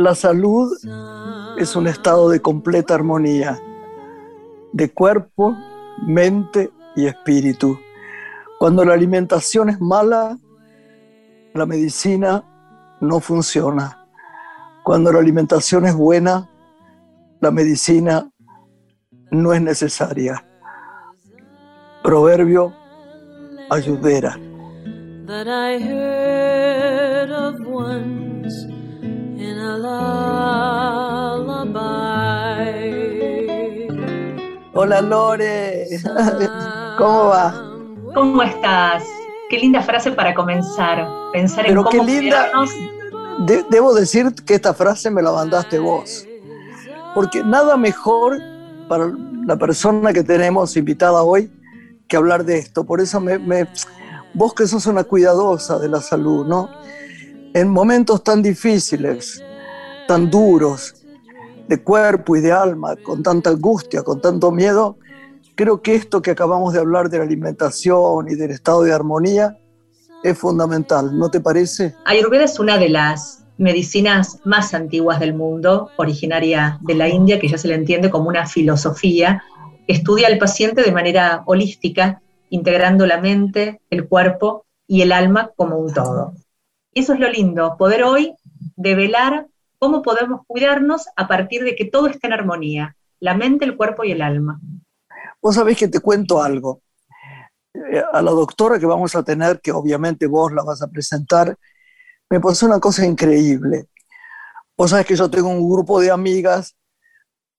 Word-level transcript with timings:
La 0.00 0.14
salud 0.14 0.72
es 1.58 1.76
un 1.76 1.86
estado 1.86 2.30
de 2.30 2.40
completa 2.40 2.94
armonía, 2.94 3.60
de 4.72 4.90
cuerpo, 4.90 5.54
mente 6.06 6.70
y 6.96 7.04
espíritu. 7.04 7.78
Cuando 8.58 8.82
la 8.82 8.94
alimentación 8.94 9.68
es 9.68 9.78
mala, 9.78 10.38
la 11.52 11.66
medicina 11.66 12.42
no 13.02 13.20
funciona. 13.20 14.06
Cuando 14.84 15.12
la 15.12 15.18
alimentación 15.18 15.84
es 15.84 15.94
buena, 15.94 16.48
la 17.42 17.50
medicina 17.50 18.26
no 19.30 19.52
es 19.52 19.60
necesaria. 19.60 20.42
Proverbio 22.02 22.72
Ayudera. 23.68 24.38
Hola 34.72 35.00
Lore, 35.02 35.86
¿cómo 36.98 37.24
va? 37.28 37.54
¿Cómo 38.14 38.42
estás? 38.42 39.04
Qué 39.48 39.58
linda 39.58 39.82
frase 39.82 40.12
para 40.12 40.34
comenzar. 40.34 41.06
Pensar 41.32 41.66
en 41.66 41.76
cómo 41.76 41.90
qué 41.90 42.02
linda. 42.02 42.50
debo 43.70 43.94
decir 43.94 44.34
que 44.46 44.54
esta 44.54 44.74
frase 44.74 45.10
me 45.10 45.22
la 45.22 45.32
mandaste 45.32 45.78
vos. 45.78 46.26
Porque 47.14 47.42
nada 47.42 47.76
mejor 47.76 48.38
para 48.88 49.10
la 49.46 49.56
persona 49.56 50.12
que 50.12 50.22
tenemos 50.22 50.76
invitada 50.76 51.22
hoy 51.22 51.50
que 52.06 52.16
hablar 52.16 52.44
de 52.44 52.58
esto. 52.58 52.84
Por 52.84 53.00
eso 53.00 53.20
me, 53.20 53.68
vos 54.34 54.54
que 54.54 54.66
sos 54.66 54.86
una 54.86 55.04
cuidadosa 55.04 55.78
de 55.78 55.88
la 55.88 56.00
salud, 56.00 56.46
¿no? 56.46 56.68
En 57.54 57.68
momentos 57.68 58.22
tan 58.22 58.42
difíciles, 58.42 59.42
tan 60.10 60.28
duros, 60.28 61.06
de 61.68 61.80
cuerpo 61.84 62.34
y 62.34 62.40
de 62.40 62.50
alma, 62.50 62.96
con 62.96 63.22
tanta 63.22 63.50
angustia, 63.50 64.02
con 64.02 64.20
tanto 64.20 64.50
miedo, 64.50 64.98
creo 65.54 65.82
que 65.82 65.94
esto 65.94 66.20
que 66.20 66.32
acabamos 66.32 66.72
de 66.72 66.80
hablar 66.80 67.08
de 67.10 67.18
la 67.18 67.22
alimentación 67.22 68.28
y 68.28 68.34
del 68.34 68.50
estado 68.50 68.82
de 68.82 68.92
armonía 68.92 69.56
es 70.24 70.36
fundamental, 70.36 71.16
¿no 71.16 71.30
te 71.30 71.40
parece? 71.40 71.94
Ayurveda 72.06 72.42
es 72.42 72.58
una 72.58 72.76
de 72.76 72.88
las 72.88 73.44
medicinas 73.56 74.40
más 74.44 74.74
antiguas 74.74 75.20
del 75.20 75.32
mundo, 75.32 75.90
originaria 75.96 76.80
de 76.80 76.94
la 76.96 77.08
India, 77.08 77.38
que 77.38 77.46
ya 77.46 77.56
se 77.56 77.68
le 77.68 77.76
entiende 77.76 78.10
como 78.10 78.28
una 78.28 78.48
filosofía 78.48 79.44
estudia 79.86 80.26
al 80.26 80.38
paciente 80.38 80.82
de 80.82 80.90
manera 80.90 81.44
holística, 81.46 82.20
integrando 82.48 83.06
la 83.06 83.20
mente, 83.20 83.80
el 83.90 84.08
cuerpo 84.08 84.66
y 84.88 85.02
el 85.02 85.12
alma 85.12 85.52
como 85.54 85.76
un 85.76 85.94
todo. 85.94 86.32
Eso 86.94 87.12
es 87.12 87.20
lo 87.20 87.30
lindo, 87.30 87.76
poder 87.78 88.02
hoy 88.02 88.34
develar 88.74 89.46
cómo 89.80 90.02
podemos 90.02 90.42
cuidarnos 90.46 91.08
a 91.16 91.26
partir 91.26 91.64
de 91.64 91.74
que 91.74 91.86
todo 91.86 92.06
esté 92.06 92.28
en 92.28 92.34
armonía, 92.34 92.96
la 93.18 93.34
mente, 93.34 93.64
el 93.64 93.76
cuerpo 93.76 94.04
y 94.04 94.12
el 94.12 94.22
alma. 94.22 94.60
Vos 95.42 95.54
sabés 95.54 95.76
que 95.78 95.88
te 95.88 96.00
cuento 96.00 96.40
algo. 96.42 96.82
Eh, 97.74 98.02
a 98.12 98.20
la 98.20 98.30
doctora 98.30 98.78
que 98.78 98.86
vamos 98.86 99.16
a 99.16 99.22
tener, 99.22 99.60
que 99.60 99.72
obviamente 99.72 100.26
vos 100.26 100.52
la 100.52 100.62
vas 100.62 100.82
a 100.82 100.88
presentar, 100.88 101.56
me 102.28 102.40
pasó 102.40 102.66
una 102.66 102.78
cosa 102.78 103.06
increíble. 103.06 103.86
Vos 104.76 104.90
sabés 104.90 105.06
que 105.06 105.16
yo 105.16 105.30
tengo 105.30 105.48
un 105.48 105.68
grupo 105.68 105.98
de 105.98 106.10
amigas 106.10 106.76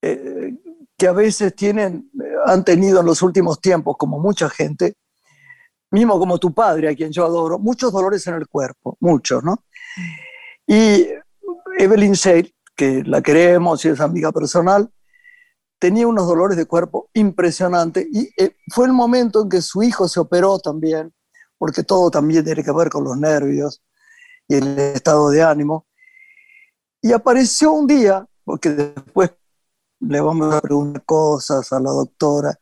eh, 0.02 0.54
que 0.96 1.08
a 1.08 1.14
veces 1.14 1.56
tienen, 1.56 2.12
han 2.46 2.64
tenido 2.64 3.00
en 3.00 3.08
los 3.08 3.24
últimos 3.24 3.60
tiempos, 3.60 3.96
como 3.98 4.20
mucha 4.20 4.48
gente, 4.48 4.94
mismo 5.90 6.20
como 6.20 6.38
tu 6.38 6.54
padre, 6.54 6.90
a 6.90 6.96
quien 6.96 7.12
yo 7.12 7.26
adoro, 7.26 7.58
muchos 7.58 7.92
dolores 7.92 8.28
en 8.28 8.36
el 8.36 8.48
cuerpo, 8.48 8.96
muchos, 9.00 9.44
¿no? 9.44 9.64
Y 10.68 11.08
Evelyn 11.78 12.14
Shale, 12.14 12.54
que 12.76 13.04
la 13.04 13.22
queremos 13.22 13.84
y 13.86 13.90
es 13.90 14.00
amiga 14.00 14.32
personal, 14.32 14.92
tenía 15.80 16.08
unos 16.08 16.28
dolores 16.28 16.58
de 16.58 16.66
cuerpo 16.66 17.10
impresionantes 17.14 18.06
y 18.12 18.30
eh, 18.38 18.56
fue 18.74 18.86
el 18.86 18.94
momento 18.94 19.42
en 19.42 19.50
que 19.50 19.62
su 19.62 19.82
hijo 19.82 20.08
se 20.08 20.20
operó 20.20 20.60
también, 20.60 21.14
porque 21.58 21.84
todo 21.84 22.12
también 22.12 22.46
tiene 22.46 22.64
que 22.64 22.72
ver 22.72 22.90
con 22.90 23.04
los 23.04 23.18
nervios 23.18 23.82
y 24.48 24.56
el 24.56 24.78
estado 24.78 25.30
de 25.30 25.42
ánimo. 25.42 25.88
Y 27.02 27.14
apareció 27.14 27.72
un 27.72 27.88
día, 27.88 28.26
porque 28.44 28.70
después 28.70 29.32
le 30.00 30.22
vamos 30.22 30.54
a 30.54 30.62
preguntar 30.62 31.04
cosas 31.04 31.72
a 31.74 31.80
la 31.80 31.90
doctora, 31.90 32.58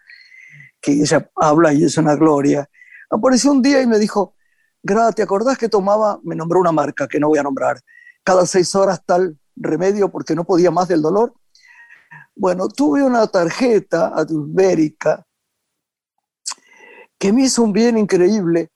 que 0.80 0.94
ella 0.94 1.30
habla 1.36 1.74
y 1.74 1.84
es 1.84 1.98
una 1.98 2.16
gloria. 2.16 2.70
Apareció 3.10 3.52
un 3.52 3.62
día 3.62 3.82
y 3.82 3.88
me 3.88 4.00
dijo, 4.00 4.36
Gra, 4.82 5.12
¿te 5.12 5.24
acordás 5.24 5.58
que 5.58 5.68
tomaba, 5.68 6.20
me 6.24 6.36
nombró 6.36 6.60
una 6.62 6.72
marca 6.72 7.08
que 7.08 7.20
no 7.20 7.28
voy 7.28 7.40
a 7.40 7.44
nombrar, 7.44 7.82
cada 8.24 8.46
seis 8.46 8.76
horas 8.76 9.04
tal 9.06 9.38
remedio 9.56 10.12
porque 10.12 10.36
no 10.36 10.44
podía 10.46 10.72
más 10.72 10.88
del 10.88 11.02
dolor? 11.02 11.34
Bueno, 12.36 12.70
tuve 12.70 13.04
una 13.04 13.28
tarjeta 13.28 14.08
adulbérica 14.16 15.26
que 17.18 17.34
me 17.34 17.44
hizo 17.44 17.64
un 17.64 17.74
bien 17.74 17.98
increíble. 17.98 18.72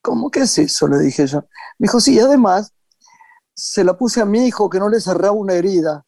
¿Cómo 0.00 0.30
que 0.30 0.40
es 0.40 0.58
eso? 0.58 0.88
Le 0.88 0.98
dije 0.98 1.26
yo. 1.26 1.40
Me 1.78 1.84
dijo, 1.84 2.00
sí, 2.00 2.18
además 2.18 2.72
se 3.54 3.84
la 3.84 3.96
puse 3.96 4.22
a 4.22 4.24
mi 4.24 4.46
hijo 4.46 4.70
que 4.70 4.78
no 4.78 4.88
le 4.88 5.00
cerraba 5.00 5.32
una 5.32 5.52
herida. 5.52 6.06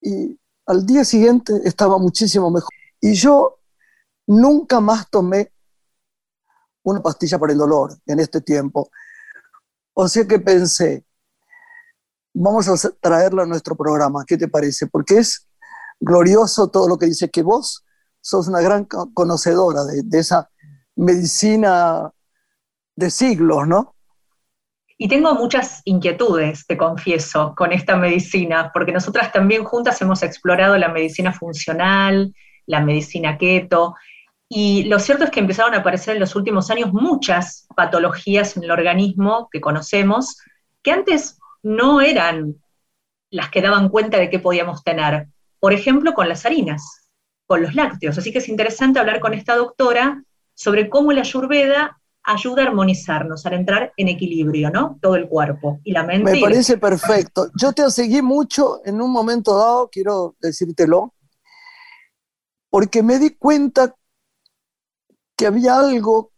Y 0.00 0.38
al 0.66 0.84
día 0.84 1.04
siguiente 1.04 1.52
estaba 1.64 1.98
muchísimo 1.98 2.50
mejor. 2.50 2.70
Y 3.00 3.14
yo 3.14 3.60
nunca 4.26 4.80
más 4.80 5.08
tomé 5.08 5.52
una 6.82 7.00
pastilla 7.00 7.38
para 7.38 7.52
el 7.52 7.58
dolor 7.58 7.96
en 8.06 8.18
este 8.18 8.40
tiempo. 8.40 8.90
O 9.94 10.08
sea 10.08 10.26
que 10.26 10.40
pensé, 10.40 11.05
vamos 12.38 12.68
a 12.68 12.90
traerla 13.00 13.44
a 13.44 13.46
nuestro 13.46 13.76
programa, 13.76 14.24
¿qué 14.26 14.36
te 14.36 14.48
parece? 14.48 14.86
Porque 14.86 15.18
es 15.18 15.48
glorioso 15.98 16.68
todo 16.68 16.88
lo 16.88 16.98
que 16.98 17.06
dice 17.06 17.30
que 17.30 17.42
vos 17.42 17.84
sos 18.20 18.48
una 18.48 18.60
gran 18.60 18.84
conocedora 18.84 19.84
de, 19.84 20.02
de 20.04 20.18
esa 20.18 20.50
medicina 20.96 22.10
de 22.94 23.10
siglos, 23.10 23.66
¿no? 23.66 23.94
Y 24.98 25.08
tengo 25.08 25.34
muchas 25.34 25.82
inquietudes, 25.84 26.66
te 26.66 26.76
confieso, 26.76 27.54
con 27.56 27.72
esta 27.72 27.96
medicina, 27.96 28.70
porque 28.72 28.92
nosotras 28.92 29.30
también 29.32 29.64
juntas 29.64 30.00
hemos 30.00 30.22
explorado 30.22 30.76
la 30.76 30.88
medicina 30.88 31.32
funcional, 31.32 32.34
la 32.66 32.80
medicina 32.80 33.36
keto, 33.36 33.94
y 34.48 34.84
lo 34.84 34.98
cierto 34.98 35.24
es 35.24 35.30
que 35.30 35.40
empezaron 35.40 35.74
a 35.74 35.78
aparecer 35.78 36.14
en 36.14 36.20
los 36.20 36.36
últimos 36.36 36.70
años 36.70 36.92
muchas 36.92 37.66
patologías 37.74 38.56
en 38.56 38.64
el 38.64 38.70
organismo 38.70 39.48
que 39.50 39.60
conocemos, 39.60 40.38
que 40.82 40.92
antes 40.92 41.38
no 41.66 42.00
eran 42.00 42.62
las 43.28 43.50
que 43.50 43.60
daban 43.60 43.88
cuenta 43.88 44.18
de 44.18 44.30
qué 44.30 44.38
podíamos 44.38 44.84
tener. 44.84 45.26
Por 45.58 45.72
ejemplo, 45.72 46.14
con 46.14 46.28
las 46.28 46.46
harinas, 46.46 47.08
con 47.44 47.60
los 47.60 47.74
lácteos. 47.74 48.16
Así 48.16 48.30
que 48.30 48.38
es 48.38 48.48
interesante 48.48 49.00
hablar 49.00 49.18
con 49.18 49.34
esta 49.34 49.56
doctora 49.56 50.22
sobre 50.54 50.88
cómo 50.88 51.12
la 51.12 51.22
ayurveda 51.22 52.00
ayuda 52.22 52.62
a 52.62 52.66
armonizarnos, 52.66 53.44
a 53.46 53.54
entrar 53.54 53.92
en 53.96 54.08
equilibrio, 54.08 54.70
¿no? 54.70 54.98
Todo 55.02 55.16
el 55.16 55.28
cuerpo 55.28 55.80
y 55.82 55.90
la 55.90 56.04
mente. 56.04 56.32
Me 56.32 56.40
parece 56.40 56.78
perfecto. 56.78 57.50
Yo 57.60 57.72
te 57.72 57.90
seguí 57.90 58.22
mucho 58.22 58.80
en 58.84 59.00
un 59.00 59.10
momento 59.10 59.56
dado, 59.56 59.88
quiero 59.90 60.36
decírtelo, 60.40 61.14
porque 62.70 63.02
me 63.02 63.18
di 63.18 63.30
cuenta 63.30 63.94
que 65.36 65.46
había 65.46 65.78
algo 65.78 66.30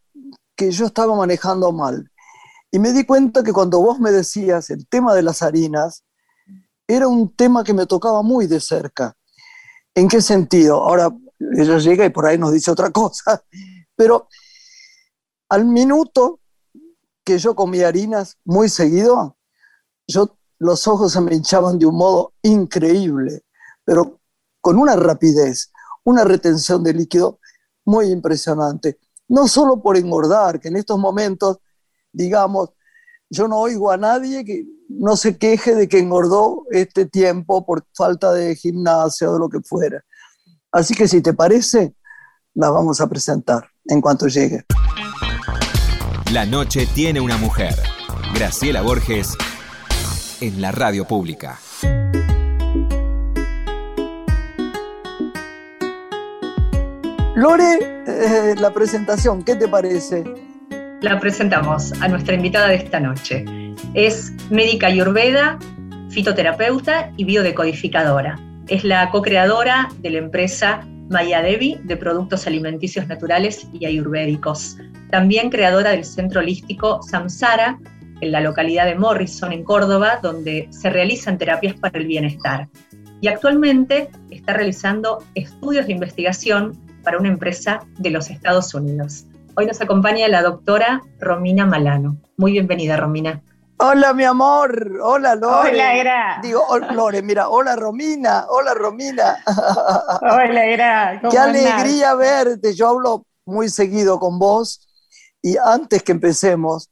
que 0.56 0.70
yo 0.70 0.86
estaba 0.86 1.14
manejando 1.14 1.70
mal. 1.70 2.10
Y 2.70 2.78
me 2.78 2.92
di 2.92 3.04
cuenta 3.04 3.42
que 3.42 3.52
cuando 3.52 3.80
vos 3.80 3.98
me 3.98 4.10
decías 4.10 4.70
el 4.70 4.86
tema 4.86 5.14
de 5.14 5.22
las 5.22 5.42
harinas, 5.42 6.04
era 6.86 7.08
un 7.08 7.34
tema 7.34 7.64
que 7.64 7.74
me 7.74 7.86
tocaba 7.86 8.22
muy 8.22 8.46
de 8.46 8.60
cerca. 8.60 9.14
¿En 9.94 10.08
qué 10.08 10.20
sentido? 10.20 10.76
Ahora 10.76 11.10
ella 11.38 11.78
llega 11.78 12.04
y 12.04 12.10
por 12.10 12.26
ahí 12.26 12.38
nos 12.38 12.52
dice 12.52 12.70
otra 12.70 12.90
cosa, 12.92 13.42
pero 13.96 14.28
al 15.48 15.64
minuto 15.64 16.40
que 17.24 17.38
yo 17.38 17.54
comía 17.54 17.88
harinas 17.88 18.36
muy 18.44 18.68
seguido, 18.68 19.36
yo, 20.06 20.36
los 20.58 20.86
ojos 20.88 21.12
se 21.12 21.20
me 21.20 21.34
hinchaban 21.34 21.78
de 21.78 21.86
un 21.86 21.96
modo 21.96 22.32
increíble, 22.42 23.42
pero 23.84 24.20
con 24.60 24.78
una 24.78 24.96
rapidez, 24.96 25.70
una 26.04 26.24
retención 26.24 26.82
de 26.82 26.94
líquido 26.94 27.38
muy 27.84 28.06
impresionante. 28.10 28.98
No 29.28 29.46
solo 29.46 29.82
por 29.82 29.96
engordar, 29.96 30.58
que 30.58 30.68
en 30.68 30.76
estos 30.76 30.98
momentos, 30.98 31.58
digamos, 32.12 32.70
yo 33.30 33.48
no 33.48 33.58
oigo 33.58 33.90
a 33.90 33.96
nadie 33.96 34.44
que 34.44 34.64
no 34.88 35.16
se 35.16 35.36
queje 35.36 35.74
de 35.74 35.88
que 35.88 35.98
engordó 35.98 36.64
este 36.70 37.06
tiempo 37.06 37.64
por 37.66 37.86
falta 37.94 38.32
de 38.32 38.56
gimnasia 38.56 39.28
o 39.30 39.34
de 39.34 39.38
lo 39.38 39.48
que 39.48 39.60
fuera. 39.60 40.02
Así 40.72 40.94
que 40.94 41.08
si 41.08 41.20
te 41.20 41.34
parece, 41.34 41.94
la 42.54 42.70
vamos 42.70 43.00
a 43.00 43.08
presentar 43.08 43.68
en 43.86 44.00
cuanto 44.00 44.26
llegue. 44.26 44.64
La 46.32 46.46
noche 46.46 46.86
tiene 46.94 47.20
una 47.20 47.36
mujer. 47.36 47.74
Graciela 48.34 48.82
Borges 48.82 49.36
en 50.40 50.60
la 50.60 50.72
radio 50.72 51.06
pública. 51.06 51.58
Lore, 57.34 58.02
eh, 58.06 58.54
la 58.58 58.72
presentación, 58.72 59.44
¿qué 59.44 59.54
te 59.54 59.68
parece? 59.68 60.24
La 61.00 61.20
presentamos 61.20 61.92
a 62.02 62.08
nuestra 62.08 62.34
invitada 62.34 62.66
de 62.66 62.74
esta 62.74 62.98
noche. 62.98 63.44
Es 63.94 64.32
médica 64.50 64.88
ayurveda, 64.88 65.56
fitoterapeuta 66.10 67.12
y 67.16 67.22
biodecodificadora. 67.22 68.36
Es 68.66 68.82
la 68.82 69.08
co-creadora 69.10 69.90
de 70.00 70.10
la 70.10 70.18
empresa 70.18 70.84
Mayadevi 71.08 71.78
de 71.84 71.96
productos 71.96 72.48
alimenticios 72.48 73.06
naturales 73.06 73.68
y 73.72 73.86
ayurvédicos. 73.86 74.76
También 75.12 75.50
creadora 75.50 75.90
del 75.90 76.04
centro 76.04 76.40
holístico 76.40 77.00
Samsara 77.00 77.78
en 78.20 78.32
la 78.32 78.40
localidad 78.40 78.86
de 78.86 78.96
Morrison, 78.96 79.52
en 79.52 79.62
Córdoba, 79.62 80.18
donde 80.20 80.66
se 80.70 80.90
realizan 80.90 81.38
terapias 81.38 81.76
para 81.76 81.96
el 81.96 82.08
bienestar. 82.08 82.68
Y 83.20 83.28
actualmente 83.28 84.10
está 84.30 84.54
realizando 84.54 85.22
estudios 85.36 85.86
de 85.86 85.92
investigación 85.92 86.76
para 87.04 87.18
una 87.18 87.28
empresa 87.28 87.86
de 87.98 88.10
los 88.10 88.30
Estados 88.30 88.74
Unidos. 88.74 89.27
Hoy 89.58 89.66
nos 89.66 89.80
acompaña 89.80 90.28
la 90.28 90.42
doctora 90.42 91.02
Romina 91.18 91.66
Malano. 91.66 92.16
Muy 92.36 92.52
bienvenida, 92.52 92.96
Romina. 92.96 93.42
Hola, 93.78 94.14
mi 94.14 94.22
amor. 94.22 95.00
Hola, 95.02 95.34
Lore. 95.34 95.70
Hola, 95.70 95.94
Era. 95.96 96.38
Digo, 96.40 96.62
Lore, 96.92 97.22
mira, 97.22 97.48
hola, 97.48 97.74
Romina. 97.74 98.46
Hola, 98.50 98.72
Romina. 98.74 99.36
Hola, 100.22 100.64
Era. 100.64 101.20
Qué 101.28 101.36
alegría 101.36 102.14
verte. 102.14 102.72
Yo 102.72 102.86
hablo 102.86 103.26
muy 103.46 103.68
seguido 103.68 104.20
con 104.20 104.38
vos 104.38 104.88
y 105.42 105.56
antes 105.56 106.04
que 106.04 106.12
empecemos, 106.12 106.88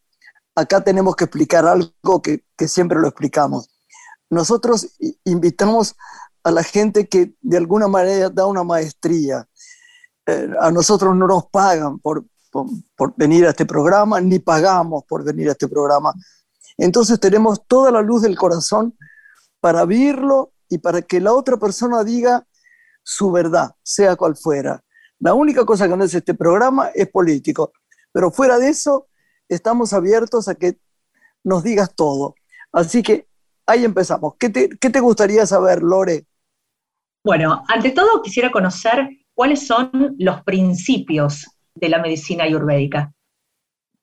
acá 0.56 0.82
tenemos 0.82 1.14
que 1.14 1.22
explicar 1.22 1.66
algo 1.66 2.20
que, 2.20 2.42
siempre 2.66 2.98
lo 2.98 3.06
explicamos. 3.06 3.68
Nosotros 4.28 4.88
invitamos 5.22 5.94
a 6.42 6.50
la 6.50 6.64
gente 6.64 7.06
que 7.06 7.32
de 7.42 7.58
alguna 7.58 7.86
manera 7.86 8.28
da 8.28 8.44
una 8.46 8.64
maestría. 8.64 9.46
Eh, 10.26 10.50
a 10.60 10.72
nosotros 10.72 11.14
no 11.14 11.28
nos 11.28 11.46
pagan 11.46 12.00
por, 12.00 12.24
por, 12.94 13.14
venir 13.16 13.46
a 13.46 13.50
este 13.50 13.66
programa, 13.66 14.20
ni 14.20 14.38
pagamos 14.38 15.04
por 15.04 15.24
venir 15.24 15.48
a 15.48 15.52
este 15.52 15.68
programa. 15.68 16.14
Entonces 16.76 17.18
tenemos 17.18 17.66
toda 17.66 17.90
la 17.90 18.02
luz 18.02 18.22
del 18.22 18.36
corazón 18.36 18.96
para 19.60 19.84
vivirlo 19.84 20.52
y 20.68 20.78
para 20.78 21.02
que 21.02 21.20
la 21.20 21.32
otra 21.32 21.56
persona 21.56 22.04
diga 22.04 22.46
su 23.02 23.30
verdad, 23.30 23.74
sea 23.82 24.16
cual 24.16 24.36
fuera. 24.36 24.82
La 25.18 25.34
única 25.34 25.64
cosa 25.64 25.88
que 25.88 25.96
no 25.96 26.04
es 26.04 26.14
este 26.14 26.34
programa 26.34 26.90
es 26.94 27.08
político, 27.08 27.72
pero 28.12 28.30
fuera 28.30 28.58
de 28.58 28.68
eso, 28.68 29.08
estamos 29.48 29.92
abiertos 29.92 30.48
a 30.48 30.54
que 30.54 30.78
nos 31.44 31.62
digas 31.62 31.94
todo. 31.94 32.34
Así 32.72 33.02
que 33.02 33.26
ahí 33.66 33.84
empezamos. 33.84 34.34
¿Qué 34.38 34.50
te, 34.50 35.00
gustaría 35.00 35.46
saber, 35.46 35.82
Lore? 35.82 36.26
Bueno, 37.24 37.62
ante 37.68 37.90
todo 37.90 38.22
quisiera 38.22 38.50
conocer 38.50 39.08
cuáles 39.34 39.66
son 39.66 40.14
los 40.18 40.42
principios 40.42 41.46
de 41.76 41.88
la 41.88 41.98
medicina 41.98 42.44
ayurvédica. 42.44 43.12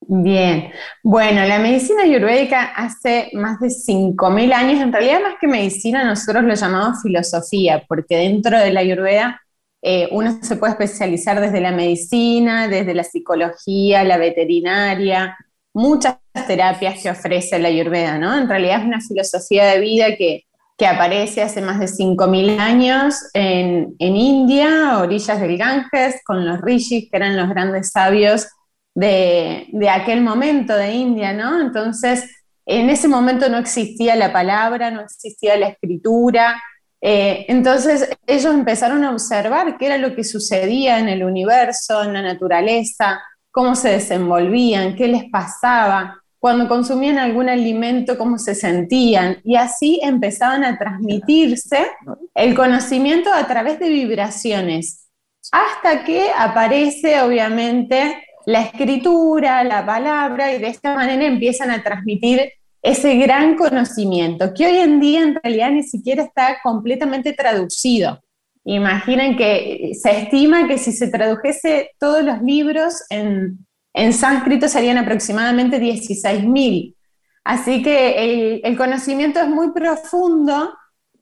Bien, 0.06 0.72
bueno, 1.02 1.46
la 1.46 1.60
medicina 1.60 2.04
ayurvédica 2.04 2.64
hace 2.76 3.30
más 3.34 3.60
de 3.60 3.70
5.000 3.70 4.54
años, 4.54 4.82
en 4.82 4.92
realidad 4.92 5.22
más 5.22 5.36
que 5.40 5.48
medicina 5.48 6.04
nosotros 6.04 6.44
lo 6.44 6.54
llamamos 6.54 7.02
filosofía, 7.02 7.84
porque 7.88 8.18
dentro 8.18 8.60
de 8.60 8.74
la 8.74 8.82
ayurveda 8.82 9.42
eh, 9.82 10.08
uno 10.12 10.40
se 10.42 10.56
puede 10.56 10.74
especializar 10.74 11.42
desde 11.42 11.60
la 11.60 11.72
medicina, 11.72 12.70
desde 12.70 12.94
la 12.94 13.04
psicología, 13.04 14.04
la 14.04 14.18
veterinaria, 14.18 15.38
muchas 15.74 16.18
terapias 16.48 17.02
que 17.02 17.10
ofrece 17.10 17.60
la 17.60 17.68
Ayurveda, 17.68 18.18
¿no? 18.18 18.38
En 18.38 18.48
realidad 18.48 18.80
es 18.80 18.86
una 18.86 19.02
filosofía 19.02 19.66
de 19.66 19.80
vida 19.80 20.16
que, 20.16 20.44
aparece 20.82 21.42
hace 21.42 21.62
más 21.62 21.80
de 21.80 21.88
5.000 21.88 22.60
años 22.60 23.16
en, 23.34 23.96
India, 24.00 24.92
a 24.92 25.00
orillas 25.00 25.40
del 25.40 25.58
Ganges, 25.58 26.22
con 26.26 26.46
los 26.46 26.62
rishis, 26.62 27.10
que 27.10 27.18
eran 27.18 27.38
los 27.38 27.50
grandes 27.50 27.92
sabios 27.92 28.48
de, 28.94 29.68
de 29.72 29.90
aquel 29.90 30.22
momento 30.22 30.76
de 30.76 30.92
India, 30.92 31.34
¿no? 31.34 31.62
Entonces, 31.62 32.30
en 32.66 32.90
ese 32.90 33.08
momento 33.08 33.50
no 33.50 33.58
existía 33.58 34.16
la 34.16 34.32
palabra, 34.32 34.92
no 34.92 35.02
existía 35.02 35.58
la 35.58 35.70
escritura, 35.70 36.62
eh, 37.06 37.46
entonces 37.50 38.10
ellos 38.26 38.54
empezaron 38.54 39.04
a 39.04 39.12
observar 39.12 39.78
qué 39.78 39.88
era 39.88 39.98
lo 39.98 40.16
que 40.16 40.24
sucedía 40.24 41.00
en 41.00 41.10
el 41.10 41.26
universo, 41.26 42.02
en 42.02 42.14
la 42.14 42.22
naturaleza, 42.22 43.22
cómo 43.52 43.76
se 43.76 43.90
desenvolvían, 43.90 44.96
qué 44.96 45.10
les 45.10 45.30
pasaba, 45.30 46.23
cuando 46.44 46.68
consumían 46.68 47.20
algún 47.20 47.48
alimento, 47.48 48.18
cómo 48.18 48.38
se 48.38 48.54
sentían. 48.54 49.38
Y 49.46 49.56
así 49.56 50.02
empezaban 50.04 50.66
a 50.66 50.78
transmitirse 50.78 51.88
el 52.36 52.54
conocimiento 52.54 53.32
a 53.32 53.48
través 53.48 53.80
de 53.80 53.88
vibraciones, 53.88 55.08
hasta 55.54 56.04
que 56.04 56.26
aparece 56.38 57.22
obviamente 57.22 58.22
la 58.46 58.62
escritura, 58.62 59.64
la 59.64 59.86
palabra, 59.86 60.54
y 60.54 60.60
de 60.60 60.68
esta 60.68 60.94
manera 60.94 61.24
empiezan 61.24 61.72
a 61.72 61.82
transmitir 61.82 62.52
ese 62.82 63.16
gran 63.16 63.56
conocimiento 63.56 64.54
que 64.54 64.66
hoy 64.66 64.80
en 64.80 65.00
día 65.00 65.22
en 65.22 65.40
realidad 65.42 65.72
ni 65.72 65.84
siquiera 65.84 66.24
está 66.24 66.58
completamente 66.62 67.32
traducido. 67.32 68.20
Imaginen 68.66 69.38
que 69.38 69.94
se 69.94 70.24
estima 70.24 70.68
que 70.68 70.78
si 70.78 70.92
se 70.92 71.08
tradujese 71.08 71.92
todos 71.98 72.22
los 72.22 72.42
libros 72.42 73.02
en, 73.10 73.66
en 73.94 74.14
sánscrito 74.14 74.68
serían 74.68 74.98
aproximadamente 74.98 75.80
16.000. 75.80 76.96
Así 77.44 77.84
que 77.84 78.62
el, 78.64 78.78
conocimiento 78.78 79.40
es 79.40 79.48
muy 79.48 79.72
profundo 79.72 80.76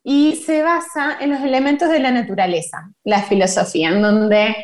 y 0.04 0.36
se 0.36 0.62
basa 0.64 1.18
en 1.20 1.32
los 1.32 1.42
elementos 1.42 1.90
de 1.90 2.00
la 2.00 2.12
naturaleza, 2.12 2.92
la 3.04 3.24
filosofía, 3.24 3.90
en 3.90 4.02
donde 4.02 4.56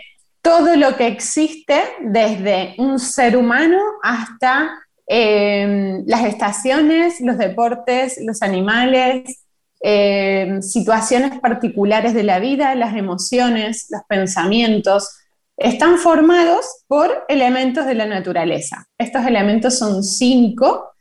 todo 0.42 0.76
lo 0.76 0.96
que 0.96 1.08
existe, 1.08 1.82
desde 2.02 2.76
un 2.78 3.00
ser 3.00 3.36
humano 3.36 3.80
hasta 4.02 4.72
Em, 5.10 6.04
las 6.06 6.26
estaciones, 6.26 7.22
los 7.22 7.38
deportes, 7.38 8.20
los 8.26 8.42
animales, 8.42 9.46
em, 9.80 10.62
situaciones 10.62 11.40
particulares 11.40 12.14
de 12.14 12.24
la 12.24 12.40
vida, 12.40 12.76
las 12.76 12.94
emociones, 12.96 13.88
los 13.90 14.02
pensamientos, 14.10 15.18
están 15.58 15.98
formados 15.98 16.84
por 16.88 17.26
elementos 17.28 17.86
de 17.86 17.96
la 17.96 18.06
naturaleza. 18.06 18.88
Estos 18.98 19.26
elementos 19.26 19.78
son 19.78 20.04
cinco 20.04 20.92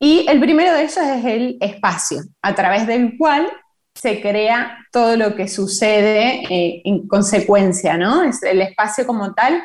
y 0.00 0.26
el 0.28 0.40
primero 0.40 0.72
de 0.72 0.82
ellos 0.82 0.96
es 0.96 1.24
el 1.24 1.58
espacio, 1.60 2.22
a 2.42 2.54
través 2.54 2.86
del 2.86 3.16
cual 3.18 3.48
se 3.94 4.20
crea 4.20 4.78
todo 4.92 5.16
lo 5.16 5.34
que 5.34 5.48
sucede 5.48 6.42
eh, 6.48 6.82
en 6.84 7.06
consecuencia, 7.06 7.96
¿no? 7.96 8.22
Es 8.22 8.42
el 8.42 8.62
espacio 8.62 9.06
como 9.06 9.34
tal 9.34 9.62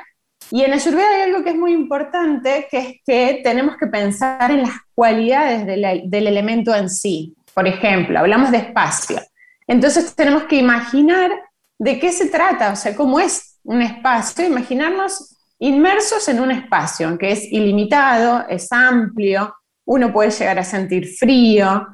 y 0.52 0.64
en 0.64 0.74
Ayurveda 0.74 1.10
hay 1.10 1.22
algo 1.22 1.44
que 1.44 1.52
es 1.52 1.56
muy 1.56 1.74
importante, 1.74 2.68
que 2.70 2.78
es 2.78 2.88
que 3.06 3.42
tenemos 3.44 3.78
que 3.78 3.88
pensar 3.88 4.52
en 4.52 4.62
las 4.62 4.72
cualidades 4.94 5.66
del 5.66 6.28
elemento 6.28 6.76
en 6.76 6.90
sí. 6.90 7.36
Por 7.54 7.68
ejemplo, 7.68 8.20
hablamos 8.20 8.52
de 8.52 8.58
espacio. 8.58 9.20
Entonces 9.68 10.16
tenemos 10.16 10.44
que 10.44 10.58
imaginar 10.58 11.32
de 11.80 12.00
qué 12.00 12.12
se 12.12 12.30
trata, 12.30 12.72
o 12.72 12.76
sea, 12.76 12.96
cómo 12.96 13.20
es 13.20 13.53
un 13.64 13.82
espacio, 13.82 14.46
imaginarnos 14.46 15.38
inmersos 15.60 16.28
en 16.28 16.40
un 16.40 16.52
espacio, 16.52 17.18
que 17.18 17.32
es 17.32 17.52
ilimitado, 17.52 18.46
es 18.50 18.72
amplio, 18.72 19.56
uno 19.86 20.12
puede 20.12 20.32
llegar 20.32 20.60
a 20.60 20.64
sentir 20.64 21.08
frío, 21.08 21.88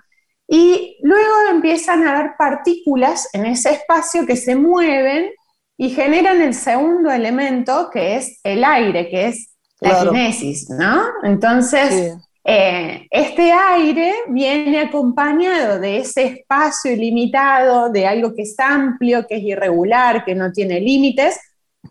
y 0.47 0.97
luego 1.03 1.33
empiezan 1.51 2.07
a 2.07 2.17
haber 2.17 2.31
partículas 2.37 3.29
en 3.33 3.45
ese 3.45 3.69
espacio 3.69 4.25
que 4.25 4.35
se 4.35 4.55
mueven 4.55 5.29
y 5.77 5.91
generan 5.91 6.41
el 6.41 6.55
segundo 6.55 7.11
elemento, 7.11 7.89
que 7.93 8.15
es 8.15 8.39
el 8.43 8.63
aire, 8.63 9.09
que 9.09 9.27
es 9.27 9.53
la 9.79 10.01
kinesis, 10.01 10.69
¿no? 10.71 11.03
Entonces, 11.23 12.17
eh, 12.43 13.07
este 13.11 13.51
aire 13.51 14.13
viene 14.29 14.79
acompañado 14.81 15.79
de 15.79 15.99
ese 15.99 16.23
espacio 16.23 16.91
ilimitado, 16.91 17.89
de 17.91 18.07
algo 18.07 18.33
que 18.33 18.41
es 18.41 18.59
amplio, 18.59 19.27
que 19.27 19.35
es 19.35 19.43
irregular, 19.43 20.25
que 20.25 20.33
no 20.33 20.51
tiene 20.51 20.81
límites, 20.81 21.39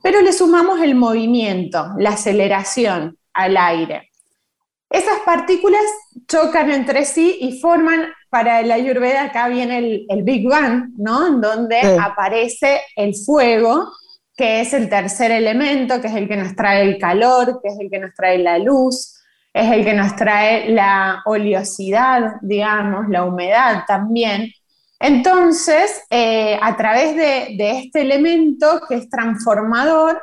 pero 0.02 0.20
le 0.20 0.32
sumamos 0.32 0.80
el 0.80 0.94
movimiento, 0.94 1.92
la 1.98 2.10
aceleración 2.10 3.18
al 3.32 3.56
aire. 3.56 4.10
Esas 4.90 5.18
partículas 5.20 5.82
chocan 6.26 6.70
entre 6.70 7.04
sí 7.04 7.38
y 7.40 7.60
forman 7.60 8.06
para 8.30 8.62
la 8.62 8.74
Ayurveda 8.74 9.24
acá 9.24 9.48
viene 9.48 10.06
el, 10.08 10.22
Big 10.22 10.48
Bang, 10.48 10.90
¿no? 10.96 11.26
En 11.26 11.40
donde 11.40 11.80
aparece 12.00 12.80
el 12.96 13.14
fuego, 13.14 13.92
que 14.36 14.60
es 14.60 14.72
el 14.72 14.88
tercer 14.88 15.30
elemento, 15.30 16.00
que 16.00 16.08
es 16.08 16.14
el 16.14 16.28
que 16.28 16.36
nos 16.36 16.54
trae 16.54 16.82
el 16.82 16.98
calor, 16.98 17.60
que 17.62 17.68
es 17.68 17.78
el 17.80 17.90
que 17.90 17.98
nos 17.98 18.14
trae 18.14 18.38
la 18.38 18.58
luz, 18.58 19.18
es 19.52 19.70
el 19.72 19.84
que 19.84 19.94
nos 19.94 20.14
trae 20.14 20.70
la 20.70 21.22
oleosidad, 21.24 22.34
digamos, 22.42 23.08
la 23.08 23.24
humedad 23.24 23.84
también. 23.86 24.52
Entonces, 25.00 26.02
eh, 26.10 26.58
a 26.60 26.76
través 26.76 27.14
de, 27.16 27.56
este 27.78 28.00
elemento 28.00 28.80
que 28.88 28.96
es 28.96 29.08
transformador, 29.08 30.22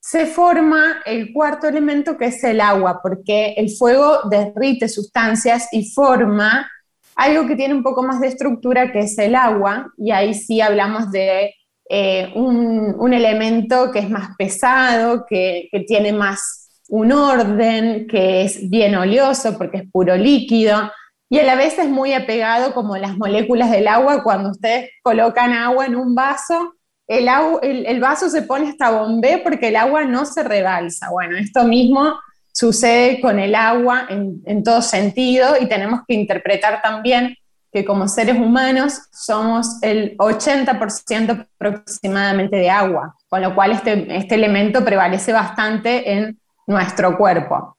se 0.00 0.26
forma 0.26 1.02
el 1.04 1.32
cuarto 1.32 1.66
elemento 1.66 2.16
que 2.16 2.26
es 2.26 2.42
el 2.44 2.60
agua, 2.60 3.00
porque 3.02 3.54
el 3.56 3.70
fuego 3.70 4.20
derrite 4.30 4.88
sustancias 4.88 5.68
y 5.72 5.90
forma 5.90 6.70
algo 7.16 7.46
que 7.46 7.56
tiene 7.56 7.74
un 7.74 7.82
poco 7.82 8.02
más 8.02 8.20
de 8.20 8.28
estructura, 8.28 8.92
que 8.92 9.00
es 9.00 9.18
el 9.18 9.34
agua, 9.34 9.92
y 9.96 10.10
ahí 10.12 10.34
sí 10.34 10.60
hablamos 10.60 11.10
de 11.10 11.54
eh, 11.88 12.32
un, 12.34 13.12
elemento 13.12 13.90
que 13.92 14.00
es 14.00 14.10
más 14.10 14.36
pesado, 14.36 15.24
que, 15.28 15.68
tiene 15.86 16.12
más 16.12 16.68
un 16.88 17.12
orden, 17.12 18.06
que 18.06 18.42
es 18.42 18.68
bien 18.68 18.94
oleoso 18.96 19.56
porque 19.56 19.78
es 19.78 19.90
puro 19.90 20.16
líquido. 20.16 20.90
Y 21.28 21.38
a 21.38 21.44
la 21.44 21.56
vez 21.56 21.78
es 21.78 21.88
muy 21.88 22.12
apegado 22.12 22.72
como 22.72 22.96
las 22.96 23.16
moléculas 23.16 23.70
del 23.70 23.88
agua. 23.88 24.22
Cuando 24.22 24.50
ustedes 24.50 24.90
colocan 25.02 25.52
agua 25.52 25.86
en 25.86 25.96
un 25.96 26.14
vaso, 26.14 26.74
el, 27.08 27.28
el, 27.62 28.00
vaso 28.00 28.28
se 28.28 28.42
pone 28.42 28.68
hasta 28.68 28.90
bombé 28.90 29.38
porque 29.38 29.68
el 29.68 29.76
agua 29.76 30.04
no 30.04 30.24
se 30.24 30.42
rebalsa. 30.42 31.10
Bueno, 31.10 31.36
esto 31.36 31.64
mismo 31.64 32.14
sucede 32.52 33.20
con 33.20 33.38
el 33.38 33.54
agua 33.54 34.06
en, 34.08 34.40
en 34.46 34.62
todo 34.62 34.82
sentido 34.82 35.56
y 35.60 35.66
tenemos 35.68 36.00
que 36.06 36.14
interpretar 36.14 36.80
también 36.80 37.36
que 37.72 37.84
como 37.84 38.08
seres 38.08 38.36
humanos 38.36 39.02
somos 39.12 39.78
el 39.82 40.16
80% 40.16 41.46
aproximadamente 41.58 42.56
de 42.56 42.70
agua, 42.70 43.14
con 43.28 43.42
lo 43.42 43.54
cual 43.54 43.72
este, 43.72 44.16
este 44.16 44.34
elemento 44.36 44.84
prevalece 44.84 45.32
bastante 45.32 46.12
en 46.12 46.40
nuestro 46.66 47.18
cuerpo. 47.18 47.75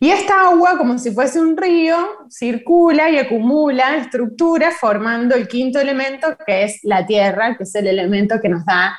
Y 0.00 0.10
esta 0.10 0.48
agua, 0.48 0.78
como 0.78 0.96
si 0.98 1.10
fuese 1.10 1.40
un 1.40 1.56
río, 1.56 1.96
circula 2.30 3.10
y 3.10 3.18
acumula 3.18 3.96
estructuras 3.96 4.76
formando 4.76 5.34
el 5.34 5.48
quinto 5.48 5.80
elemento, 5.80 6.36
que 6.46 6.64
es 6.64 6.78
la 6.84 7.04
tierra, 7.04 7.56
que 7.56 7.64
es 7.64 7.74
el 7.74 7.88
elemento 7.88 8.40
que 8.40 8.48
nos 8.48 8.64
da 8.64 8.96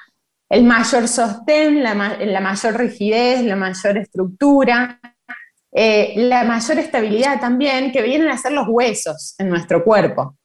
el 0.50 0.63
mayor 0.63 1.08
sostén, 1.08 1.84
la, 1.84 1.94
mayor 1.94 2.77
rigidez, 2.77 3.44
la 3.44 3.56
mayor 3.56 3.98
estructura, 3.98 5.00
eh, 5.72 6.13
la 6.18 6.44
mayor 6.44 6.79
estabilidad 6.79 7.39
también, 7.39 7.91
que 7.91 8.01
vienen 8.01 8.29
a 8.29 8.38
ser 8.38 8.51
los 8.51 8.68
huesos 8.68 9.36
en 9.38 9.50
nuestro 9.50 9.84
cuerpo 9.84 10.36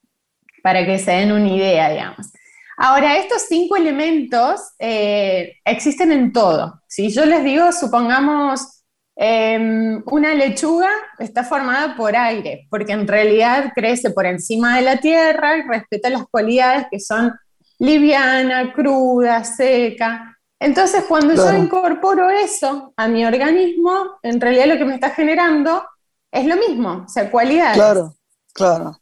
para 0.63 0.85
que 0.85 0.99
se 0.99 1.11
den 1.11 1.31
una 1.31 1.49
idea, 1.49 1.89
digamos. 1.89 2.31
Ahora, 2.77 3.17
estos 3.17 3.43
cinco 3.47 3.77
elementos 3.77 4.61
eh, 4.79 5.53
existen 5.63 6.11
en 6.11 6.31
todo. 6.31 6.81
Si 6.87 7.09
yo 7.09 7.25
les 7.25 7.43
digo, 7.43 7.71
supongamos, 7.71 8.74
em, 9.15 10.03
una 10.07 10.33
lechuga 10.33 10.89
está 11.19 11.43
formada 11.43 11.95
por 11.95 12.15
aire, 12.15 12.67
porque 12.69 12.93
en 12.93 13.07
realidad 13.07 13.71
crece 13.73 14.09
por 14.09 14.25
encima 14.25 14.77
de 14.77 14.81
la 14.81 14.97
tierra 14.97 15.57
y 15.57 15.61
respeta 15.61 16.09
las 16.09 16.25
cualidades 16.27 16.87
que 16.91 16.99
son 16.99 17.33
liviana, 17.79 18.73
cruda, 18.73 19.43
seca. 19.43 20.37
Entonces, 20.59 21.03
cuando 21.07 21.33
yo 21.33 21.53
incorporo 21.53 22.29
eso 22.29 22.93
a 22.95 23.07
mi 23.07 23.25
organismo, 23.25 24.17
en 24.23 24.39
realidad 24.39 24.67
lo 24.67 24.77
que 24.77 24.85
me 24.85 24.95
está 24.95 25.09
generando 25.09 25.83
es 26.31 26.45
lo 26.45 26.55
mismo, 26.55 27.03
o 27.05 27.09
sea, 27.09 27.29
cualidades. 27.29 27.77
Claro, 27.77 28.15
claro. 28.53 28.97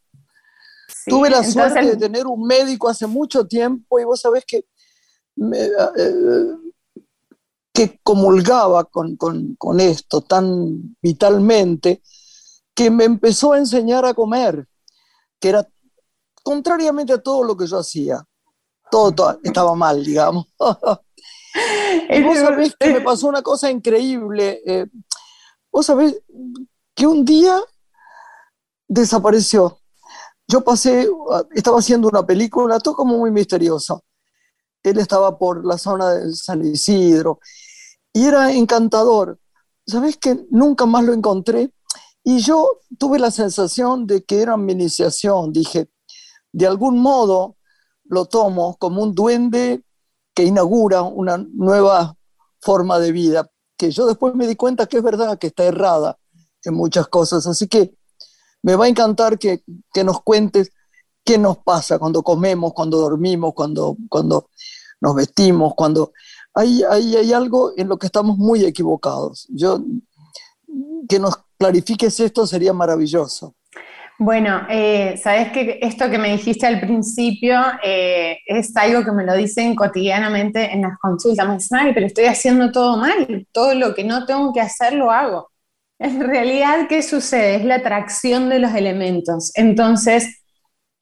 Tuve 1.05 1.29
la 1.29 1.43
suerte 1.43 1.85
de 1.85 1.97
tener 1.97 2.25
un 2.27 2.45
médico 2.45 2.89
hace 2.89 3.07
mucho 3.07 3.45
tiempo 3.45 3.99
y 3.99 4.03
vos 4.03 4.21
sabés 4.21 4.45
que, 4.45 4.57
eh, 4.57 5.69
que 7.73 7.99
comulgaba 8.03 8.85
con, 8.85 9.79
esto 9.79 10.21
tan 10.21 10.95
vitalmente, 11.01 12.01
que 12.75 12.91
me 12.91 13.05
empezó 13.05 13.53
a 13.53 13.57
enseñar 13.57 14.05
a 14.05 14.13
comer, 14.13 14.67
que 15.39 15.49
era 15.49 15.67
contrariamente 16.43 17.13
a 17.13 17.21
todo 17.21 17.43
lo 17.43 17.57
que 17.57 17.67
yo 17.67 17.79
hacía. 17.79 18.23
Todo, 18.91 19.39
estaba 19.43 19.73
mal, 19.73 20.03
digamos. 20.03 20.45
y 22.09 22.21
vos 22.23 22.37
sabés 22.37 22.75
que 22.79 22.93
me 22.93 23.01
pasó 23.01 23.27
una 23.27 23.41
cosa 23.41 23.71
increíble. 23.71 24.61
Eh, 24.65 24.85
vos 25.71 25.85
sabés 25.85 26.21
que 26.93 27.07
un 27.07 27.25
día 27.25 27.59
desapareció 28.87 29.79
yo 30.47 30.61
pasé, 30.61 31.07
estaba 31.51 31.79
haciendo 31.79 32.07
una 32.07 32.25
película, 32.25 32.79
todo 32.79 32.95
como 32.95 33.17
muy 33.17 33.31
misterioso. 33.31 34.03
Él 34.83 34.99
estaba 34.99 35.37
por 35.37 35.65
la 35.65 35.77
zona 35.77 36.11
de 36.11 36.33
San 36.33 36.65
Isidro 36.65 37.39
y 38.11 38.25
era 38.25 38.51
encantador. 38.53 39.39
¿Sabes 39.87 40.17
que 40.17 40.45
nunca 40.51 40.85
más 40.85 41.03
lo 41.03 41.13
encontré? 41.13 41.71
Y 42.23 42.39
yo 42.39 42.79
tuve 42.97 43.19
la 43.19 43.31
sensación 43.31 44.07
de 44.07 44.23
que 44.23 44.41
era 44.41 44.55
mi 44.55 44.73
iniciación. 44.73 45.51
Dije, 45.51 45.89
de 46.51 46.67
algún 46.67 46.99
modo 46.99 47.57
lo 48.05 48.25
tomo 48.25 48.77
como 48.77 49.01
un 49.01 49.13
duende 49.13 49.83
que 50.33 50.43
inaugura 50.43 51.01
una 51.01 51.37
nueva 51.37 52.15
forma 52.61 52.99
de 52.99 53.11
vida, 53.11 53.49
que 53.77 53.91
yo 53.91 54.05
después 54.05 54.35
me 54.35 54.47
di 54.47 54.55
cuenta 54.55 54.87
que 54.87 54.97
es 54.97 55.03
verdad, 55.03 55.37
que 55.37 55.47
está 55.47 55.65
errada 55.65 56.17
en 56.63 56.73
muchas 56.73 57.07
cosas. 57.07 57.45
Así 57.45 57.67
que 57.67 57.95
me 58.61 58.75
va 58.75 58.85
a 58.85 58.87
encantar 58.87 59.37
que, 59.37 59.63
nos 60.03 60.21
cuentes 60.21 60.71
qué 61.25 61.37
nos 61.37 61.57
pasa 61.57 61.99
cuando 61.99 62.23
comemos, 62.23 62.73
cuando 62.73 62.97
dormimos, 62.97 63.53
cuando, 63.53 63.97
cuando 64.09 64.49
nos 65.03 65.15
vestimos, 65.15 65.73
cuando 65.75 66.13
hay, 66.53 66.81
hay, 66.89 67.17
hay 67.17 67.33
algo 67.33 67.73
en 67.75 67.89
lo 67.89 67.97
que 67.97 68.07
estamos 68.07 68.37
muy 68.37 68.63
equivocados. 68.63 69.45
Yo, 69.49 69.83
que 71.09 71.19
nos 71.19 71.37
clarifiques 71.57 72.19
esto 72.21 72.47
sería 72.47 72.71
maravilloso. 72.71 73.53
Bueno, 74.17 74.61
eh, 74.69 75.19
sabes 75.21 75.51
que 75.51 75.79
esto 75.81 76.09
que 76.09 76.17
me 76.17 76.31
dijiste 76.31 76.65
al 76.65 76.79
principio 76.79 77.59
eh, 77.83 78.37
es 78.45 78.75
algo 78.77 79.03
que 79.03 79.11
me 79.11 79.25
lo 79.25 79.35
dicen 79.35 79.75
cotidianamente 79.75 80.71
en 80.71 80.83
las 80.83 80.97
consultas. 80.99 81.47
Me 81.47 81.55
dicen, 81.55 81.79
ay, 81.79 81.93
pero 81.93 82.05
estoy 82.05 82.25
haciendo 82.25 82.71
todo 82.71 82.95
mal, 82.95 83.47
todo 83.51 83.75
lo 83.75 83.93
que 83.93 84.05
no 84.05 84.25
tengo 84.25 84.53
que 84.53 84.61
hacer 84.61 84.93
lo 84.93 85.11
hago. 85.11 85.49
En 85.99 86.21
realidad, 86.21 86.87
¿qué 86.87 87.01
sucede? 87.01 87.55
Es 87.55 87.65
la 87.65 87.75
atracción 87.75 88.49
de 88.49 88.59
los 88.59 88.73
elementos. 88.73 89.51
Entonces, 89.55 90.42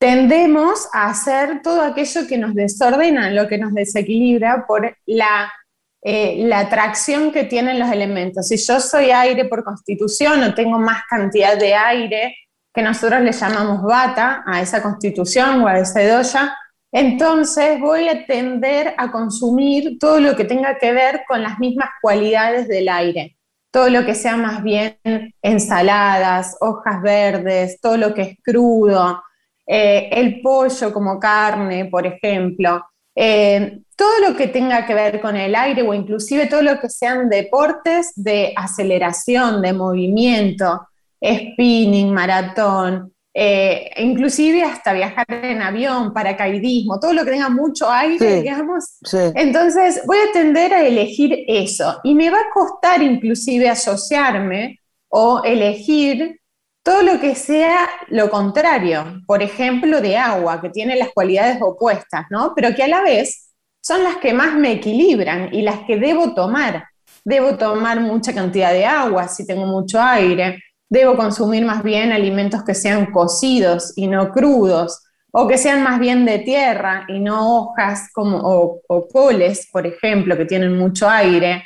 tendemos 0.01 0.89
a 0.93 1.11
hacer 1.11 1.61
todo 1.61 1.83
aquello 1.83 2.25
que 2.27 2.39
nos 2.39 2.55
desordena, 2.55 3.29
lo 3.29 3.47
que 3.47 3.59
nos 3.59 3.71
desequilibra 3.71 4.65
por 4.65 4.97
la, 5.05 5.53
eh, 6.01 6.37
la 6.39 6.57
atracción 6.61 7.31
que 7.31 7.43
tienen 7.43 7.77
los 7.77 7.91
elementos. 7.91 8.47
Si 8.47 8.57
yo 8.57 8.79
soy 8.79 9.11
aire 9.11 9.45
por 9.45 9.63
constitución 9.63 10.41
o 10.41 10.55
tengo 10.55 10.79
más 10.79 11.03
cantidad 11.07 11.55
de 11.55 11.75
aire, 11.75 12.35
que 12.73 12.81
nosotros 12.81 13.21
le 13.21 13.31
llamamos 13.31 13.83
bata 13.83 14.43
a 14.47 14.59
esa 14.59 14.81
constitución 14.81 15.61
o 15.61 15.67
a 15.67 15.77
esa 15.77 16.01
doya, 16.01 16.57
entonces 16.91 17.79
voy 17.79 18.09
a 18.09 18.25
tender 18.25 18.95
a 18.97 19.11
consumir 19.11 19.99
todo 19.99 20.19
lo 20.19 20.35
que 20.35 20.45
tenga 20.45 20.79
que 20.79 20.93
ver 20.93 21.21
con 21.27 21.43
las 21.43 21.59
mismas 21.59 21.89
cualidades 22.01 22.67
del 22.67 22.89
aire 22.89 23.37
todo 23.73 23.89
lo 23.89 24.05
que 24.05 24.15
sea 24.15 24.35
más 24.35 24.63
bien 24.63 24.97
ensaladas, 25.41 26.57
hojas 26.59 27.01
verdes, 27.01 27.79
todo 27.79 27.95
lo 27.95 28.13
que 28.13 28.21
es 28.23 28.37
crudo, 28.43 29.23
eh, 29.65 30.09
el 30.11 30.41
pollo 30.41 30.91
como 30.91 31.19
carne, 31.19 31.85
por 31.85 32.05
ejemplo, 32.05 32.83
eh, 33.15 33.79
todo 33.95 34.29
lo 34.29 34.35
que 34.35 34.47
tenga 34.47 34.85
que 34.85 34.93
ver 34.93 35.21
con 35.21 35.35
el 35.35 35.53
aire 35.55 35.81
o 35.81 35.93
inclusive 35.93 36.47
todo 36.47 36.61
lo 36.61 36.79
que 36.79 36.89
sean 36.89 37.29
deportes 37.29 38.13
de 38.15 38.53
aceleración, 38.55 39.61
de 39.61 39.73
movimiento, 39.73 40.87
spinning, 41.23 42.11
maratón, 42.13 43.13
eh, 43.33 43.89
inclusive 43.97 44.63
hasta 44.63 44.91
viajar 44.91 45.25
en 45.29 45.61
avión, 45.61 46.13
paracaidismo, 46.13 46.99
todo 46.99 47.13
lo 47.13 47.23
que 47.23 47.31
tenga 47.31 47.49
mucho 47.49 47.89
aire, 47.89 48.41
digamos. 48.41 48.97
Entonces 49.35 50.01
voy 50.05 50.17
a 50.17 50.31
tender 50.33 50.73
a 50.73 50.85
elegir 50.85 51.45
eso. 51.47 51.99
Y 52.03 52.13
me 52.13 52.29
va 52.29 52.39
a 52.39 52.53
costar 52.53 53.01
inclusive 53.01 53.69
asociarme 53.69 54.79
o 55.07 55.43
elegir 55.43 56.40
todo 56.83 57.03
lo 57.03 57.19
que 57.19 57.35
sea 57.35 57.89
lo 58.09 58.29
contrario, 58.29 59.21
por 59.27 59.43
ejemplo, 59.43 60.01
de 60.01 60.17
agua, 60.17 60.61
que 60.61 60.69
tiene 60.69 60.95
las 60.95 61.09
cualidades 61.09 61.57
opuestas, 61.61 62.25
¿no? 62.29 62.53
Pero 62.55 62.73
que 62.75 62.83
a 62.83 62.87
la 62.87 63.01
vez 63.01 63.51
son 63.81 64.03
las 64.03 64.17
que 64.17 64.33
más 64.33 64.53
me 64.55 64.71
equilibran 64.71 65.53
y 65.53 65.61
las 65.61 65.79
que 65.85 65.97
debo 65.97 66.33
tomar. 66.33 66.85
Debo 67.23 67.57
tomar 67.57 67.99
mucha 67.99 68.33
cantidad 68.33 68.73
de 68.73 68.85
agua 68.85 69.27
si 69.27 69.45
tengo 69.45 69.65
mucho 69.65 70.01
aire 70.01 70.59
debo 70.91 71.15
consumir 71.15 71.63
más 71.63 71.83
bien 71.83 72.11
alimentos 72.11 72.65
que 72.65 72.75
sean 72.75 73.05
cocidos 73.13 73.93
y 73.95 74.07
no 74.07 74.29
crudos, 74.29 75.01
o 75.31 75.47
que 75.47 75.57
sean 75.57 75.83
más 75.83 76.01
bien 76.01 76.25
de 76.25 76.39
tierra 76.39 77.05
y 77.07 77.21
no 77.21 77.55
hojas 77.55 78.09
como, 78.13 78.37
o, 78.43 79.07
coles, 79.07 79.69
por 79.71 79.87
ejemplo, 79.87 80.35
que 80.35 80.43
tienen 80.43 80.77
mucho 80.77 81.09
aire, 81.09 81.63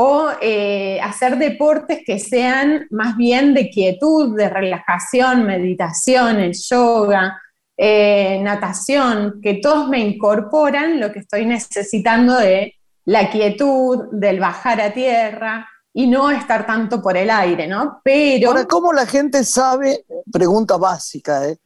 o 0.00 0.28
eh, 0.40 1.00
hacer 1.00 1.38
deportes 1.38 2.02
que 2.06 2.20
sean 2.20 2.86
más 2.90 3.16
bien 3.16 3.52
de 3.52 3.68
quietud, 3.68 4.36
de 4.36 4.48
relajación, 4.48 5.44
meditación, 5.44 6.38
el 6.38 6.52
yoga, 6.52 7.42
eh, 7.76 8.38
natación, 8.40 9.40
que 9.42 9.54
todos 9.54 9.88
me 9.88 9.98
incorporan 9.98 11.00
lo 11.00 11.10
que 11.10 11.18
estoy 11.18 11.46
necesitando 11.46 12.36
de 12.36 12.74
la 13.06 13.28
quietud, 13.28 14.04
del 14.12 14.38
bajar 14.38 14.80
a 14.80 14.94
tierra, 14.94 15.68
y 15.92 16.06
no 16.06 16.30
estar 16.30 16.64
tanto 16.64 17.02
por 17.02 17.16
el 17.16 17.28
aire, 17.28 17.66
¿no? 17.66 18.00
Pero... 18.04 18.50
Ahora, 18.50 18.66
¿cómo 18.66 18.92
la 18.92 19.04
gente 19.04 19.42
sabe, 19.42 20.04
pregunta 20.30 20.76
básica, 20.76 21.44
¿eh? 21.48 21.58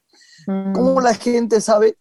Mm. 0.47 0.73
¿Cómo 0.73 1.01
la 1.01 1.13
gente 1.13 1.61
sabe 1.61 1.97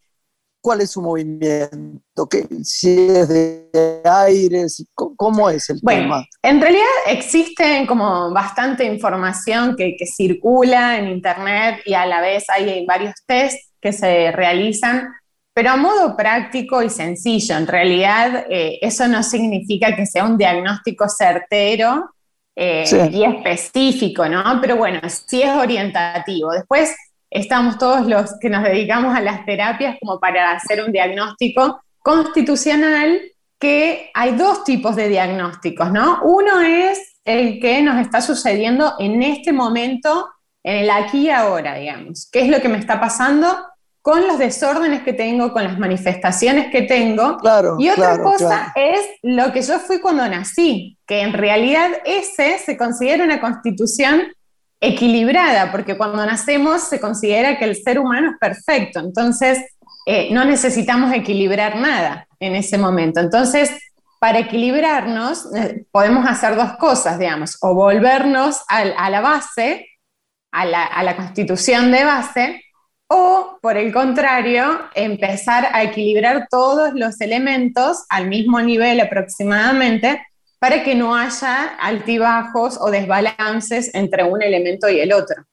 cuál 0.62 0.80
es 0.80 0.92
su 0.92 1.02
movimiento? 1.02 2.26
¿Qué, 2.30 2.46
si 2.62 3.08
es 3.08 3.28
de 3.28 3.68
aire, 4.04 4.64
¿cómo 4.94 5.50
es 5.50 5.68
el 5.68 5.80
bueno, 5.82 6.24
En 6.42 6.60
realidad 6.60 6.86
existe 7.08 7.84
como 7.86 8.32
bastante 8.32 8.84
información 8.84 9.76
que, 9.76 9.96
circula 10.06 10.98
en 10.98 11.08
Internet 11.08 11.80
y 11.84 11.94
a 11.94 12.06
la 12.06 12.20
vez 12.20 12.44
hay 12.48 12.86
varios 12.86 13.14
tests 13.26 13.72
que 13.80 13.92
se 13.92 14.30
realizan 14.32 15.08
pero 15.54 15.70
a 15.70 15.76
modo 15.76 16.16
práctico 16.16 16.82
y 16.82 16.88
sencillo. 16.88 17.58
En 17.58 17.66
realidad, 17.66 18.46
eh, 18.48 18.78
eso 18.80 19.06
no 19.06 19.22
significa 19.22 19.94
que 19.94 20.06
sea 20.06 20.24
un 20.24 20.38
diagnóstico 20.38 21.06
certero 21.10 22.10
eh, 22.56 22.84
y 23.12 23.24
específico, 23.24 24.26
¿no? 24.28 24.42
Pero 24.60 24.76
bueno, 24.76 25.00
sí 25.08 25.42
es 25.42 25.50
orientativo. 25.50 26.52
Después, 26.52 26.94
estamos 27.32 27.78
todos 27.78 28.06
los 28.06 28.38
que 28.38 28.50
nos 28.50 28.62
dedicamos 28.62 29.16
a 29.16 29.20
las 29.20 29.44
terapias 29.44 29.96
como 30.00 30.20
para 30.20 30.52
hacer 30.52 30.84
un 30.84 30.92
diagnóstico 30.92 31.80
constitucional 32.00 33.20
que 33.58 34.10
hay 34.14 34.32
dos 34.32 34.64
tipos 34.64 34.96
de 34.96 35.08
diagnósticos, 35.08 35.92
¿no? 35.92 36.20
Uno 36.24 36.60
es 36.60 37.20
el 37.24 37.60
que 37.60 37.80
nos 37.80 38.00
está 38.00 38.20
sucediendo 38.20 38.94
en 38.98 39.22
este 39.22 39.52
momento, 39.52 40.28
en 40.64 40.78
el 40.78 40.90
aquí 40.90 41.26
y 41.26 41.30
ahora, 41.30 41.76
digamos. 41.76 42.28
¿Qué 42.30 42.40
es 42.42 42.48
lo 42.48 42.60
que 42.60 42.68
me 42.68 42.78
está 42.78 43.00
pasando 43.00 43.56
con 44.00 44.26
los 44.26 44.38
desórdenes 44.38 45.04
que 45.04 45.12
tengo, 45.12 45.52
con 45.52 45.62
las 45.62 45.78
manifestaciones 45.78 46.72
que 46.72 46.82
tengo? 46.82 47.36
Claro, 47.38 47.76
y 47.78 47.88
otra 47.88 48.16
claro, 48.16 48.24
cosa 48.24 48.72
claro. 48.74 48.94
es 48.96 49.00
lo 49.22 49.52
que 49.52 49.62
yo 49.62 49.78
fui 49.78 50.00
cuando 50.00 50.26
nací, 50.28 50.98
que 51.06 51.20
en 51.20 51.32
realidad 51.32 51.90
ese 52.04 52.58
se 52.58 52.76
considera 52.76 53.22
una 53.22 53.40
constitución 53.40 54.22
equilibrada, 54.82 55.70
porque 55.70 55.96
cuando 55.96 56.26
nacemos 56.26 56.82
se 56.82 57.00
considera 57.00 57.56
que 57.58 57.64
el 57.64 57.76
ser 57.76 57.98
humano 58.00 58.32
es 58.32 58.36
perfecto, 58.38 58.98
entonces 59.00 59.58
eh, 60.06 60.28
no 60.32 60.44
necesitamos 60.44 61.14
equilibrar 61.14 61.76
nada 61.76 62.26
en 62.40 62.56
ese 62.56 62.76
momento. 62.76 63.20
Entonces, 63.20 63.70
para 64.18 64.40
equilibrarnos, 64.40 65.46
eh, 65.54 65.84
podemos 65.92 66.26
hacer 66.26 66.56
dos 66.56 66.72
cosas, 66.78 67.18
digamos, 67.18 67.56
o 67.60 67.74
volvernos 67.74 68.62
al- 68.68 68.94
a, 68.98 69.08
la 69.08 69.20
base, 69.20 69.86
a 70.52 70.64
la, 70.66 70.84
a 70.84 71.02
la 71.04 71.14
constitución 71.16 71.92
de 71.92 72.04
base, 72.04 72.62
o 73.08 73.58
por 73.62 73.76
el 73.76 73.92
contrario, 73.92 74.80
empezar 74.94 75.68
a 75.72 75.82
equilibrar 75.84 76.48
todos 76.50 76.92
los 76.94 77.20
elementos 77.20 78.04
al 78.08 78.26
mismo 78.26 78.60
nivel 78.60 79.00
aproximadamente 79.00 80.26
para 80.62 80.84
que 80.84 80.94
no 80.94 81.16
haya 81.16 81.74
altibajos 81.80 82.78
o 82.80 82.88
desbalances 82.88 83.92
entre 83.94 84.22
un 84.22 84.42
elemento 84.42 84.88
y 84.88 85.00
el 85.00 85.12
otro. 85.12 85.44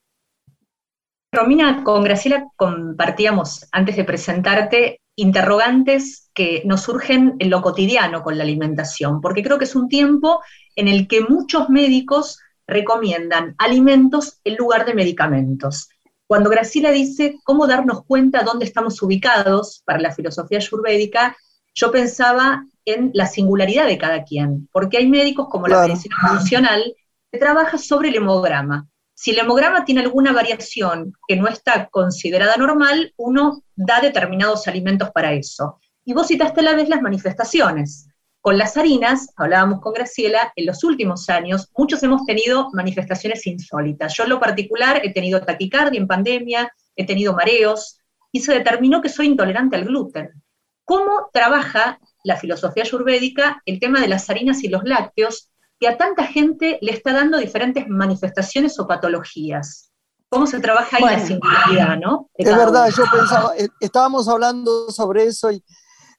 Romina, 1.32 1.84
con 1.84 2.04
Graciela 2.04 2.46
compartíamos 2.56 3.68
antes 3.72 3.96
de 3.96 4.04
presentarte 4.04 5.02
interrogantes 5.16 6.30
que 6.36 6.62
nos 6.64 6.82
surgen 6.82 7.38
en 7.40 7.50
lo 7.50 7.64
cotidiano 7.64 8.22
con 8.22 8.38
la 8.38 8.44
alimentación, 8.44 9.20
porque 9.20 9.42
creo 9.42 9.58
que 9.58 9.66
es 9.66 9.76
un 9.76 9.90
tiempo 9.90 10.44
en 10.76 10.88
el 10.88 11.08
que 11.08 11.22
muchos 11.22 11.72
médicos 11.72 12.38
recomiendan 12.68 13.56
alimentos 13.58 14.40
en 14.44 14.58
lugar 14.58 14.86
de 14.86 14.94
medicamentos. 14.94 15.90
Cuando 16.28 16.52
Graciela 16.52 16.92
dice 16.92 17.40
cómo 17.44 17.66
darnos 17.66 18.06
cuenta 18.06 18.44
dónde 18.44 18.66
estamos 18.66 19.02
ubicados 19.02 19.82
para 19.86 20.02
la 20.02 20.14
filosofía 20.14 20.60
ayurvédica, 20.60 21.36
yo 21.74 21.92
pensaba 21.92 22.64
en 22.86 23.12
la 23.14 23.28
singularidad 23.28 23.88
de 23.88 23.98
cada 23.98 24.24
quien, 24.24 24.68
porque 24.72 24.98
hay 24.98 25.08
médicos 25.08 25.48
como 25.50 25.68
la 25.68 25.88
medicina 25.88 26.16
funcional 26.28 26.96
que 27.32 27.40
trabaja 27.40 27.78
sobre 27.78 28.10
el 28.10 28.16
hemograma. 28.16 28.88
Si 29.14 29.32
el 29.32 29.40
hemograma 29.40 29.84
tiene 29.86 30.02
alguna 30.02 30.32
variación 30.32 31.14
que 31.28 31.36
no 31.36 31.48
está 31.48 31.90
considerada 31.90 32.56
normal, 32.56 33.14
uno 33.18 33.64
da 33.76 34.00
determinados 34.00 34.68
alimentos 34.68 35.12
para 35.12 35.34
eso. 35.34 35.80
Y 36.06 36.14
vos 36.14 36.28
citaste 36.28 36.62
a 36.62 36.64
la 36.64 36.74
vez 36.74 36.88
las 36.88 37.02
manifestaciones. 37.02 38.08
Con 38.42 38.58
las 38.58 38.78
harinas, 38.78 39.28
hablábamos 39.36 39.82
con 39.82 39.94
Graciela, 39.94 40.54
en 40.56 40.66
los 40.66 40.84
últimos 40.86 41.30
años 41.30 41.70
muchos 41.78 42.02
hemos 42.04 42.26
tenido 42.26 42.70
manifestaciones 42.72 43.46
insólitas. 43.46 44.14
Yo 44.16 44.24
en 44.24 44.30
lo 44.30 44.40
particular 44.40 45.02
he 45.04 45.12
tenido 45.12 45.42
taquicardia 45.42 46.00
en 46.00 46.08
pandemia, 46.08 46.74
he 46.96 47.06
tenido 47.06 47.34
mareos, 47.34 48.00
y 48.32 48.40
se 48.40 48.54
determinó 48.54 49.02
que 49.02 49.10
soy 49.10 49.28
intolerante 49.28 49.76
al 49.76 49.86
gluten. 49.86 50.42
¿Cómo 50.86 51.30
trabaja 51.34 52.00
la 52.24 52.38
filosofía 52.38 52.84
ayurvédica 52.84 53.62
el 53.66 53.80
tema 53.80 54.02
de 54.02 54.08
las 54.08 54.30
harinas 54.30 54.64
y 54.64 54.68
los 54.68 54.84
lácteos 54.84 55.50
que 55.80 55.88
a 55.88 55.98
tanta 55.98 56.26
gente 56.26 56.78
le 56.82 56.92
está 56.92 57.14
dando 57.14 57.38
diferentes 57.38 57.88
manifestaciones 57.88 58.78
o 58.80 58.88
patologías? 58.88 59.92
¿Cómo 60.30 60.46
se 60.46 60.60
trabaja 60.60 60.98
ahí 60.98 61.04
la 61.04 61.12
Bueno. 61.12 61.28
singularidad, 61.28 61.98
no? 61.98 62.30
De 62.38 62.44
Es 62.44 62.56
verdad, 62.56 62.88
uno. 62.88 62.96
yo 62.96 63.04
pensaba, 63.12 63.58
eh, 63.58 63.68
estábamos 63.80 64.28
hablando 64.28 64.92
sobre 64.92 65.24
eso 65.24 65.52
y 65.52 65.64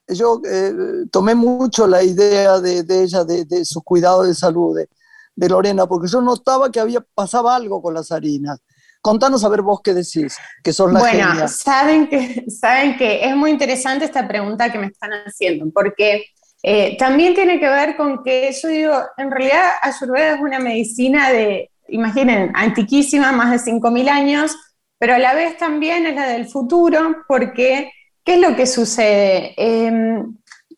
yo 0.08 0.40
eh, 0.44 0.72
tomé 1.12 1.34
mucho 1.36 1.86
la 1.86 2.02
idea 2.02 2.58
de, 2.60 2.82
de 2.82 3.02
ella, 3.04 3.22
de, 3.24 3.44
de 3.44 3.64
su 3.64 3.82
cuidado 3.82 4.22
de 4.24 4.34
salud, 4.34 4.76
de, 4.76 4.88
de 5.36 5.48
Lorena, 5.48 5.86
porque 5.86 6.08
yo 6.08 6.20
notaba 6.20 6.70
que 6.72 6.80
había 6.80 7.00
pasaba 7.14 7.54
algo 7.54 7.80
con 7.80 7.94
las 7.94 8.10
harinas. 8.10 8.58
Contanos 9.00 9.44
a 9.44 9.48
ver 9.48 9.62
vos 9.62 9.80
qué 9.82 9.94
decís, 9.94 10.36
que 10.62 10.72
sos 10.72 10.92
la 10.92 11.00
Bueno, 11.00 11.26
genia. 11.26 11.48
saben 11.48 12.08
que, 12.08 12.44
saben 12.50 12.96
que 12.96 13.24
es 13.24 13.34
muy 13.34 13.50
interesante 13.50 14.04
esta 14.04 14.28
pregunta 14.28 14.70
que 14.70 14.78
me 14.78 14.86
están 14.88 15.10
haciendo, 15.26 15.70
porque 15.72 16.26
eh, 16.62 16.96
también 16.98 17.34
tiene 17.34 17.58
que 17.58 17.68
ver 17.68 17.96
con 17.96 18.22
que 18.22 18.52
yo 18.62 18.68
digo, 18.68 18.94
en 19.16 19.30
realidad 19.30 19.62
Ayurveda 19.82 20.34
es 20.34 20.40
una 20.40 20.58
medicina 20.58 21.30
de, 21.30 21.70
imaginen, 21.88 22.52
antiquísima, 22.54 23.32
más 23.32 23.50
de 23.50 23.72
5.000 23.72 24.08
años, 24.10 24.54
pero 24.98 25.14
a 25.14 25.18
la 25.18 25.34
vez 25.34 25.56
también 25.56 26.04
es 26.04 26.14
la 26.14 26.28
del 26.28 26.46
futuro, 26.46 27.16
porque 27.26 27.90
¿qué 28.22 28.34
es 28.34 28.40
lo 28.40 28.54
que 28.54 28.66
sucede? 28.66 29.54
Eh, 29.56 30.22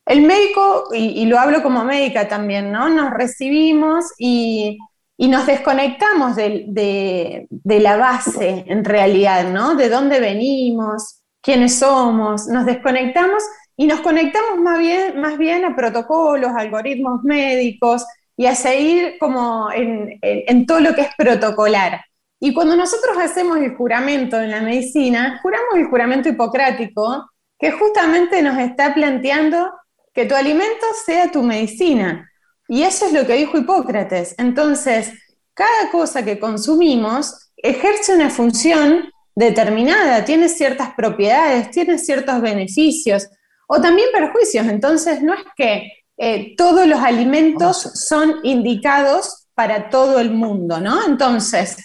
el 0.06 0.22
médico, 0.22 0.88
y, 0.92 1.22
y 1.22 1.26
lo 1.26 1.38
hablo 1.38 1.62
como 1.62 1.84
médica 1.84 2.28
también, 2.28 2.70
¿no? 2.72 2.88
Nos 2.88 3.10
recibimos 3.10 4.04
y 4.18 4.78
y 5.16 5.28
nos 5.28 5.46
desconectamos 5.46 6.36
de, 6.36 7.46
de, 7.48 7.80
la 7.80 7.96
base 7.96 8.64
en 8.66 8.84
realidad, 8.84 9.48
¿no? 9.50 9.74
De 9.74 9.88
dónde 9.88 10.20
venimos, 10.20 11.20
quiénes 11.40 11.78
somos, 11.78 12.46
nos 12.48 12.66
desconectamos 12.66 13.42
y 13.76 13.86
nos 13.86 14.00
conectamos 14.00 14.58
más 14.58 14.78
bien, 14.78 15.20
más 15.20 15.38
bien 15.38 15.64
a 15.64 15.76
protocolos, 15.76 16.52
algoritmos 16.56 17.22
médicos 17.22 18.04
y 18.36 18.46
a 18.46 18.54
seguir 18.54 19.16
como 19.20 19.70
en, 19.72 20.18
en 20.22 20.66
todo 20.66 20.80
lo 20.80 20.94
que 20.94 21.02
es 21.02 21.14
protocolar. 21.16 22.00
Y 22.40 22.52
cuando 22.52 22.74
nosotros 22.74 23.16
hacemos 23.18 23.58
el 23.58 23.76
juramento 23.76 24.40
en 24.40 24.50
la 24.50 24.60
medicina, 24.60 25.38
juramos 25.42 25.74
el 25.76 25.86
juramento 25.86 26.28
hipocrático 26.28 27.30
que 27.56 27.70
justamente 27.70 28.42
nos 28.42 28.58
está 28.58 28.92
planteando 28.92 29.72
que 30.12 30.26
tu 30.26 30.34
alimento 30.34 30.84
sea 31.04 31.30
tu 31.30 31.42
medicina. 31.42 32.28
Y 32.72 32.84
eso 32.84 33.04
es 33.04 33.12
lo 33.12 33.26
que 33.26 33.34
dijo 33.34 33.58
Hipócrates. 33.58 34.34
Entonces, 34.38 35.12
cada 35.52 35.90
cosa 35.90 36.24
que 36.24 36.38
consumimos 36.38 37.50
ejerce 37.54 38.14
una 38.14 38.30
función 38.30 39.10
determinada, 39.34 40.24
tiene 40.24 40.48
ciertas 40.48 40.94
propiedades, 40.94 41.70
tiene 41.70 41.98
ciertos 41.98 42.40
beneficios 42.40 43.28
o 43.68 43.78
también 43.78 44.08
perjuicios. 44.10 44.66
Entonces, 44.68 45.22
no 45.22 45.34
es 45.34 45.42
que 45.54 45.92
eh, 46.16 46.54
todos 46.56 46.86
los 46.86 47.00
alimentos 47.00 47.76
son 47.76 48.36
indicados 48.42 49.48
para 49.52 49.90
todo 49.90 50.18
el 50.18 50.30
mundo, 50.30 50.80
¿no? 50.80 51.04
Entonces, 51.06 51.76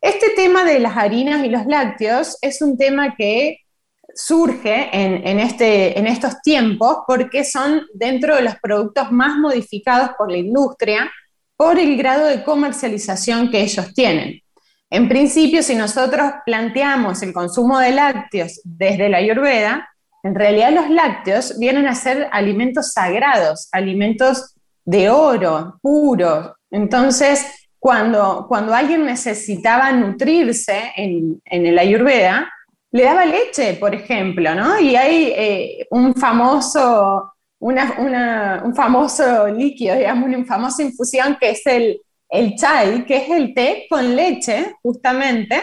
este 0.00 0.30
tema 0.30 0.64
de 0.64 0.78
las 0.78 0.96
harinas 0.96 1.44
y 1.44 1.50
los 1.50 1.66
lácteos 1.66 2.38
es 2.40 2.62
un 2.62 2.78
tema 2.78 3.14
que 3.14 3.58
surge 4.14 4.88
en, 4.92 5.26
en, 5.26 5.38
este, 5.40 5.98
en 5.98 6.06
estos 6.06 6.40
tiempos 6.42 6.98
porque 7.06 7.44
son 7.44 7.82
dentro 7.94 8.36
de 8.36 8.42
los 8.42 8.56
productos 8.56 9.10
más 9.12 9.36
modificados 9.36 10.10
por 10.16 10.30
la 10.30 10.38
industria 10.38 11.10
por 11.56 11.78
el 11.78 11.96
grado 11.98 12.26
de 12.26 12.42
comercialización 12.42 13.50
que 13.50 13.60
ellos 13.60 13.92
tienen. 13.92 14.40
En 14.88 15.08
principio, 15.08 15.62
si 15.62 15.74
nosotros 15.74 16.32
planteamos 16.44 17.22
el 17.22 17.32
consumo 17.32 17.78
de 17.78 17.92
lácteos 17.92 18.60
desde 18.64 19.08
la 19.08 19.18
Ayurveda, 19.18 19.88
en 20.22 20.34
realidad 20.34 20.72
los 20.72 20.90
lácteos 20.90 21.58
vienen 21.58 21.86
a 21.86 21.94
ser 21.94 22.28
alimentos 22.32 22.92
sagrados, 22.92 23.68
alimentos 23.72 24.54
de 24.84 25.10
oro, 25.10 25.78
puros. 25.80 26.52
Entonces, 26.70 27.46
cuando, 27.78 28.46
cuando 28.48 28.74
alguien 28.74 29.04
necesitaba 29.04 29.92
nutrirse 29.92 30.92
en, 30.96 31.40
en 31.44 31.66
el 31.66 31.78
Ayurveda, 31.78 32.50
le 32.92 33.04
daba 33.04 33.24
leche, 33.24 33.74
por 33.74 33.94
ejemplo, 33.94 34.54
¿no? 34.54 34.78
Y 34.80 34.96
hay 34.96 35.32
eh, 35.36 35.86
un 35.90 36.14
famoso, 36.14 37.32
una, 37.60 37.96
una, 37.98 38.62
un 38.64 38.74
famoso 38.74 39.48
líquido, 39.48 39.96
digamos, 39.96 40.28
una 40.28 40.44
famosa 40.44 40.82
infusión 40.82 41.36
que 41.40 41.50
es 41.50 41.66
el, 41.66 42.00
el 42.28 42.56
chai, 42.56 43.04
que 43.04 43.16
es 43.18 43.30
el 43.30 43.54
té 43.54 43.86
con 43.88 44.16
leche, 44.16 44.76
justamente, 44.82 45.62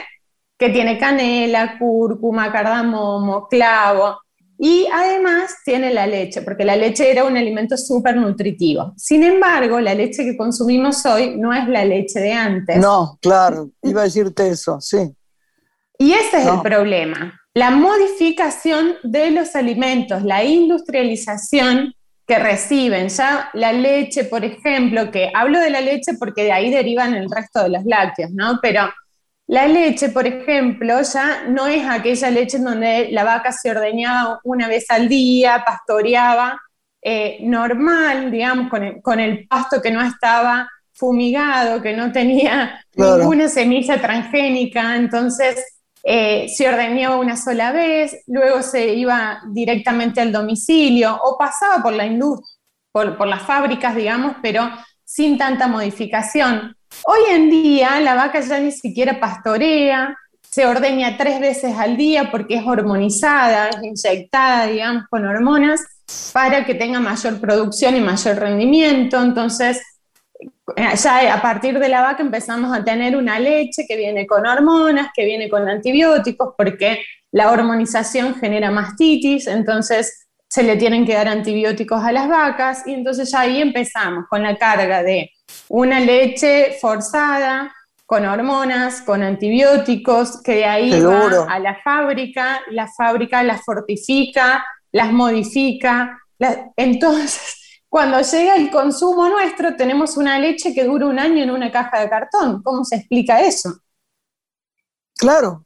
que 0.57 0.69
tiene 0.69 0.97
canela, 0.97 1.77
cúrcuma, 1.77 2.51
cardamomo, 2.51 3.47
clavo, 3.47 4.17
y 4.59 4.87
además 4.91 5.57
tiene 5.63 5.93
la 5.93 6.07
leche, 6.07 6.41
porque 6.41 6.65
la 6.65 6.75
leche 6.75 7.11
era 7.11 7.25
un 7.25 7.37
alimento 7.37 7.77
súper 7.77 8.17
nutritivo. 8.17 8.93
Sin 8.97 9.23
embargo, 9.23 9.79
la 9.79 9.93
leche 9.93 10.23
que 10.23 10.35
consumimos 10.35 11.05
hoy 11.05 11.37
no 11.37 11.53
es 11.53 11.67
la 11.67 11.85
leche 11.85 12.19
de 12.19 12.33
antes. 12.33 12.77
No, 12.77 13.19
claro, 13.21 13.69
iba 13.83 14.01
a 14.01 14.05
decirte 14.05 14.49
eso, 14.49 14.81
sí. 14.81 15.13
Y 15.97 16.13
ese 16.13 16.37
es 16.39 16.45
no. 16.45 16.55
el 16.55 16.61
problema, 16.61 17.39
la 17.53 17.71
modificación 17.71 18.95
de 19.03 19.31
los 19.31 19.55
alimentos, 19.55 20.23
la 20.23 20.43
industrialización 20.43 21.93
que 22.27 22.37
reciben. 22.37 23.07
Ya 23.07 23.49
la 23.53 23.71
leche, 23.71 24.25
por 24.25 24.43
ejemplo, 24.43 25.09
que 25.09 25.31
hablo 25.33 25.59
de 25.59 25.69
la 25.69 25.81
leche 25.81 26.13
porque 26.19 26.43
de 26.43 26.51
ahí 26.51 26.69
derivan 26.69 27.15
el 27.15 27.31
resto 27.31 27.63
de 27.63 27.69
los 27.69 27.85
lácteos, 27.85 28.31
¿no? 28.31 28.59
Pero 28.61 28.89
la 29.47 29.65
leche, 29.65 30.09
por 30.09 30.27
ejemplo, 30.27 31.01
ya 31.01 31.45
no 31.47 31.67
es 31.67 31.87
aquella 31.87 32.29
leche 32.29 32.57
en 32.57 32.65
donde 32.65 33.07
la 33.11 33.23
vaca 33.23 33.53
se 33.53 33.71
ordeñaba 33.71 34.41
una 34.43 34.67
vez 34.67 34.91
al 34.91 35.07
día, 35.07 35.63
pastoreaba 35.65 36.59
eh, 37.01 37.37
normal, 37.41 38.29
digamos, 38.29 38.69
con 38.69 38.83
el, 38.83 39.01
con 39.01 39.21
el 39.21 39.47
pasto 39.47 39.81
que 39.81 39.91
no 39.91 40.01
estaba 40.01 40.69
fumigado, 40.91 41.81
que 41.81 41.95
no 41.95 42.11
tenía 42.11 42.83
claro. 42.91 43.19
ninguna 43.19 43.47
semilla 43.47 44.01
transgénica. 44.01 44.97
Entonces, 44.97 45.76
eh, 46.09 46.47
se 46.47 46.69
ordeñaba 46.69 47.17
una 47.17 47.35
sola 47.35 47.73
vez, 47.73 48.23
luego 48.27 48.61
se 48.61 48.93
iba 48.93 49.41
directamente 49.49 50.21
al 50.21 50.31
domicilio 50.31 51.19
o 51.21 51.37
pasaba 51.37 51.83
por 51.83 51.91
la 51.91 52.05
industria, 52.05 52.47
por, 52.93 53.17
por 53.17 53.27
las 53.27 53.41
fábricas, 53.41 53.93
digamos, 53.93 54.37
pero 54.41 54.69
sin 55.03 55.37
tanta 55.37 55.67
modificación. 55.67 56.77
Hoy 57.05 57.19
en 57.29 57.49
día 57.49 57.99
la 57.99 58.15
vaca 58.15 58.39
ya 58.39 58.57
ni 58.57 58.71
siquiera 58.71 59.19
pastorea, 59.19 60.15
se 60.49 60.65
ordeña 60.65 61.17
tres 61.17 61.41
veces 61.41 61.77
al 61.77 61.97
día 61.97 62.31
porque 62.31 62.55
es 62.55 62.65
hormonizada, 62.65 63.67
es 63.67 63.83
inyectada, 63.83 64.67
digamos, 64.67 65.03
con 65.09 65.25
hormonas 65.25 65.81
para 66.31 66.65
que 66.65 66.73
tenga 66.73 67.01
mayor 67.01 67.41
producción 67.41 67.97
y 67.97 67.99
mayor 67.99 68.37
rendimiento. 68.37 69.21
Entonces, 69.21 69.81
ya 70.75 71.33
a 71.33 71.41
partir 71.41 71.79
de 71.79 71.89
la 71.89 72.01
vaca 72.01 72.21
empezamos 72.21 72.75
a 72.75 72.83
tener 72.83 73.15
una 73.15 73.39
leche 73.39 73.85
que 73.87 73.95
viene 73.95 74.27
con 74.27 74.45
hormonas, 74.45 75.09
que 75.15 75.25
viene 75.25 75.49
con 75.49 75.67
antibióticos, 75.67 76.53
porque 76.57 77.03
la 77.31 77.51
hormonización 77.51 78.35
genera 78.35 78.71
mastitis, 78.71 79.47
entonces 79.47 80.27
se 80.49 80.63
le 80.63 80.77
tienen 80.77 81.05
que 81.05 81.13
dar 81.13 81.27
antibióticos 81.27 82.03
a 82.03 82.11
las 82.11 82.27
vacas 82.27 82.83
y 82.87 82.93
entonces 82.93 83.31
ya 83.31 83.41
ahí 83.41 83.61
empezamos 83.61 84.25
con 84.29 84.43
la 84.43 84.57
carga 84.57 85.03
de 85.03 85.31
una 85.69 85.99
leche 85.99 86.77
forzada, 86.79 87.73
con 88.05 88.25
hormonas, 88.25 89.01
con 89.01 89.21
antibióticos, 89.21 90.41
que 90.41 90.55
de 90.55 90.65
ahí 90.65 91.01
va 91.01 91.45
a 91.49 91.59
la 91.59 91.77
fábrica, 91.83 92.61
la 92.71 92.87
fábrica 92.87 93.43
las 93.43 93.63
fortifica, 93.65 94.65
las 94.93 95.11
modifica. 95.11 96.17
entonces, 96.77 97.66
cuando 97.89 98.19
llega 98.21 98.55
el 98.55 98.69
consumo 98.69 99.29
nuestro, 99.29 99.75
tenemos 99.75 100.17
una 100.17 100.37
leche 100.39 100.73
que 100.73 100.83
dura 100.83 101.05
un 101.05 101.19
año 101.19 101.43
en 101.43 101.51
una 101.51 101.71
caja 101.71 102.01
de 102.01 102.09
cartón. 102.09 102.61
¿Cómo 102.63 102.83
se 102.83 102.97
explica 102.97 103.41
eso? 103.41 103.81
Claro. 105.17 105.65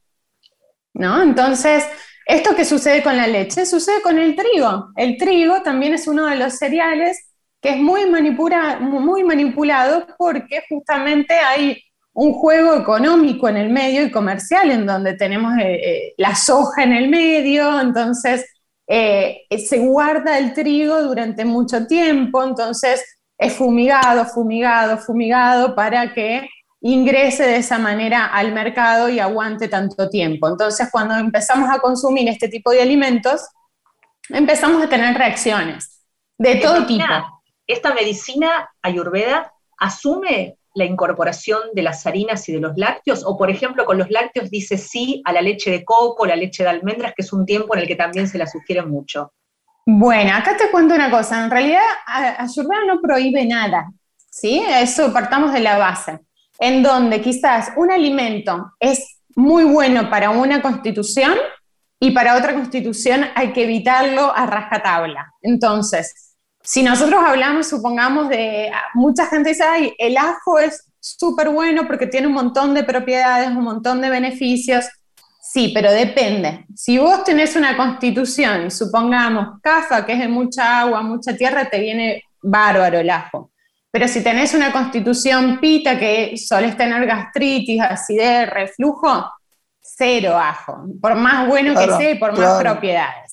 ¿No? 0.94 1.22
Entonces, 1.22 1.84
¿esto 2.26 2.54
qué 2.54 2.64
sucede 2.64 3.02
con 3.02 3.16
la 3.16 3.26
leche? 3.26 3.66
Sucede 3.66 4.00
con 4.02 4.18
el 4.18 4.36
trigo. 4.36 4.90
El 4.96 5.16
trigo 5.16 5.62
también 5.62 5.94
es 5.94 6.06
uno 6.06 6.26
de 6.26 6.36
los 6.36 6.54
cereales 6.54 7.32
que 7.60 7.70
es 7.70 7.78
muy, 7.78 8.06
muy 8.06 9.24
manipulado 9.24 10.06
porque 10.18 10.62
justamente 10.68 11.34
hay 11.34 11.80
un 12.12 12.34
juego 12.34 12.74
económico 12.74 13.48
en 13.48 13.56
el 13.56 13.70
medio 13.70 14.04
y 14.04 14.10
comercial, 14.10 14.70
en 14.70 14.84
donde 14.84 15.14
tenemos 15.14 15.56
eh, 15.58 15.74
eh, 15.74 16.14
la 16.18 16.34
soja 16.34 16.82
en 16.82 16.92
el 16.92 17.08
medio, 17.08 17.80
entonces 17.80 18.51
eh, 18.94 19.46
se 19.56 19.78
guarda 19.78 20.36
el 20.36 20.52
trigo 20.52 21.02
durante 21.02 21.46
mucho 21.46 21.86
tiempo, 21.86 22.44
entonces 22.44 23.02
es 23.38 23.54
fumigado, 23.54 24.26
fumigado, 24.26 24.98
fumigado 24.98 25.74
para 25.74 26.12
que 26.12 26.46
ingrese 26.82 27.44
de 27.44 27.56
esa 27.56 27.78
manera 27.78 28.26
al 28.26 28.52
mercado 28.52 29.08
y 29.08 29.18
aguante 29.18 29.68
tanto 29.68 30.10
tiempo. 30.10 30.46
Entonces, 30.46 30.90
cuando 30.92 31.16
empezamos 31.16 31.70
a 31.70 31.78
consumir 31.78 32.28
este 32.28 32.48
tipo 32.48 32.70
de 32.70 32.82
alimentos, 32.82 33.40
empezamos 34.28 34.82
a 34.82 34.90
tener 34.90 35.16
reacciones 35.16 36.02
de 36.36 36.56
todo 36.56 36.84
tipo. 36.84 37.06
Esta 37.66 37.94
medicina 37.94 38.68
ayurveda 38.82 39.54
asume 39.78 40.58
la 40.74 40.84
incorporación 40.84 41.60
de 41.74 41.82
las 41.82 42.06
harinas 42.06 42.48
y 42.48 42.52
de 42.52 42.60
los 42.60 42.76
lácteos? 42.76 43.24
O, 43.24 43.36
por 43.36 43.50
ejemplo, 43.50 43.84
con 43.84 43.98
los 43.98 44.10
lácteos 44.10 44.50
dice 44.50 44.78
sí 44.78 45.22
a 45.24 45.32
la 45.32 45.42
leche 45.42 45.70
de 45.70 45.84
coco, 45.84 46.26
la 46.26 46.36
leche 46.36 46.62
de 46.62 46.70
almendras, 46.70 47.12
que 47.14 47.22
es 47.22 47.32
un 47.32 47.44
tiempo 47.46 47.74
en 47.74 47.82
el 47.82 47.88
que 47.88 47.96
también 47.96 48.28
se 48.28 48.38
la 48.38 48.46
sugiere 48.46 48.82
mucho. 48.82 49.32
Bueno, 49.84 50.34
acá 50.34 50.56
te 50.56 50.70
cuento 50.70 50.94
una 50.94 51.10
cosa. 51.10 51.44
En 51.44 51.50
realidad, 51.50 51.82
Ayurveda 52.06 52.84
no 52.86 53.00
prohíbe 53.00 53.44
nada, 53.44 53.90
¿sí? 54.30 54.64
Eso 54.68 55.12
partamos 55.12 55.52
de 55.52 55.60
la 55.60 55.76
base. 55.76 56.20
En 56.58 56.82
donde 56.82 57.20
quizás 57.20 57.72
un 57.76 57.90
alimento 57.90 58.72
es 58.78 59.18
muy 59.34 59.64
bueno 59.64 60.08
para 60.08 60.30
una 60.30 60.62
constitución 60.62 61.34
y 61.98 62.12
para 62.12 62.36
otra 62.36 62.54
constitución 62.54 63.24
hay 63.34 63.52
que 63.52 63.64
evitarlo 63.64 64.32
a 64.34 64.46
rajatabla. 64.46 65.32
Entonces, 65.40 66.31
si 66.62 66.82
nosotros 66.82 67.20
hablamos, 67.24 67.68
supongamos, 67.68 68.28
de 68.28 68.70
mucha 68.94 69.26
gente 69.26 69.50
dice, 69.50 69.64
ay, 69.64 69.94
el 69.98 70.16
ajo 70.16 70.58
es 70.58 70.88
súper 71.00 71.48
bueno 71.48 71.86
porque 71.86 72.06
tiene 72.06 72.28
un 72.28 72.34
montón 72.34 72.74
de 72.74 72.84
propiedades, 72.84 73.48
un 73.48 73.64
montón 73.64 74.00
de 74.00 74.10
beneficios. 74.10 74.86
Sí, 75.40 75.72
pero 75.74 75.90
depende. 75.92 76.64
Si 76.74 76.98
vos 76.98 77.24
tenés 77.24 77.56
una 77.56 77.76
constitución, 77.76 78.70
supongamos, 78.70 79.60
CAFA, 79.60 80.06
que 80.06 80.12
es 80.12 80.20
de 80.20 80.28
mucha 80.28 80.80
agua, 80.80 81.02
mucha 81.02 81.36
tierra, 81.36 81.68
te 81.68 81.80
viene 81.80 82.22
bárbaro 82.40 83.00
el 83.00 83.10
ajo. 83.10 83.50
Pero 83.90 84.08
si 84.08 84.22
tenés 84.22 84.54
una 84.54 84.72
constitución 84.72 85.58
pita, 85.60 85.98
que 85.98 86.36
solés 86.38 86.76
tener 86.76 87.04
gastritis, 87.04 87.82
acidez, 87.82 88.48
reflujo, 88.48 89.30
cero 89.80 90.38
ajo, 90.38 90.86
por 91.00 91.14
más 91.16 91.46
bueno 91.46 91.74
que 91.74 91.86
sea 91.86 92.10
y 92.10 92.18
por 92.18 92.38
más 92.38 92.62
propiedades. 92.62 93.31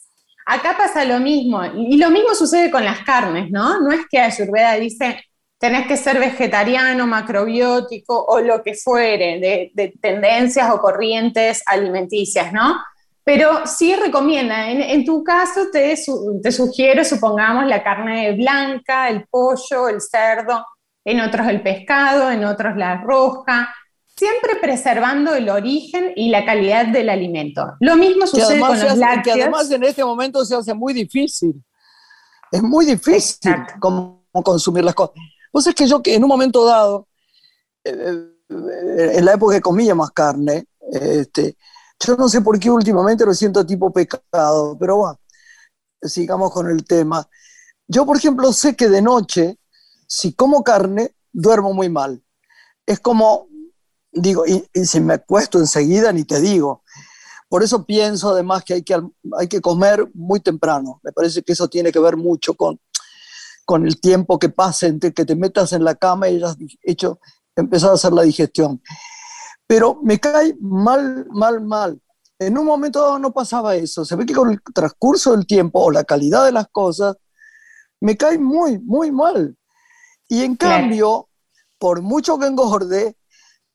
Acá 0.51 0.75
pasa 0.75 1.05
lo 1.05 1.19
mismo, 1.19 1.63
y 1.63 1.95
lo 1.97 2.09
mismo 2.09 2.33
sucede 2.33 2.71
con 2.71 2.83
las 2.83 3.01
carnes, 3.01 3.51
¿no? 3.51 3.79
No 3.81 3.91
es 3.91 4.07
que 4.09 4.19
Ayurveda 4.19 4.73
dice, 4.79 5.23
tenés 5.59 5.85
que 5.85 5.95
ser 5.95 6.17
vegetariano, 6.17 7.05
macrobiótico 7.05 8.25
o 8.25 8.39
lo 8.39 8.63
que 8.63 8.73
fuere, 8.73 9.71
de, 9.75 9.93
tendencias 10.01 10.71
o 10.71 10.79
corrientes 10.79 11.62
alimenticias, 11.67 12.51
¿no? 12.51 12.81
Pero 13.23 13.67
sí 13.67 13.95
recomienda, 13.95 14.71
en, 14.71 15.05
tu 15.05 15.23
caso 15.23 15.67
te, 15.71 15.95
te, 16.41 16.51
sugiero, 16.51 17.05
supongamos, 17.05 17.67
la 17.67 17.83
carne 17.83 18.31
blanca, 18.31 19.07
el 19.07 19.27
pollo, 19.29 19.88
el 19.88 20.01
cerdo, 20.01 20.65
en 21.05 21.21
otros 21.21 21.47
el 21.47 21.62
pescado, 21.62 22.31
en 22.31 22.43
otros 22.43 22.75
la 22.75 22.95
roja, 22.95 23.71
siempre 24.19 24.58
preservando 24.62 25.34
el 25.34 25.47
origen 25.47 26.12
y 26.17 26.29
la 26.29 26.45
calidad 26.45 26.88
del 26.88 27.10
alimento. 27.10 27.75
Lo 27.79 27.95
mismo 27.95 28.27
sucede 28.27 28.60
con 28.60 28.77
los 28.77 28.97
lácteos. 28.97 29.38
Que 29.38 29.43
además 29.43 29.71
en 29.71 29.84
este 29.86 30.03
momento 30.03 30.43
se 30.43 30.55
hace 30.55 30.73
muy 30.73 30.93
difícil. 30.93 31.63
Es 32.51 32.62
muy 32.62 32.86
difícil 32.86 33.55
como 33.79 34.25
consumir 34.43 34.84
las 34.84 34.93
cosas. 34.93 35.15
Pues 35.53 35.67
es 35.67 35.73
que 35.73 35.88
yo 35.88 36.01
que 36.03 36.15
en 36.15 36.23
un 36.23 36.27
momento 36.27 36.65
dado, 36.65 37.08
eh, 37.86 37.93
eh, 38.49 39.12
en 39.15 39.25
la 39.25 39.34
época 39.34 39.55
que 39.55 39.62
comía 39.62 39.95
más 39.95 40.12
carne, 40.12 40.65
este, 40.91 41.55
yo 42.05 42.17
no 42.17 42.27
sé 42.27 42.41
por 42.41 42.60
qué 42.60 42.69
últimamente 42.69 43.25
lo 43.25 43.34
siento 43.34 43.65
tipo 43.65 43.93
pecado, 43.93 44.75
pero 44.77 44.97
bueno, 44.97 45.19
sigamos 46.01 46.51
con 46.51 46.69
el 46.69 46.84
tema. 46.84 47.25
Yo, 47.88 48.05
por 48.05 48.17
ejemplo, 48.17 48.51
sé 48.51 48.75
que 48.75 48.89
de 48.89 49.01
noche, 49.01 49.60
si 50.08 50.34
como 50.34 50.62
carne, 50.62 51.15
duermo 51.32 51.73
muy 51.73 51.88
mal. 51.88 52.21
Es 52.86 52.99
como 52.99 53.47
digo, 54.12 54.45
y, 54.45 54.63
si 54.86 55.00
me 55.00 55.15
acuesto 55.15 55.60
enseguida 55.60 56.12
ni 56.12 56.24
te 56.24 56.39
digo. 56.41 56.84
Por 57.48 57.63
eso 57.63 57.86
pienso 57.86 58.30
además 58.30 58.63
que 58.63 58.76
hay 58.76 58.84
que, 58.84 59.02
hay 59.38 59.48
que 59.48 59.62
comer 59.62 60.08
muy 60.13 60.39
temprano. 60.39 61.00
Me 61.04 61.12
parece 61.12 61.41
que 61.41 61.54
eso 61.54 61.67
tiene 61.67 61.91
que 61.91 62.00
ver 62.00 62.15
mucho 62.15 62.54
con, 62.54 62.80
con 63.65 63.86
el 63.86 64.00
tiempo 64.00 64.38
que 64.38 64.50
pasa 64.50 64.88
entre 64.88 65.13
que 65.13 65.26
te 65.26 65.36
metas 65.36 65.74
en 65.74 65.84
la 65.84 65.95
cama 65.95 66.30
y 66.30 66.36
hayas 66.36 66.58
hecho, 66.84 67.19
empezar 67.56 67.91
a 67.91 67.93
hacer 67.93 68.13
la 68.13 68.22
digestión. 68.22 68.82
Pero 69.65 70.00
me 70.04 70.19
cae 70.19 70.56
mal, 70.60 71.28
mal, 71.32 71.62
mal. 71.62 72.02
En 72.39 72.58
un 72.58 72.65
momento 72.65 73.02
dado 73.02 73.19
no 73.19 73.32
pasaba 73.32 73.76
eso. 73.76 74.06
Se 74.06 74.15
ve 74.15 74.26
que 74.26 74.34
con 74.34 74.52
el 74.52 74.60
transcurso 74.74 75.32
del 75.32 75.45
tiempo 75.45 75.80
o 75.80 75.91
la 75.91 76.04
calidad 76.04 76.45
de 76.45 76.52
las 76.52 76.67
cosas, 76.69 77.17
me 78.00 78.15
cae 78.15 78.38
muy, 78.38 78.80
muy 78.80 79.12
mal. 79.12 79.58
Y 80.28 80.43
en 80.43 80.56
cambio, 80.56 81.28
por 81.78 82.02
mucho 82.02 82.39
que 82.39 82.48
engorde, 82.48 83.18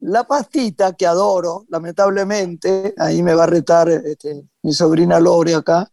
la 0.04 0.24
pastita, 0.24 0.92
que 0.92 1.06
adoro, 1.06 1.64
lamentablemente, 1.70 2.94
ahí 2.98 3.22
me 3.22 3.34
va 3.34 3.44
a 3.44 3.46
retar 3.46 3.88
este, 3.88 4.44
mi 4.62 4.72
sobrina 4.72 5.18
Lore 5.18 5.54
acá, 5.54 5.88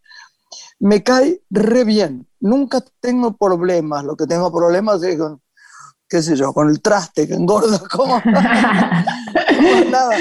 me 0.80 1.02
cae 1.02 1.42
re 1.50 1.86
bien. 1.86 2.28
Nunca 2.42 2.84
tengo 3.00 3.38
problemas. 3.38 4.04
Lo 4.04 4.18
que 4.18 4.26
tengo 4.26 4.52
problemas 4.52 5.02
es 5.04 5.18
con, 5.18 5.42
qué 6.10 6.22
sé 6.22 6.36
yo, 6.36 6.52
con 6.52 6.70
el 6.70 6.82
traste 6.82 7.28
que 7.28 7.36
engorda 7.36 7.80
como, 7.92 8.22
nada. 9.90 10.16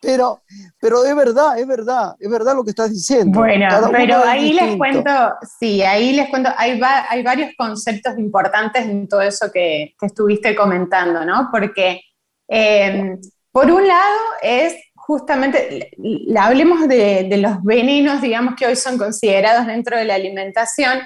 Pero, 0.00 0.40
pero 0.80 1.04
es 1.04 1.14
verdad, 1.14 1.58
es 1.58 1.66
verdad, 1.66 2.14
es 2.18 2.30
verdad 2.30 2.54
lo 2.54 2.64
que 2.64 2.70
estás 2.70 2.90
diciendo. 2.90 3.40
Bueno, 3.40 3.66
pero 3.90 4.24
ahí 4.24 4.52
les 4.52 4.76
cuento, 4.76 5.10
sí, 5.58 5.82
ahí 5.82 6.12
les 6.12 6.30
cuento, 6.30 6.50
hay, 6.56 6.80
hay 7.10 7.22
varios 7.24 7.50
conceptos 7.58 8.16
importantes 8.16 8.86
en 8.86 9.08
todo 9.08 9.20
eso 9.20 9.50
que, 9.52 9.94
que 9.98 10.06
estuviste 10.06 10.54
comentando, 10.54 11.24
¿no? 11.24 11.48
Porque 11.50 12.00
Em, 12.48 13.20
por 13.52 13.70
un 13.70 13.86
lado 13.86 14.18
es 14.42 14.74
justamente, 14.94 15.90
hablemos 16.38 16.86
de, 16.88 17.28
los 17.38 17.62
venenos, 17.62 18.20
digamos, 18.20 18.54
que 18.56 18.66
hoy 18.66 18.76
son 18.76 18.98
considerados 18.98 19.66
dentro 19.66 19.96
de 19.96 20.04
la 20.04 20.14
alimentación 20.16 20.98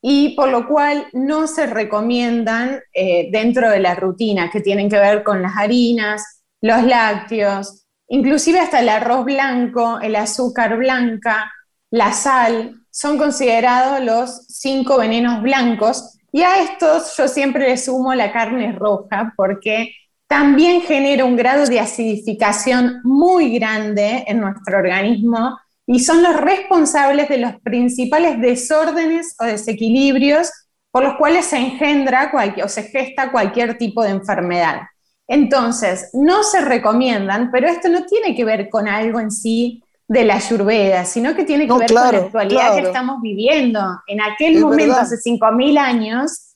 y 0.00 0.34
por 0.34 0.48
lo 0.48 0.66
cual 0.66 1.06
no 1.12 1.46
se 1.46 1.66
recomiendan 1.66 2.80
eh, 2.94 3.28
dentro 3.30 3.68
de 3.68 3.80
la 3.80 3.94
rutina, 3.94 4.50
que 4.50 4.60
tienen 4.60 4.88
que 4.88 4.98
ver 4.98 5.22
con 5.22 5.42
las 5.42 5.58
harinas, 5.58 6.42
los 6.62 6.82
lácteos, 6.84 7.86
inclusive 8.08 8.60
hasta 8.60 8.80
el 8.80 8.88
arroz 8.88 9.26
blanco, 9.26 10.00
el 10.00 10.16
azúcar 10.16 10.78
blanca, 10.78 11.52
la 11.90 12.12
sal, 12.12 12.80
son 12.90 13.18
considerados 13.18 14.00
los 14.02 14.46
cinco 14.48 14.98
venenos 14.98 15.42
blancos. 15.42 16.18
Y 16.32 16.42
a 16.42 16.62
estos 16.62 17.16
yo 17.16 17.28
siempre 17.28 17.68
le 17.68 17.76
sumo 17.76 18.14
la 18.14 18.32
carne 18.32 18.72
roja, 18.72 19.34
porque 19.36 19.92
también 20.30 20.82
genera 20.82 21.24
un 21.24 21.34
grado 21.34 21.66
de 21.66 21.80
acidificación 21.80 23.00
muy 23.02 23.58
grande 23.58 24.22
en 24.28 24.38
nuestro 24.38 24.78
organismo 24.78 25.58
y 25.88 25.98
son 25.98 26.22
los 26.22 26.36
responsables 26.36 27.28
de 27.28 27.38
los 27.38 27.60
principales 27.62 28.40
desórdenes 28.40 29.34
o 29.40 29.44
desequilibrios 29.44 30.52
por 30.92 31.02
los 31.02 31.14
cuales 31.16 31.46
se 31.46 31.56
engendra 31.56 32.30
o 32.62 32.68
se 32.68 32.84
gesta 32.84 33.32
cualquier 33.32 33.76
tipo 33.76 34.04
de 34.04 34.10
enfermedad. 34.10 34.82
Entonces, 35.26 36.10
no 36.12 36.44
se 36.44 36.60
recomiendan, 36.60 37.50
pero 37.50 37.66
esto 37.66 37.88
no 37.88 38.06
tiene 38.06 38.36
que 38.36 38.44
ver 38.44 38.68
con 38.70 38.86
algo 38.86 39.18
en 39.18 39.32
sí 39.32 39.82
de 40.06 40.24
la 40.24 40.36
ayurveda, 40.36 41.04
sino 41.06 41.34
que 41.34 41.42
tiene 41.42 41.66
que 41.66 41.74
ver 41.74 41.92
con 41.92 42.12
la 42.12 42.18
actualidad 42.18 42.76
que 42.76 42.82
estamos 42.82 43.20
viviendo. 43.20 43.80
En 44.06 44.20
aquel 44.20 44.60
momento, 44.60 44.94
hace 44.94 45.16
5.000 45.16 45.76
años, 45.76 46.49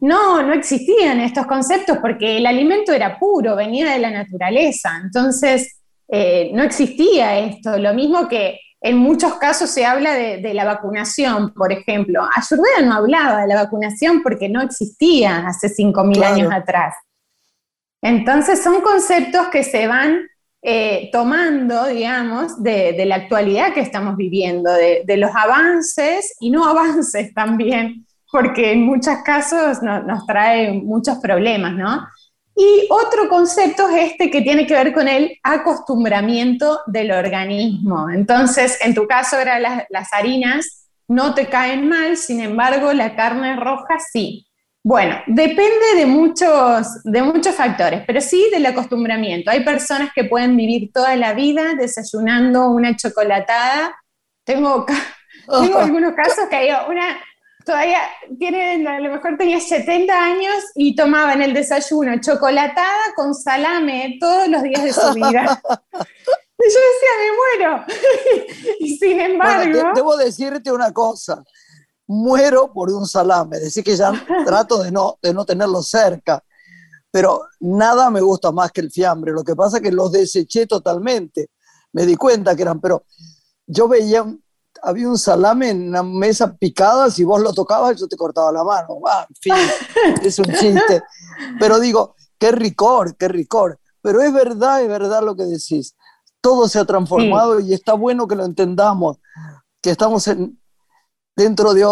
no, 0.00 0.42
no 0.42 0.52
existían 0.52 1.20
estos 1.20 1.46
conceptos 1.46 1.98
porque 1.98 2.38
el 2.38 2.46
alimento 2.46 2.92
era 2.92 3.18
puro, 3.18 3.56
venía 3.56 3.90
de 3.92 3.98
la 3.98 4.10
naturaleza. 4.10 5.00
Entonces, 5.02 5.80
eh, 6.08 6.50
no 6.54 6.62
existía 6.62 7.38
esto. 7.38 7.78
Lo 7.78 7.92
mismo 7.94 8.28
que 8.28 8.60
en 8.80 8.96
muchos 8.96 9.34
casos 9.34 9.70
se 9.70 9.84
habla 9.84 10.14
de, 10.14 10.54
la 10.54 10.64
vacunación, 10.64 11.52
por 11.52 11.72
ejemplo. 11.72 12.22
Ayurveda 12.34 12.86
no 12.86 12.94
hablaba 12.94 13.42
de 13.42 13.48
la 13.48 13.62
vacunación 13.62 14.22
porque 14.22 14.48
no 14.48 14.62
existía 14.62 15.46
hace 15.46 15.68
5.000 15.68 16.24
años 16.24 16.52
atrás. 16.52 16.94
Entonces, 18.00 18.62
son 18.62 18.80
conceptos 18.80 19.48
que 19.48 19.64
se 19.64 19.88
van 19.88 20.28
eh, 20.62 21.10
tomando, 21.10 21.86
digamos, 21.86 22.62
de, 22.62 23.04
la 23.04 23.16
actualidad 23.16 23.74
que 23.74 23.80
estamos 23.80 24.16
viviendo, 24.16 24.72
de, 24.72 25.02
de 25.04 25.16
los 25.16 25.34
avances 25.34 26.36
y 26.38 26.50
no 26.50 26.64
avances 26.64 27.34
también 27.34 28.06
porque 28.30 28.72
en 28.72 28.84
muchos 28.84 29.18
casos 29.24 29.82
nos 29.82 30.26
trae 30.26 30.72
muchos 30.72 31.18
problemas, 31.18 31.72
¿no? 31.74 32.06
Y 32.60 32.88
otro 32.90 33.28
concepto 33.28 33.88
es 33.88 34.10
este 34.10 34.32
que 34.32 34.42
tiene 34.42 34.66
que 34.66 34.74
ver 34.74 34.92
con 34.92 35.06
el 35.06 35.38
acostumbramiento 35.44 36.80
del 36.88 37.12
organismo. 37.12 38.10
Entonces, 38.10 38.78
en 38.82 38.96
tu 38.96 39.06
caso 39.06 39.38
eran 39.38 39.62
las, 39.62 40.12
harinas, 40.12 40.88
no 41.06 41.34
te 41.34 41.46
caen 41.46 41.88
mal, 41.88 42.16
sin 42.16 42.40
embargo, 42.40 42.92
la 42.92 43.14
carne 43.14 43.54
roja 43.54 43.98
sí. 44.12 44.44
Bueno, 44.82 45.16
depende 45.28 45.94
de 45.96 46.06
muchos, 46.06 47.00
de 47.04 47.22
muchos 47.22 47.54
factores, 47.54 48.02
pero 48.04 48.20
sí 48.20 48.48
del 48.50 48.66
acostumbramiento. 48.66 49.52
Hay 49.52 49.64
personas 49.64 50.10
que 50.12 50.24
pueden 50.24 50.56
vivir 50.56 50.90
toda 50.92 51.14
la 51.14 51.34
vida 51.34 51.74
desayunando 51.74 52.70
una 52.70 52.96
chocolatada. 52.96 53.94
Tengo, 54.42 54.84
tengo 55.46 55.78
algunos 55.78 56.12
casos 56.14 56.46
que 56.50 56.56
hay 56.56 56.70
una, 56.88 57.18
todavía 57.68 58.00
tiene, 58.38 58.88
a 58.88 58.98
lo 58.98 59.12
mejor 59.12 59.36
tenía 59.36 59.60
70 59.60 60.10
años 60.10 60.54
y 60.74 60.96
tomaba 60.96 61.34
en 61.34 61.42
el 61.42 61.52
desayuno 61.52 62.18
chocolatada 62.18 63.12
con 63.14 63.34
salame 63.34 64.16
todos 64.18 64.48
los 64.48 64.62
días 64.62 64.82
de 64.82 64.92
su 64.92 65.12
vida. 65.14 65.62
Y 66.60 66.70
yo 66.74 66.80
decía, 66.90 67.12
me 67.22 67.36
muero. 67.36 67.84
y 68.80 68.96
sin 68.96 69.20
embargo... 69.20 69.92
debo 69.94 70.16
decirte 70.16 70.72
una 70.72 70.92
cosa. 70.92 71.44
Muero 72.08 72.72
por 72.72 72.90
un 72.90 73.06
salame. 73.06 73.60
Decir 73.60 73.84
que 73.84 73.94
ya 73.94 74.10
trato 74.44 74.82
de 74.82 74.90
no, 74.90 75.20
de 75.22 75.32
no 75.32 75.44
tenerlo 75.44 75.80
cerca. 75.84 76.42
Pero 77.12 77.42
nada 77.60 78.10
me 78.10 78.20
gusta 78.20 78.50
más 78.50 78.72
que 78.72 78.80
el 78.80 78.90
fiambre. 78.90 79.30
Lo 79.30 79.44
que 79.44 79.54
pasa 79.54 79.76
es 79.76 79.84
que 79.84 79.92
los 79.92 80.10
deseché 80.10 80.66
totalmente. 80.66 81.50
Me 81.92 82.04
di 82.04 82.16
cuenta 82.16 82.56
que 82.56 82.62
eran, 82.62 82.80
pero 82.80 83.04
yo 83.64 83.86
veía 83.86 84.26
había 84.82 85.08
un 85.08 85.18
salame 85.18 85.70
en 85.70 85.88
una 85.88 86.02
mesa 86.02 86.54
picada, 86.56 87.10
si 87.10 87.24
vos 87.24 87.40
lo 87.40 87.52
tocabas 87.52 87.98
yo 87.98 88.08
te 88.08 88.16
cortaba 88.16 88.52
la 88.52 88.64
mano. 88.64 89.00
Ah, 89.06 89.26
en 89.28 89.36
fin, 89.36 89.54
es 90.22 90.38
un 90.38 90.46
chiste. 90.46 91.02
Pero 91.58 91.78
digo, 91.80 92.14
qué 92.38 92.52
ricor, 92.52 93.16
qué 93.16 93.28
ricor. 93.28 93.78
Pero 94.00 94.22
es 94.22 94.32
verdad, 94.32 94.82
es 94.82 94.88
verdad 94.88 95.22
lo 95.22 95.36
que 95.36 95.44
decís. 95.44 95.94
Todo 96.40 96.68
se 96.68 96.78
ha 96.78 96.84
transformado 96.84 97.60
y 97.60 97.74
está 97.74 97.94
bueno 97.94 98.28
que 98.28 98.36
lo 98.36 98.44
entendamos, 98.44 99.18
que 99.82 99.90
estamos 99.90 100.26
en, 100.28 100.58
dentro 101.34 101.74
de, 101.74 101.84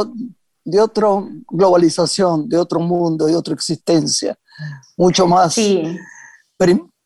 de 0.64 0.80
otra 0.80 1.08
globalización, 1.48 2.48
de 2.48 2.58
otro 2.58 2.80
mundo, 2.80 3.26
de 3.26 3.36
otra 3.36 3.54
existencia, 3.54 4.38
mucho 4.96 5.26
más 5.26 5.56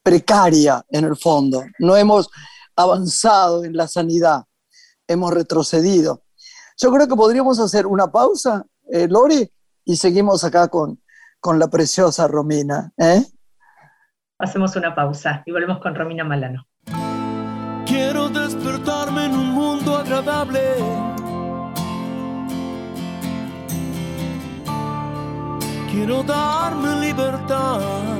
precaria 0.02 0.84
en 0.90 1.04
el 1.04 1.16
fondo. 1.16 1.64
No 1.78 1.96
hemos 1.96 2.28
avanzado 2.76 3.64
en 3.64 3.76
la 3.76 3.88
sanidad 3.88 4.44
hemos 5.10 5.32
retrocedido. 5.32 6.22
Yo 6.76 6.90
creo 6.92 7.08
que 7.08 7.16
podríamos 7.16 7.58
hacer 7.58 7.86
una 7.86 8.10
pausa, 8.10 8.64
eh, 8.90 9.08
Lori, 9.08 9.50
y 9.84 9.96
seguimos 9.96 10.44
acá 10.44 10.68
con, 10.68 11.00
con 11.40 11.58
la 11.58 11.68
preciosa 11.68 12.28
Romina. 12.28 12.92
¿eh? 12.96 13.24
Hacemos 14.38 14.76
una 14.76 14.94
pausa 14.94 15.42
y 15.44 15.52
volvemos 15.52 15.80
con 15.80 15.94
Romina 15.94 16.24
Malano. 16.24 16.66
Quiero 17.86 18.28
despertarme 18.28 19.26
en 19.26 19.32
un 19.32 19.48
mundo 19.50 19.96
agradable. 19.96 20.60
Quiero 25.90 26.22
darme 26.22 27.00
libertad 27.00 28.19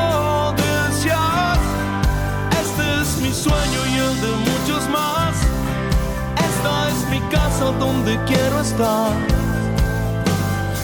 casa 7.61 7.71
donde 7.77 8.19
quiero 8.25 8.59
estar. 8.59 9.13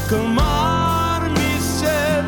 Calmar 0.09 1.29
mi 1.29 1.59
sed, 1.59 2.25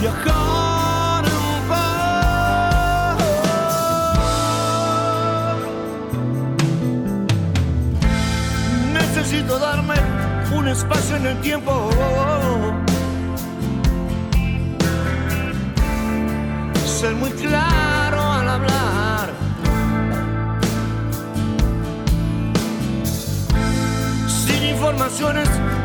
viajar 0.00 1.24
en 1.24 1.68
paz. 1.68 3.18
Necesito 8.92 9.58
darme 9.58 9.94
un 10.56 10.68
espacio 10.68 11.16
en 11.16 11.26
el 11.26 11.40
tiempo. 11.40 11.90
Ser 16.86 17.14
muy 17.14 17.30
claro 17.30 17.89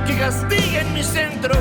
Que 0.05 0.17
castiguen 0.17 0.93
mi 0.93 1.03
centro. 1.03 1.55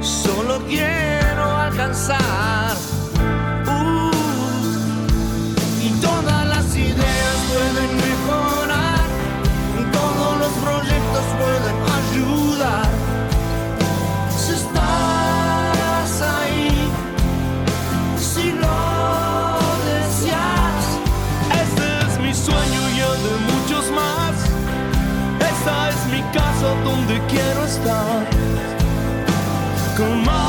Solo 0.00 0.64
quiero 0.66 1.44
alcanzar. 1.56 2.91
Quiero 27.32 27.64
estar. 27.64 28.26
Calmar 29.96 30.32
mi 30.36 30.41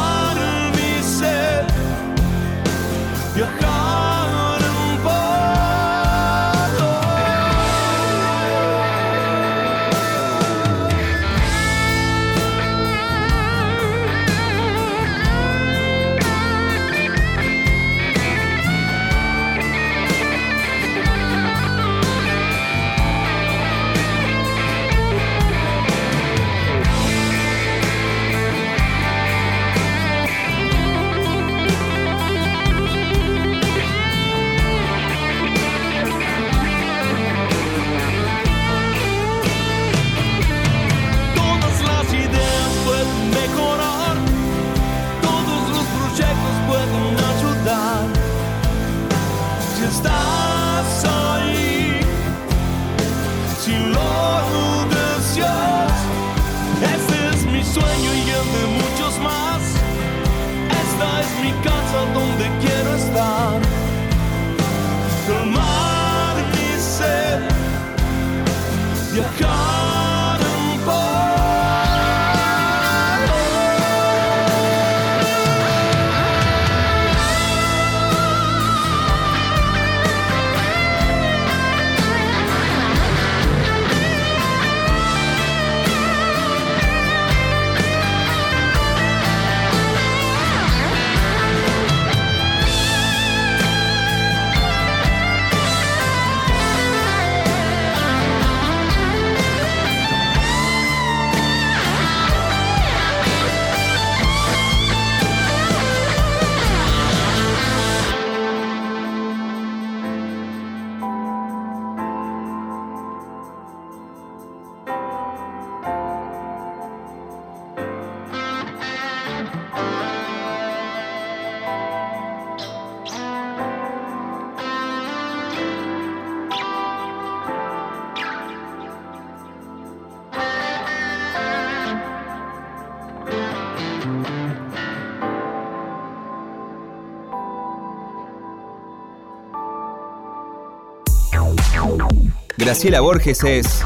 Graciela 142.57 143.01
Borges 143.01 143.43
es 143.43 143.83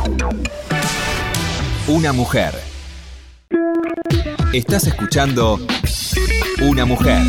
una 1.88 2.14
mujer. 2.14 2.54
Estás 4.54 4.88
escuchando 4.88 5.60
Una 6.62 6.86
mujer 6.86 7.24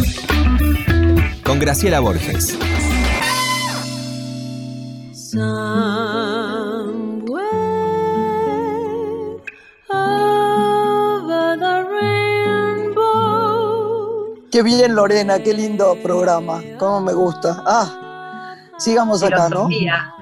con 1.45 1.59
Graciela 1.59 2.01
Borges. 2.01 2.59
Qué 14.51 14.63
bien, 14.63 14.97
Lorena, 14.97 15.39
qué 15.41 15.55
lindo 15.55 15.97
programa. 16.03 16.63
Cómo 16.79 17.01
me 17.01 17.13
gusta. 17.13 17.63
Ah, 17.65 18.08
sigamos 18.79 19.23
acá, 19.23 19.49
¿no? 19.49 19.69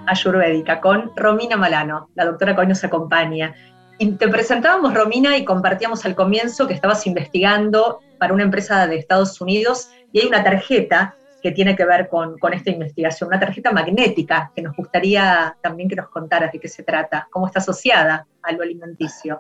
Ayurvédica 0.06 0.80
con 0.80 1.12
Romina 1.14 1.56
Malano. 1.56 2.08
La 2.14 2.24
doctora 2.24 2.54
que 2.54 2.62
hoy 2.62 2.66
nos 2.66 2.82
acompaña. 2.82 3.54
Y 3.98 4.12
te 4.12 4.28
presentábamos, 4.28 4.92
Romina, 4.92 5.36
y 5.36 5.44
compartíamos 5.44 6.04
al 6.04 6.14
comienzo 6.14 6.66
que 6.66 6.74
estabas 6.74 7.06
investigando 7.06 8.00
para 8.18 8.34
una 8.34 8.42
empresa 8.42 8.86
de 8.86 8.96
Estados 8.96 9.40
Unidos 9.40 9.90
y 10.12 10.20
hay 10.20 10.26
una 10.26 10.44
tarjeta 10.44 11.16
que 11.42 11.52
tiene 11.52 11.76
que 11.76 11.84
ver 11.84 12.08
con, 12.08 12.38
con, 12.38 12.52
esta 12.52 12.70
investigación, 12.70 13.28
una 13.28 13.38
tarjeta 13.38 13.70
magnética 13.70 14.50
que 14.54 14.62
nos 14.62 14.74
gustaría 14.76 15.56
también 15.62 15.88
que 15.88 15.96
nos 15.96 16.08
contaras 16.08 16.52
de 16.52 16.58
qué 16.58 16.68
se 16.68 16.82
trata, 16.82 17.28
cómo 17.30 17.46
está 17.46 17.60
asociada 17.60 18.26
a 18.42 18.52
lo 18.52 18.62
alimenticio. 18.62 19.38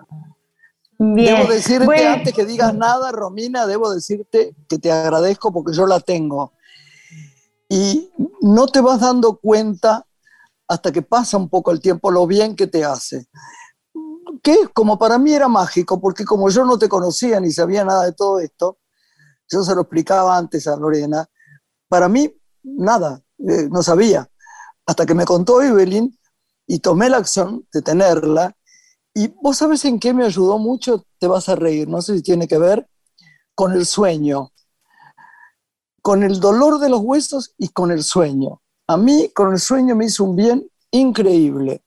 Debo 0.98 1.44
decirte, 1.46 2.06
antes 2.06 2.32
que 2.32 2.46
digas 2.46 2.74
nada, 2.74 3.12
Romina, 3.12 3.66
debo 3.66 3.92
decirte 3.92 4.54
que 4.68 4.78
te 4.78 4.90
agradezco 4.90 5.52
porque 5.52 5.74
yo 5.74 5.86
la 5.86 6.00
tengo. 6.00 6.52
Y 7.76 8.10
no 8.40 8.66
te 8.68 8.80
vas 8.80 9.00
dando 9.00 9.36
cuenta 9.36 10.06
hasta 10.66 10.90
que 10.90 11.02
pasa 11.02 11.36
un 11.36 11.50
poco 11.50 11.72
el 11.72 11.80
tiempo 11.80 12.10
lo 12.10 12.26
bien 12.26 12.56
que 12.56 12.66
te 12.66 12.82
hace. 12.86 13.28
Que 14.42 14.68
como 14.72 14.98
para 14.98 15.18
mí 15.18 15.34
era 15.34 15.46
mágico, 15.46 16.00
porque 16.00 16.24
como 16.24 16.48
yo 16.48 16.64
no 16.64 16.78
te 16.78 16.88
conocía 16.88 17.38
ni 17.38 17.52
sabía 17.52 17.84
nada 17.84 18.04
de 18.04 18.12
todo 18.12 18.40
esto, 18.40 18.78
yo 19.50 19.62
se 19.62 19.74
lo 19.74 19.82
explicaba 19.82 20.38
antes 20.38 20.66
a 20.66 20.76
Lorena, 20.76 21.26
para 21.86 22.08
mí 22.08 22.34
nada, 22.62 23.22
eh, 23.46 23.68
no 23.70 23.82
sabía. 23.82 24.26
Hasta 24.86 25.04
que 25.04 25.14
me 25.14 25.26
contó 25.26 25.60
Evelyn 25.60 26.18
y 26.66 26.78
tomé 26.78 27.10
la 27.10 27.18
acción 27.18 27.68
de 27.74 27.82
tenerla 27.82 28.56
y 29.12 29.28
vos 29.42 29.58
sabes 29.58 29.84
en 29.84 30.00
qué 30.00 30.14
me 30.14 30.24
ayudó 30.24 30.56
mucho, 30.56 31.04
te 31.18 31.26
vas 31.26 31.50
a 31.50 31.56
reír, 31.56 31.88
no 31.88 32.00
sé 32.00 32.16
si 32.16 32.22
tiene 32.22 32.48
que 32.48 32.56
ver 32.56 32.88
con 33.54 33.72
el 33.72 33.84
sueño, 33.84 34.50
con 36.06 36.22
el 36.22 36.38
dolor 36.38 36.78
de 36.78 36.88
los 36.88 37.00
huesos 37.00 37.56
y 37.58 37.70
con 37.70 37.90
el 37.90 38.04
sueño. 38.04 38.62
A 38.86 38.96
mí 38.96 39.28
con 39.34 39.52
el 39.52 39.58
sueño 39.58 39.96
me 39.96 40.04
hizo 40.04 40.22
un 40.22 40.36
bien 40.36 40.70
increíble. 40.92 41.82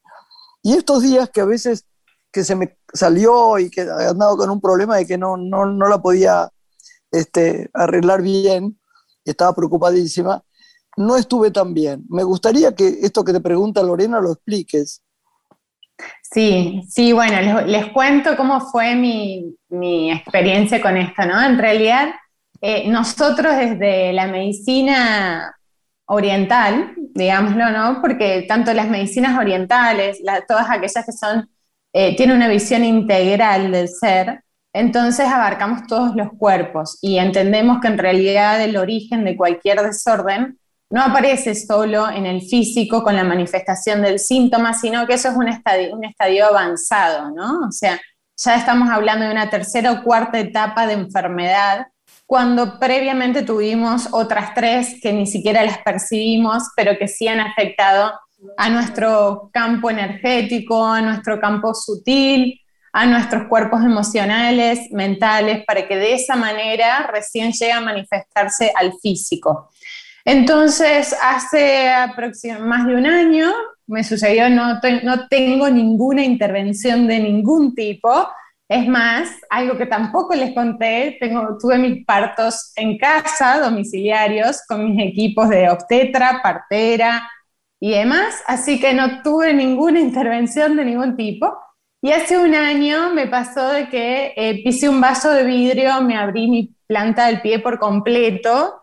Y 0.62 0.74
estos 0.74 1.04
días 1.04 1.30
que 1.30 1.40
a 1.40 1.46
veces 1.46 1.86
que 2.30 2.44
se 2.44 2.54
me 2.54 2.78
salió 2.94 3.58
y 3.60 3.70
que 3.70 3.80
he 3.80 4.08
andado 4.08 4.36
con 4.36 4.50
un 4.50 4.60
problema 4.60 4.98
de 4.98 5.06
que 5.06 5.18
no, 5.18 5.38
no, 5.38 5.66
no 5.68 5.88
la 5.88 6.02
podía 6.02 6.50
este, 7.12 7.70
arreglar 7.74 8.22
bien, 8.22 8.78
estaba 9.24 9.56
preocupadísima, 9.56 10.44
no 10.98 11.16
estuve 11.16 11.50
tan 11.50 11.74
bien. 11.74 12.04
Me 12.10 12.26
gustaría 12.26 12.76
que 12.76 13.00
esto 13.02 13.24
que 13.24 13.32
te 13.32 13.40
pregunta 13.40 13.82
Lorena 13.84 14.20
lo 14.20 14.34
expliques. 14.34 15.02
Sí, 16.30 16.82
sí, 16.90 17.14
bueno, 17.14 17.62
les, 17.62 17.86
cuento 17.94 18.36
cómo 18.36 18.60
fue 18.70 18.98
mi, 18.98 19.56
experiencia 20.12 20.82
con 20.82 20.98
esto, 20.98 21.26
¿no? 21.26 21.42
En 21.42 21.58
realidad, 21.58 22.10
eh, 22.62 22.90
nosotros 22.90 23.56
desde 23.56 24.14
la 24.14 24.28
medicina 24.28 25.56
oriental, 26.06 26.94
digámoslo, 27.14 27.70
¿no? 27.70 28.02
Porque 28.02 28.46
tanto 28.48 28.74
las 28.74 28.90
medicinas 28.90 29.38
orientales, 29.38 30.22
todas 30.48 30.70
aquellas 30.70 31.06
que 31.06 31.12
son, 31.12 31.50
eh, 31.94 32.16
tienen 32.16 32.36
una 32.36 32.48
visión 32.48 32.84
integral 32.84 33.72
del 33.72 33.88
ser, 33.88 34.44
entonces 34.74 35.28
abarcamos 35.28 35.88
todos 35.88 36.16
los 36.16 36.30
cuerpos 36.38 36.98
y 37.02 37.18
entendemos 37.18 37.80
que 37.82 37.88
en 37.88 37.98
realidad 37.98 38.62
el 38.62 38.78
origen 38.78 39.24
de 39.26 39.36
cualquier 39.36 39.82
desorden 39.82 40.60
no 40.92 41.02
aparece 41.02 41.54
solo 41.56 42.10
en 42.10 42.26
el 42.26 42.42
físico 42.42 43.04
con 43.04 43.16
la 43.16 43.24
manifestación 43.24 44.02
del 44.02 44.20
síntoma, 44.20 44.74
sino 44.74 45.06
que 45.06 45.14
eso 45.14 45.30
es 45.30 45.36
un 45.36 45.48
estadio, 45.48 45.96
un 45.96 46.06
estadio 46.06 46.48
avanzado, 46.48 47.32
¿no? 47.32 47.68
O 47.68 47.72
sea, 47.72 48.00
ya 48.38 48.56
estamos 48.56 48.90
hablando 48.90 49.26
de 49.26 49.32
una 49.32 49.50
tercera 49.50 49.92
o 49.92 50.04
cuarta 50.04 50.40
etapa 50.40 50.88
de 50.88 50.94
enfermedad, 50.94 51.88
cuando 52.30 52.78
previamente 52.78 53.42
tuvimos 53.42 54.10
otras 54.12 54.54
tres 54.54 54.98
que 55.02 55.12
ni 55.12 55.26
siquiera 55.26 55.64
las 55.64 55.80
percibimos, 55.80 56.62
pero 56.76 56.96
que 56.96 57.08
sí 57.08 57.28
han 57.28 57.40
afectado 57.40 58.14
a 58.56 58.70
nuestro 58.70 59.50
campo 59.52 59.90
energético, 59.90 60.86
a 60.86 61.02
nuestro 61.02 61.40
campo 61.40 61.74
sutil, 61.74 62.62
a 62.94 63.08
nuestros 63.08 63.48
cuerpos 63.48 63.84
emocionales, 63.84 64.92
mentales, 64.92 65.66
para 65.66 65.88
que 65.88 65.98
de 65.98 66.14
esa 66.14 66.36
manera 66.36 67.10
recién 67.12 67.52
llegue 67.52 67.72
a 67.72 67.82
manifestarse 67.82 68.72
al 68.76 68.94
físico. 69.02 69.72
Entonces, 70.24 71.16
hace 71.20 71.90
más 72.60 72.86
de 72.86 72.94
un 72.94 73.08
año 73.08 73.52
me 73.88 74.04
sucedió, 74.04 74.52
no, 74.52 74.80
no 75.02 75.28
tengo 75.30 75.68
ninguna 75.68 76.24
intervención 76.24 77.08
de 77.08 77.22
ningún 77.22 77.74
tipo. 77.74 78.30
Es 78.70 78.88
más, 78.88 79.30
algo 79.50 79.78
que 79.78 79.88
tampoco 79.88 80.36
les 80.36 80.54
conté, 80.54 81.18
tengo, 81.20 81.58
tuve 81.60 81.78
mis 81.80 82.06
partos 82.06 82.72
en 82.76 82.98
casa, 82.98 83.60
domiciliarios, 83.60 84.62
con 84.68 84.86
mis 84.86 85.08
equipos 85.08 85.50
de 85.50 85.70
obstetra, 85.70 86.40
partera 86.44 87.28
y 87.80 87.92
demás, 87.92 88.44
así 88.46 88.80
que 88.80 88.94
no 88.94 89.24
tuve 89.24 89.54
ninguna 89.54 90.00
intervención 90.10 90.76
de 90.76 90.86
ningún 90.86 91.18
tipo. 91.18 91.58
Y 92.02 92.12
hace 92.12 92.38
un 92.38 92.56
año 92.56 93.14
me 93.14 93.28
pasó 93.28 93.70
de 93.70 93.90
que 93.90 94.34
eh, 94.38 94.64
pisé 94.64 94.88
un 94.88 95.02
vaso 95.02 95.32
de 95.32 95.44
vidrio, 95.44 96.02
me 96.02 96.16
abrí 96.16 96.48
mi 96.48 96.74
planta 96.88 97.26
del 97.26 97.42
pie 97.42 97.60
por 97.60 97.78
completo 97.78 98.80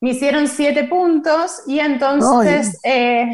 me 0.00 0.10
hicieron 0.10 0.48
siete 0.48 0.84
puntos 0.84 1.62
y 1.66 1.78
entonces, 1.78 2.80
eh, 2.84 3.26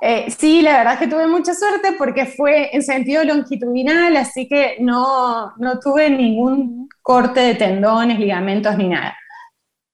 eh, 0.00 0.30
sí, 0.30 0.62
la 0.62 0.78
verdad 0.78 0.94
es 0.94 1.00
que 1.00 1.08
tuve 1.08 1.26
mucha 1.26 1.54
suerte 1.54 1.92
porque 1.98 2.26
fue 2.26 2.74
en 2.74 2.82
sentido 2.82 3.22
longitudinal, 3.24 4.16
así 4.16 4.48
que 4.48 4.76
no, 4.80 5.52
no 5.58 5.78
tuve 5.78 6.08
ningún 6.10 6.88
corte 7.02 7.40
de 7.40 7.54
tendones, 7.54 8.18
ligamentos 8.18 8.76
ni 8.76 8.88
nada. 8.88 9.16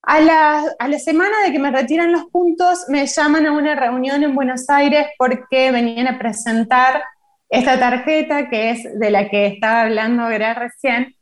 A 0.03 0.21
la, 0.21 0.65
a 0.79 0.89
la, 0.89 0.99
semana 1.01 1.43
de 1.45 1.53
que 1.53 1.59
me 1.59 1.73
retiran 1.73 2.13
los 2.13 2.27
puntos, 2.27 2.85
me 2.89 3.07
llaman 3.07 3.47
a 3.47 3.53
una 3.53 3.75
reunión 3.75 4.23
en 4.23 4.37
Buenos 4.37 4.71
Aires 4.71 5.09
porque 5.19 5.73
venían 5.73 6.07
a 6.07 6.19
presentar 6.19 7.03
esta 7.49 7.79
tarjeta 7.79 8.49
que 8.49 8.71
es 8.71 8.99
de 8.99 9.11
la 9.11 9.29
que 9.29 9.47
estaba 9.47 9.83
hablando 9.83 10.29
Vera 10.29 10.55
recién, 10.55 11.17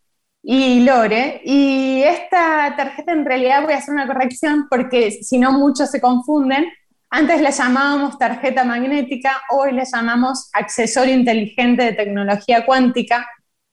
y 0.45 0.81
Lore. 0.81 1.41
Y 1.45 2.03
esta 2.03 2.75
tarjeta 2.77 3.13
en 3.13 3.25
realidad 3.25 3.63
voy 3.63 3.73
a 3.73 3.79
hacer 3.79 3.95
una 3.95 4.07
corrección 4.07 4.67
porque 4.71 5.11
si 5.11 5.39
no 5.39 5.53
muchos 5.53 5.91
se 5.91 6.01
confunden. 6.01 6.67
Antes 7.17 7.41
la 7.41 7.51
llamábamos 7.51 8.19
tarjeta 8.19 8.65
magnética, 8.65 9.41
hoy 9.51 9.71
la 9.71 9.85
llamamos 9.85 10.51
accesorio 10.53 11.15
inteligente 11.15 11.85
de 11.85 11.93
tecnología 11.93 12.67
cuántica, 12.67 13.25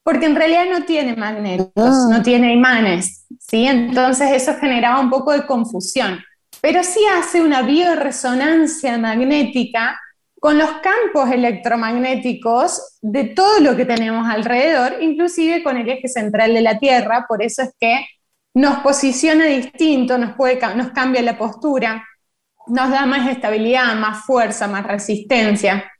porque 0.03 0.27
en 0.27 0.35
realidad 0.35 0.65
no 0.69 0.85
tiene 0.85 1.15
magnetos, 1.15 1.71
ah. 1.75 2.07
no 2.11 2.21
tiene 2.21 2.53
imanes, 2.53 3.25
¿sí? 3.39 3.65
Entonces 3.65 4.29
eso 4.33 4.53
generaba 4.59 4.99
un 4.99 5.09
poco 5.09 5.31
de 5.31 5.47
confusión. 5.47 6.19
Pero 6.61 6.83
sí 6.83 6.99
hace 7.17 7.41
una 7.41 7.63
bioresonancia 7.63 8.99
magnética 8.99 9.99
con 10.39 10.59
los 10.59 10.69
campos 10.83 11.31
electromagnéticos 11.31 12.99
de 13.01 13.23
todo 13.23 13.59
lo 13.59 13.75
que 13.75 13.85
tenemos 13.85 14.29
alrededor, 14.29 14.97
inclusive 15.01 15.63
con 15.63 15.77
el 15.77 15.89
eje 15.89 16.09
central 16.09 16.53
de 16.53 16.61
la 16.61 16.77
Tierra, 16.77 17.25
por 17.27 17.41
eso 17.41 17.63
es 17.63 17.71
que 17.79 18.05
nos 18.53 18.81
posiciona 18.81 19.45
distinto, 19.45 20.19
nos, 20.19 20.35
puede, 20.35 20.59
nos 20.75 20.91
cambia 20.91 21.23
la 21.23 21.39
postura, 21.39 22.05
nos 22.68 22.89
da 22.89 23.05
más 23.05 23.30
estabilidad, 23.30 23.95
más 23.95 24.26
fuerza, 24.26 24.68
más 24.68 24.86
resistencia, 24.86 25.91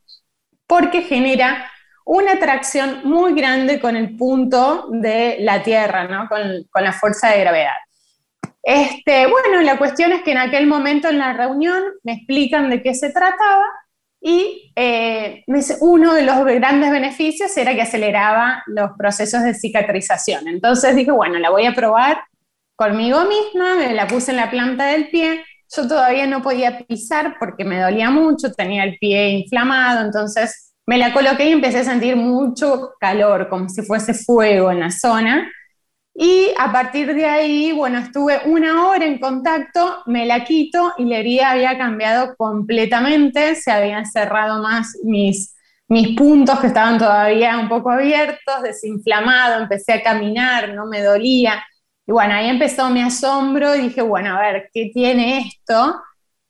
porque 0.68 1.02
genera 1.02 1.70
una 2.06 2.34
atracción 2.34 3.02
muy 3.04 3.34
grande 3.34 3.80
con 3.80 3.96
el 3.96 4.16
punto 4.18 4.88
de 4.92 5.38
la 5.40 5.64
Tierra, 5.64 6.06
¿no? 6.08 6.28
con, 6.28 6.42
con 6.72 6.84
la 6.84 6.94
fuerza 6.94 7.30
de 7.30 7.40
gravedad. 7.42 7.78
Este, 8.64 9.28
bueno, 9.28 9.62
la 9.62 9.78
cuestión 9.78 10.12
es 10.12 10.22
que 10.22 10.32
en 10.32 10.38
aquel 10.38 10.68
momento 10.68 11.10
en 11.10 11.18
la 11.18 11.34
reunión 11.34 11.82
me 12.04 12.14
explican 12.14 12.70
de 12.70 12.82
qué 12.82 12.94
se 12.94 13.12
trataba 13.12 13.66
y 14.24 14.72
eh, 14.76 15.44
uno 15.80 16.14
de 16.14 16.22
los 16.22 16.46
grandes 16.46 16.92
beneficios 16.92 17.58
era 17.58 17.74
que 17.74 17.82
aceleraba 17.82 18.64
los 18.68 18.92
procesos 18.98 19.42
de 19.44 19.56
cicatrización. 19.56 20.48
Entonces 20.48 20.96
dije, 20.96 21.12
bueno, 21.12 21.40
la 21.40 21.50
voy 21.50 21.66
a 21.66 21.74
probar 21.74 22.24
conmigo 22.76 23.26
misma, 23.26 23.76
me 23.76 23.94
la 23.94 24.08
puse 24.08 24.32
en 24.32 24.38
la 24.38 24.52
planta 24.52 24.86
del 24.86 25.10
pie. 25.10 25.44
Yo 25.76 25.88
todavía 25.88 26.28
no 26.28 26.42
podía 26.42 26.80
pisar 26.80 27.38
porque 27.40 27.64
me 27.64 27.80
dolía 27.80 28.10
mucho, 28.10 28.52
tenía 28.52 28.84
el 28.84 28.98
pie 29.00 29.30
inflamado, 29.30 30.06
entonces 30.06 30.74
me 30.86 30.98
la 30.98 31.14
coloqué 31.14 31.46
y 31.48 31.54
empecé 31.54 31.80
a 31.80 31.84
sentir 31.86 32.16
mucho 32.16 32.92
calor, 33.00 33.48
como 33.48 33.70
si 33.70 33.82
fuese 33.84 34.14
fuego 34.14 34.72
en 34.72 34.82
la 34.82 34.92
zona. 34.92 35.50
Y 36.14 36.50
a 36.60 36.72
partir 36.72 37.14
de 37.16 37.26
ahí, 37.26 37.72
bueno, 37.72 38.00
estuve 38.00 38.42
una 38.46 38.88
hora 38.88 39.06
en 39.06 39.18
contacto, 39.18 40.04
me 40.08 40.26
la 40.26 40.44
quito 40.44 40.94
y 40.98 41.06
la 41.06 41.18
herida 41.18 41.52
había 41.52 41.78
cambiado 41.78 42.36
completamente, 42.36 43.56
se 43.56 43.72
habían 43.72 44.06
cerrado 44.06 44.62
más 44.62 44.98
mis, 45.04 45.56
mis 45.88 46.18
puntos 46.18 46.60
que 46.60 46.68
estaban 46.68 46.98
todavía 46.98 47.58
un 47.58 47.70
poco 47.70 47.92
abiertos, 47.92 48.62
desinflamado, 48.62 49.62
empecé 49.62 49.94
a 49.94 50.04
caminar, 50.04 50.74
no 50.74 50.86
me 50.86 51.02
dolía. 51.02 51.64
Y 52.08 52.12
bueno, 52.12 52.34
ahí 52.34 52.50
empezó 52.50 52.90
mi 52.90 53.02
asombro 53.02 53.76
y 53.76 53.84
dije, 53.84 54.02
bueno, 54.02 54.36
a 54.36 54.42
ver, 54.42 54.70
¿qué 54.74 54.92
tiene 54.94 55.40
esto? 55.40 56.02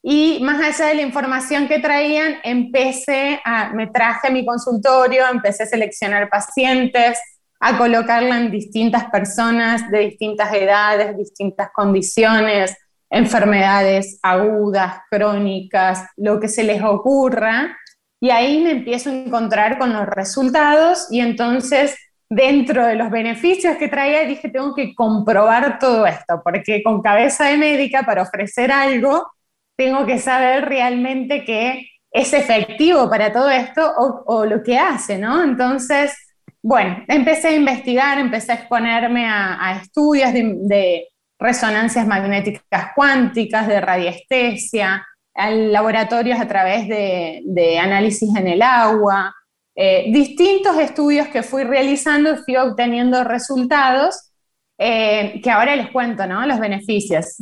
Y 0.03 0.39
más 0.41 0.61
allá 0.61 0.89
de 0.89 0.95
la 0.95 1.01
información 1.03 1.67
que 1.67 1.79
traían, 1.79 2.37
empecé 2.43 3.39
a, 3.45 3.71
me 3.73 3.87
traje 3.87 4.29
a 4.29 4.31
mi 4.31 4.45
consultorio, 4.45 5.27
empecé 5.29 5.63
a 5.63 5.67
seleccionar 5.67 6.29
pacientes, 6.29 7.19
a 7.59 7.77
colocarla 7.77 8.37
en 8.37 8.49
distintas 8.49 9.05
personas 9.11 9.89
de 9.91 9.99
distintas 9.99 10.51
edades, 10.53 11.15
distintas 11.15 11.69
condiciones, 11.71 12.75
enfermedades 13.11 14.17
agudas, 14.23 15.01
crónicas, 15.11 16.07
lo 16.17 16.39
que 16.39 16.47
se 16.47 16.63
les 16.63 16.81
ocurra. 16.81 17.77
Y 18.19 18.31
ahí 18.31 18.63
me 18.63 18.71
empiezo 18.71 19.11
a 19.11 19.13
encontrar 19.13 19.77
con 19.77 19.93
los 19.93 20.07
resultados 20.07 21.07
y 21.11 21.19
entonces 21.19 21.95
dentro 22.32 22.88
de 22.88 22.95
los 22.95 23.11
beneficios 23.11 23.75
que 23.75 23.89
traía 23.89 24.25
dije, 24.25 24.47
tengo 24.47 24.73
que 24.73 24.95
comprobar 24.95 25.77
todo 25.79 26.07
esto, 26.07 26.41
porque 26.41 26.82
con 26.82 27.01
cabeza 27.01 27.47
de 27.47 27.57
médica 27.57 28.03
para 28.03 28.21
ofrecer 28.21 28.71
algo, 28.71 29.29
tengo 29.75 30.05
que 30.05 30.17
saber 30.17 30.63
realmente 30.63 31.43
que 31.43 31.89
es 32.09 32.32
efectivo 32.32 33.09
para 33.09 33.34
todo 33.34 33.49
esto 33.49 33.93
o, 33.97 34.45
lo 34.45 34.63
que 34.63 34.77
hace, 34.79 35.17
¿no? 35.17 35.43
Entonces 35.43 36.15
bueno, 36.63 37.03
empecé 37.09 37.49
a 37.49 37.55
investigar, 37.55 38.17
empecé 38.17 38.53
a 38.53 38.55
exponerme 38.55 39.25
a, 39.27 39.79
estudios 39.82 40.32
de, 40.32 41.07
resonancias 41.38 42.07
magnéticas 42.07 42.91
cuánticas, 42.95 43.67
de 43.67 43.82
radiestesia, 43.82 45.05
a 45.34 45.49
laboratorios 45.49 46.39
a 46.39 46.47
través 46.47 46.88
de, 46.88 47.77
análisis 47.77 48.34
en 48.38 48.47
el 48.47 48.61
agua, 48.61 49.36
eh, 49.76 50.11
distintos 50.11 50.78
estudios 50.78 51.28
que 51.28 51.43
fui 51.43 51.63
realizando 51.63 52.34
y 52.34 52.38
fui 52.38 52.55
obteniendo 52.57 53.24
resultados 53.24 54.32
eh, 54.78 55.39
que 55.43 55.51
ahora 55.51 55.76
les 55.76 55.91
cuento, 55.91 56.26
¿no? 56.26 56.45
Los 56.45 56.59
beneficios. 56.59 57.38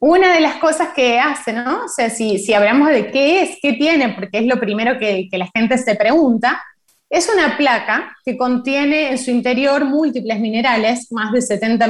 Una 0.00 0.34
de 0.34 0.40
las 0.40 0.56
cosas 0.56 0.88
que 0.94 1.18
hace, 1.18 1.52
¿no? 1.52 1.84
O 1.84 1.88
sea, 1.88 2.10
si, 2.10 2.52
hablamos 2.52 2.90
de 2.90 3.10
qué 3.10 3.42
es, 3.42 3.58
qué 3.62 3.72
tiene, 3.72 4.10
porque 4.10 4.38
es 4.38 4.46
lo 4.46 4.60
primero 4.60 4.98
que, 4.98 5.28
que 5.30 5.38
la 5.38 5.48
gente 5.54 5.78
se 5.78 5.94
pregunta, 5.94 6.62
es 7.08 7.30
una 7.32 7.56
placa 7.56 8.16
que 8.24 8.36
contiene 8.36 9.10
en 9.10 9.18
su 9.18 9.30
interior 9.30 9.84
múltiples 9.84 10.40
minerales, 10.40 11.10
más 11.12 11.32
de 11.32 11.40
70 11.40 11.86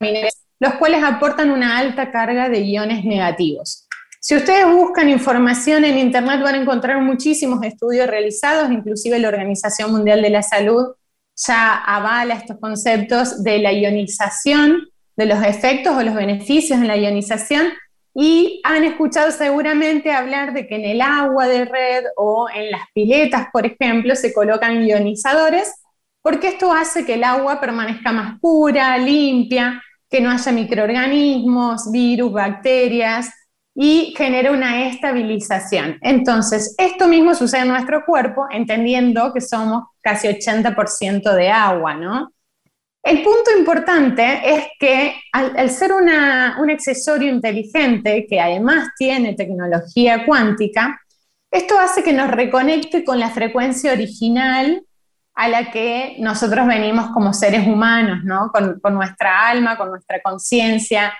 minerales, 0.00 0.42
los 0.60 0.74
cuales 0.74 1.02
aportan 1.02 1.50
una 1.50 1.78
alta 1.78 2.10
carga 2.10 2.48
de 2.48 2.60
iones 2.60 3.04
negativos. 3.04 3.81
Si 4.24 4.36
ustedes 4.36 4.72
buscan 4.72 5.08
información 5.08 5.84
en 5.84 5.98
Internet 5.98 6.40
van 6.42 6.54
a 6.54 6.58
encontrar 6.58 7.02
muchísimos 7.02 7.60
estudios 7.64 8.06
realizados, 8.06 8.70
inclusive 8.70 9.18
la 9.18 9.26
Organización 9.26 9.90
Mundial 9.90 10.22
de 10.22 10.30
la 10.30 10.44
Salud 10.44 10.94
ya 11.34 11.74
avala 11.74 12.34
estos 12.34 12.56
conceptos 12.60 13.42
de 13.42 13.58
la 13.58 13.72
ionización, 13.72 14.90
de 15.16 15.26
los 15.26 15.42
efectos 15.42 15.96
o 15.96 16.02
los 16.04 16.14
beneficios 16.14 16.78
en 16.78 16.86
la 16.86 16.96
ionización, 16.96 17.66
y 18.14 18.60
han 18.62 18.84
escuchado 18.84 19.32
seguramente 19.32 20.12
hablar 20.12 20.52
de 20.52 20.68
que 20.68 20.76
en 20.76 20.84
el 20.84 21.00
agua 21.00 21.48
de 21.48 21.64
red 21.64 22.04
o 22.16 22.46
en 22.48 22.70
las 22.70 22.82
piletas, 22.94 23.48
por 23.52 23.66
ejemplo, 23.66 24.14
se 24.14 24.32
colocan 24.32 24.86
ionizadores, 24.86 25.74
porque 26.22 26.46
esto 26.46 26.72
hace 26.72 27.04
que 27.04 27.14
el 27.14 27.24
agua 27.24 27.60
permanezca 27.60 28.12
más 28.12 28.38
pura, 28.38 28.96
limpia, 28.98 29.82
que 30.08 30.20
no 30.20 30.30
haya 30.30 30.52
microorganismos, 30.52 31.90
virus, 31.90 32.32
bacterias 32.32 33.32
y 33.74 34.14
genera 34.16 34.52
una 34.52 34.86
estabilización. 34.86 35.98
Entonces, 36.02 36.74
esto 36.78 37.08
mismo 37.08 37.34
sucede 37.34 37.62
en 37.62 37.68
nuestro 37.68 38.04
cuerpo, 38.04 38.46
entendiendo 38.50 39.32
que 39.32 39.40
somos 39.40 39.84
casi 40.00 40.28
80% 40.28 41.34
de 41.34 41.50
agua, 41.50 41.94
¿no? 41.94 42.32
El 43.02 43.22
punto 43.24 43.50
importante 43.58 44.40
es 44.44 44.66
que 44.78 45.16
al, 45.32 45.70
ser 45.70 45.92
un 45.92 46.70
accesorio 46.70 47.32
inteligente 47.32 48.26
que 48.28 48.40
además 48.40 48.90
tiene 48.96 49.34
tecnología 49.34 50.24
cuántica, 50.24 51.00
esto 51.50 51.78
hace 51.80 52.04
que 52.04 52.12
nos 52.12 52.30
reconecte 52.30 53.04
con 53.04 53.18
la 53.18 53.30
frecuencia 53.30 53.92
original 53.92 54.84
a 55.34 55.48
la 55.48 55.70
que 55.72 56.16
nosotros 56.20 56.66
venimos 56.66 57.10
como 57.10 57.32
seres 57.32 57.66
humanos, 57.66 58.20
¿no? 58.22 58.50
con, 58.52 58.78
con 58.78 58.94
nuestra 58.94 59.48
alma, 59.48 59.76
con 59.76 59.88
nuestra 59.90 60.20
conciencia, 60.22 61.12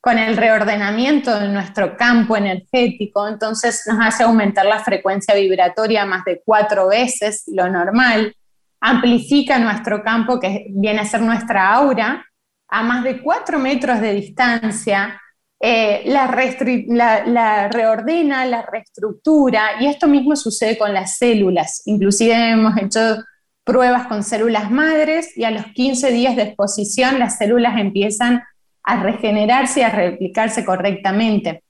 con 0.00 0.18
el 0.18 0.36
reordenamiento 0.36 1.38
de 1.38 1.48
nuestro 1.48 1.96
campo 1.96 2.36
energético, 2.36 3.26
entonces 3.26 3.82
nos 3.86 3.98
hace 4.00 4.22
aumentar 4.22 4.64
la 4.64 4.78
frecuencia 4.78 5.34
vibratoria 5.34 6.06
más 6.06 6.24
de 6.24 6.40
cuatro 6.44 6.88
veces 6.88 7.44
lo 7.48 7.68
normal 7.68 8.34
amplifica 8.80 9.58
nuestro 9.58 10.02
campo, 10.02 10.38
que 10.38 10.66
viene 10.70 11.00
a 11.00 11.04
ser 11.04 11.20
nuestra 11.20 11.72
aura, 11.72 12.24
a 12.68 12.82
más 12.82 13.02
de 13.04 13.20
cuatro 13.22 13.58
metros 13.58 14.00
de 14.00 14.14
distancia, 14.14 15.20
eh, 15.60 16.04
la, 16.06 17.24
la, 17.26 17.68
reordena, 17.68 18.44
la 18.46 18.62
reestructura, 18.62 19.80
y 19.80 19.86
esto 19.86 20.06
mismo 20.06 20.36
sucede 20.36 20.78
con 20.78 20.94
las 20.94 21.16
células. 21.16 21.82
Inclusive 21.86 22.50
hemos 22.50 22.76
hecho 22.76 23.24
pruebas 23.64 24.06
con 24.06 24.22
células 24.22 24.70
madres 24.70 25.36
y 25.36 25.44
a 25.44 25.50
los 25.50 25.66
15 25.66 26.10
días 26.12 26.36
de 26.36 26.42
exposición 26.42 27.18
las 27.18 27.36
células 27.36 27.78
empiezan 27.78 28.42
a 28.88 29.02
regenerarse 29.02 29.80
y 29.80 29.82
a 29.82 29.90
replicarse 29.90 30.64
correctamente. 30.64 31.62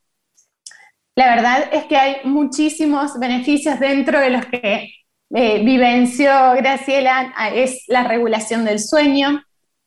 La 1.16 1.34
verdad 1.34 1.68
es 1.72 1.84
que 1.86 1.96
hay 1.96 2.16
muchísimos 2.22 3.18
beneficios 3.18 3.80
dentro 3.80 4.20
de 4.20 4.30
los 4.30 4.46
que 4.46 4.92
eh, 5.34 5.64
vivenció 5.64 6.30
Graciela 6.54 7.34
es 7.52 7.82
la 7.88 8.04
regulación 8.04 8.64
del 8.64 8.78
sueño, 8.78 9.42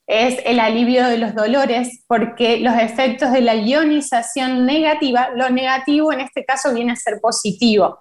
es 0.07 0.39
el 0.45 0.59
alivio 0.59 1.07
de 1.07 1.19
los 1.19 1.33
dolores, 1.33 2.03
porque 2.05 2.59
los 2.59 2.75
efectos 2.75 3.31
de 3.31 3.39
la 3.39 3.55
ionización 3.55 4.65
negativa, 4.65 5.29
lo 5.33 5.49
negativo 5.49 6.11
en 6.11 6.19
este 6.19 6.43
caso 6.43 6.73
viene 6.73 6.91
a 6.91 6.97
ser 6.97 7.21
positivo, 7.21 7.99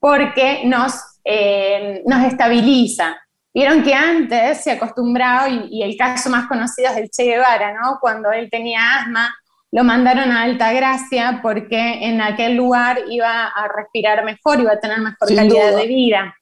porque 0.00 0.62
nos, 0.64 0.94
eh, 1.24 2.02
nos 2.06 2.24
estabiliza. 2.24 3.23
Vieron 3.54 3.84
que 3.84 3.94
antes 3.94 4.64
se 4.64 4.72
acostumbraba, 4.72 5.48
y, 5.48 5.82
el 5.82 5.96
caso 5.96 6.28
más 6.28 6.48
conocido 6.48 6.90
es 6.90 6.96
el 6.96 7.10
Che 7.10 7.22
Guevara, 7.22 7.72
¿no? 7.72 7.98
Cuando 8.00 8.32
él 8.32 8.50
tenía 8.50 8.96
asma, 8.96 9.32
lo 9.70 9.84
mandaron 9.84 10.32
a 10.32 10.42
Alta 10.42 10.72
Gracia 10.72 11.38
porque 11.40 12.04
en 12.04 12.20
aquel 12.20 12.56
lugar 12.56 12.98
iba 13.08 13.46
a 13.46 13.68
respirar 13.68 14.24
mejor, 14.24 14.60
iba 14.60 14.72
a 14.72 14.80
tener 14.80 14.98
mejor 14.98 15.34
calidad 15.34 15.76
de 15.76 15.86
vida. 15.86 16.34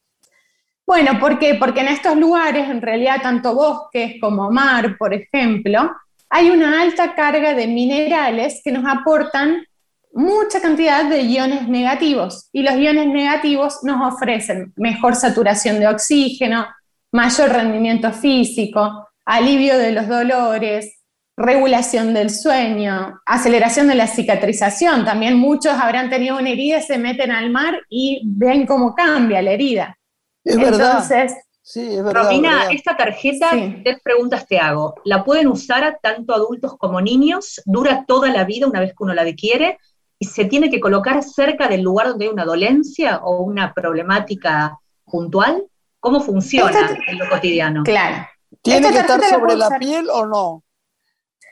Bueno, 0.85 1.19
¿por 1.19 1.39
qué? 1.39 1.55
Porque 1.55 1.81
en 1.81 1.87
estos 1.87 2.17
lugares, 2.17 2.67
en 2.67 2.81
realidad, 2.81 3.21
tanto 3.21 3.53
bosques 3.53 4.15
como 4.19 4.51
mar, 4.51 4.97
por 4.97 5.13
ejemplo, 5.13 5.95
hay 6.29 6.49
una 6.49 6.81
alta 6.81 7.13
carga 7.13 7.53
de 7.53 7.67
minerales 7.67 8.59
que 8.63 8.71
nos 8.71 8.85
aportan 8.85 9.65
mucha 10.11 10.61
cantidad 10.61 11.05
de 11.05 11.21
iones 11.21 11.67
negativos 11.67 12.49
y 12.51 12.63
los 12.63 12.75
iones 12.75 13.07
negativos 13.07 13.83
nos 13.83 14.13
ofrecen 14.13 14.73
mejor 14.75 15.15
saturación 15.15 15.79
de 15.79 15.87
oxígeno, 15.87 16.65
mayor 17.13 17.49
rendimiento 17.49 18.11
físico, 18.11 19.07
alivio 19.23 19.77
de 19.77 19.91
los 19.91 20.07
dolores, 20.07 20.99
regulación 21.37 22.13
del 22.13 22.29
sueño, 22.29 23.21
aceleración 23.25 23.87
de 23.87 23.95
la 23.95 24.07
cicatrización. 24.07 25.05
También 25.05 25.37
muchos 25.37 25.73
habrán 25.73 26.09
tenido 26.09 26.37
una 26.37 26.49
herida, 26.49 26.81
se 26.81 26.97
meten 26.97 27.31
al 27.31 27.49
mar 27.51 27.79
y 27.87 28.21
ven 28.25 28.65
cómo 28.65 28.93
cambia 28.95 29.41
la 29.41 29.51
herida. 29.51 29.97
Es 30.43 30.57
verdad. 30.57 31.07
Sí, 31.65 31.79
es 31.79 32.03
verdad, 32.03 32.25
Romina, 32.25 32.65
esta 32.71 32.97
tarjeta, 32.97 33.51
tres 33.51 34.01
preguntas 34.03 34.45
te 34.45 34.59
hago. 34.59 34.95
¿La 35.05 35.23
pueden 35.23 35.47
usar 35.47 35.99
tanto 36.01 36.33
adultos 36.33 36.77
como 36.77 36.99
niños? 36.99 37.61
¿Dura 37.65 38.03
toda 38.05 38.29
la 38.29 38.43
vida 38.43 38.67
una 38.67 38.81
vez 38.81 38.89
que 38.89 39.03
uno 39.03 39.13
la 39.13 39.21
adquiere? 39.21 39.77
¿Y 40.19 40.25
se 40.25 40.43
tiene 40.45 40.69
que 40.69 40.81
colocar 40.81 41.23
cerca 41.23 41.69
del 41.69 41.81
lugar 41.81 42.09
donde 42.09 42.25
hay 42.25 42.31
una 42.31 42.43
dolencia 42.43 43.21
o 43.23 43.43
una 43.43 43.73
problemática 43.73 44.77
puntual? 45.05 45.63
¿Cómo 46.03 46.19
funciona 46.19 46.97
en 47.07 47.17
lo 47.17 47.29
cotidiano? 47.29 47.81
Claro. 47.83 48.27
¿Tiene 48.61 48.91
que 48.91 48.97
estar 48.97 49.23
sobre 49.23 49.55
la 49.55 49.79
piel 49.79 50.09
o 50.09 50.25
no? 50.25 50.61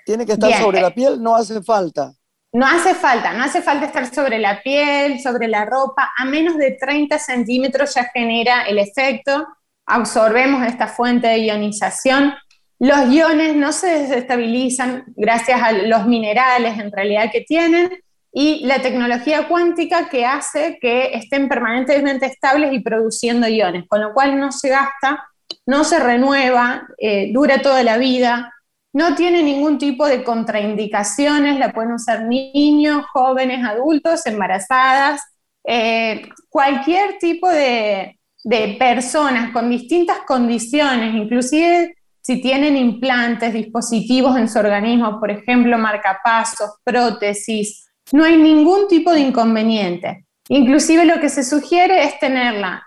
¿Tiene 0.06 0.26
que 0.26 0.34
estar 0.34 0.52
sobre 0.62 0.82
la 0.82 0.94
piel? 0.94 1.24
No 1.24 1.38
hace 1.38 1.64
falta. 1.64 2.12
No 2.52 2.68
hace 2.68 2.94
falta, 2.94 3.32
no 3.32 3.46
hace 3.46 3.62
falta 3.62 3.86
estar 3.86 4.14
sobre 4.14 4.40
la 4.40 4.62
piel, 4.62 5.22
sobre 5.22 5.48
la 5.48 5.64
ropa, 5.64 6.12
a 6.18 6.26
menos 6.26 6.58
de 6.58 6.72
30 6.72 7.18
centímetros 7.18 7.96
ya 7.96 8.10
genera 8.14 8.64
el 8.64 8.78
efecto, 8.78 9.48
absorbemos 9.86 10.68
esta 10.68 10.88
fuente 10.88 11.28
de 11.28 11.46
ionización. 11.46 12.34
Los 12.78 13.10
iones 13.10 13.56
no 13.56 13.72
se 13.72 14.00
desestabilizan 14.00 15.06
gracias 15.16 15.62
a 15.62 15.72
los 15.72 16.08
minerales 16.08 16.78
en 16.78 16.92
realidad 16.92 17.32
que 17.32 17.40
tienen 17.40 17.90
y 18.32 18.66
la 18.66 18.82
tecnología 18.82 19.48
cuántica 19.48 20.08
que 20.10 20.26
hace 20.26 20.78
que 20.80 21.14
estén 21.14 21.50
permanentemente 21.50 22.26
estables 22.26 22.72
y 22.74 22.80
produciendo 22.80 23.48
iones, 23.48 23.86
con 23.88 24.02
lo 24.02 24.14
cual 24.14 24.40
no 24.40 24.52
se 24.52 24.70
gasta, 24.70 25.28
no 25.66 25.84
se 25.84 26.00
renueva, 26.00 26.88
eh, 26.98 27.32
dura 27.34 27.62
toda 27.62 27.84
la 27.84 27.98
vida, 27.98 28.54
no 28.94 29.16
tiene 29.16 29.44
ningún 29.44 29.78
tipo 29.78 30.06
de 30.06 30.24
contraindicaciones, 30.24 31.60
la 31.60 31.74
pueden 31.74 31.94
usar 31.94 32.26
niños, 32.26 33.06
jóvenes, 33.12 33.66
adultos, 33.66 34.26
embarazadas, 34.26 35.22
eh, 35.66 36.30
cualquier 36.50 37.18
tipo 37.20 37.50
de, 37.50 38.18
de 38.44 38.76
personas 38.80 39.52
con 39.52 39.70
distintas 39.70 40.20
condiciones, 40.28 41.16
inclusive 41.16 41.96
si 42.22 42.42
tienen 42.42 42.78
implantes, 42.78 43.54
dispositivos 43.54 44.38
en 44.38 44.48
su 44.48 44.60
organismo, 44.60 45.20
por 45.20 45.32
ejemplo, 45.32 45.78
marcapasos, 45.78 46.72
prótesis, 46.84 47.91
no 48.12 48.24
hay 48.24 48.38
ningún 48.38 48.88
tipo 48.88 49.12
de 49.12 49.22
inconveniente. 49.22 50.26
Inclusive 50.50 51.06
lo 51.06 51.20
que 51.22 51.30
se 51.30 51.44
sugiere 51.44 52.04
es 52.04 52.20
tenerla 52.20 52.84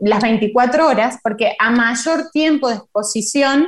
las 0.00 0.22
24 0.22 0.88
horas, 0.88 1.18
porque 1.22 1.54
a 1.58 1.70
mayor 1.70 2.30
tiempo 2.32 2.68
de 2.68 2.76
exposición, 2.76 3.66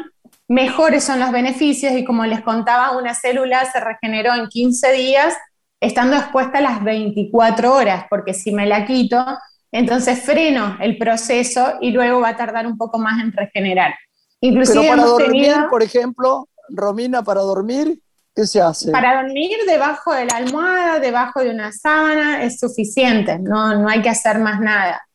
mejores 0.49 1.05
son 1.05 1.21
los 1.21 1.31
beneficios 1.31 1.93
y 1.93 2.05
como 2.05 2.25
les 2.25 2.41
contaba, 2.41 2.97
una 2.97 3.15
célula 3.15 3.71
se 3.71 3.81
regeneró 3.81 4.35
en 4.35 4.49
15 4.49 4.93
días 4.93 5.35
estando 5.81 6.17
expuesta 6.17 6.61
las 6.61 6.83
24 6.83 7.75
horas, 7.75 8.07
porque 8.09 8.33
si 8.33 8.53
me 8.53 8.67
la 8.67 8.87
quito, 8.87 9.23
entonces 9.71 10.23
freno 10.23 10.79
el 10.81 10.97
proceso 10.97 11.75
y 11.81 11.91
luego 11.91 12.21
va 12.21 12.31
a 12.31 12.37
tardar 12.37 12.67
un 12.67 12.79
poco 12.79 12.99
más 12.99 13.21
en 13.23 13.33
regenerar. 13.33 13.95
Inclusive 14.41 14.89
para 14.89 15.05
dormir, 15.05 15.55
por 15.69 15.83
ejemplo, 15.83 16.49
Romina, 16.71 17.23
para 17.23 17.41
dormir, 17.41 18.01
¿qué 18.35 18.47
se 18.47 18.61
hace? 18.61 18.91
Para 18.91 19.22
dormir 19.22 19.57
debajo 19.66 20.12
de 20.12 20.26
la 20.26 20.37
almohada, 20.37 20.99
debajo 20.99 21.41
de 21.41 21.51
una 21.51 21.72
sábana, 21.72 22.43
es 22.43 22.59
suficiente, 22.59 23.39
no, 23.39 23.80
no 23.80 23.89
hay 23.89 24.03
que 24.03 24.09
hacer 24.09 24.39
más 24.39 24.61
nada. 24.61 25.07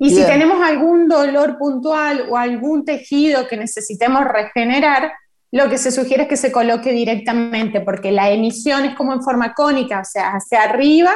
Y 0.00 0.10
si 0.10 0.24
tenemos 0.24 0.64
algún 0.64 1.08
dolor 1.08 1.58
puntual 1.58 2.26
o 2.30 2.36
algún 2.36 2.84
tejido 2.84 3.48
que 3.48 3.56
necesitemos 3.56 4.24
regenerar, 4.24 5.12
lo 5.50 5.68
que 5.68 5.76
se 5.76 5.90
sugiere 5.90 6.24
es 6.24 6.28
que 6.28 6.36
se 6.36 6.52
coloque 6.52 6.92
directamente, 6.92 7.80
porque 7.80 8.12
la 8.12 8.30
emisión 8.30 8.84
es 8.84 8.94
como 8.94 9.12
en 9.12 9.22
forma 9.22 9.54
cónica, 9.54 10.00
o 10.00 10.04
sea, 10.04 10.34
hacia 10.34 10.62
arriba 10.62 11.12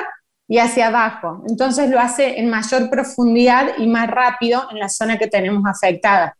y 0.48 0.58
hacia 0.58 0.88
abajo. 0.88 1.44
Entonces 1.48 1.90
lo 1.90 2.00
hace 2.00 2.40
en 2.40 2.50
mayor 2.50 2.90
profundidad 2.90 3.78
y 3.78 3.86
más 3.86 4.10
rápido 4.10 4.66
en 4.72 4.80
la 4.80 4.88
zona 4.88 5.16
que 5.16 5.28
tenemos 5.28 5.62
afectada. 5.64 6.36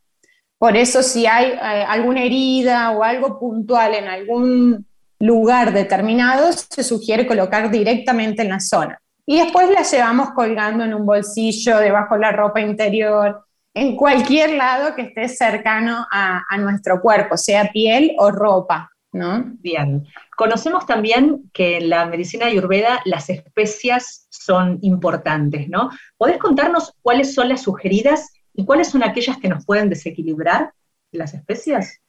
Por 0.58 0.76
eso 0.76 1.02
si 1.02 1.26
hay 1.26 1.52
eh, 1.52 1.84
alguna 1.86 2.24
herida 2.24 2.90
o 2.90 3.04
algo 3.04 3.38
puntual 3.38 3.94
en 3.94 4.08
algún 4.08 4.86
lugar 5.22 5.72
determinado, 5.72 6.52
se 6.52 6.82
sugiere 6.82 7.28
colocar 7.28 7.70
directamente 7.70 8.42
en 8.42 8.48
la 8.48 8.58
zona. 8.58 9.00
Y 9.24 9.38
después 9.38 9.70
la 9.70 9.82
llevamos 9.82 10.30
colgando 10.30 10.82
en 10.82 10.94
un 10.94 11.06
bolsillo, 11.06 11.78
debajo 11.78 12.16
de 12.16 12.22
la 12.22 12.32
ropa 12.32 12.60
interior, 12.60 13.44
en 13.72 13.94
cualquier 13.96 14.54
lado 14.54 14.96
que 14.96 15.02
esté 15.02 15.28
cercano 15.28 16.04
a, 16.10 16.42
nuestro 16.58 17.00
cuerpo, 17.00 17.36
sea 17.36 17.70
piel 17.70 18.16
o 18.18 18.32
ropa, 18.32 18.90
¿no? 19.12 19.44
Bien. 19.60 20.04
Conocemos 20.36 20.86
también 20.86 21.48
que 21.52 21.78
en 21.78 21.88
la 21.88 22.04
medicina 22.06 22.46
ayurveda 22.46 23.00
las 23.04 23.30
especias 23.30 24.26
son 24.28 24.80
importantes, 24.82 25.68
¿no? 25.68 25.90
¿Podés 26.16 26.38
contarnos 26.38 26.94
cuáles 27.00 27.32
son 27.32 27.48
las 27.48 27.62
sugeridas 27.62 28.32
y 28.54 28.66
cuáles 28.66 28.88
son 28.88 29.04
aquellas 29.04 29.38
que 29.38 29.48
nos 29.48 29.64
pueden 29.64 29.88
desequilibrar 29.88 30.72
las 31.12 31.32
especias? 31.32 32.00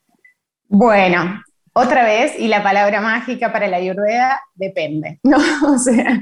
Bueno, 0.68 1.44
otra 1.76 2.04
vez, 2.04 2.34
y 2.38 2.48
la 2.48 2.62
palabra 2.62 3.02
mágica 3.02 3.52
para 3.52 3.68
la 3.68 3.78
ayurveda, 3.78 4.40
depende, 4.54 5.20
¿no? 5.24 5.38
O 5.66 5.78
sea, 5.80 6.22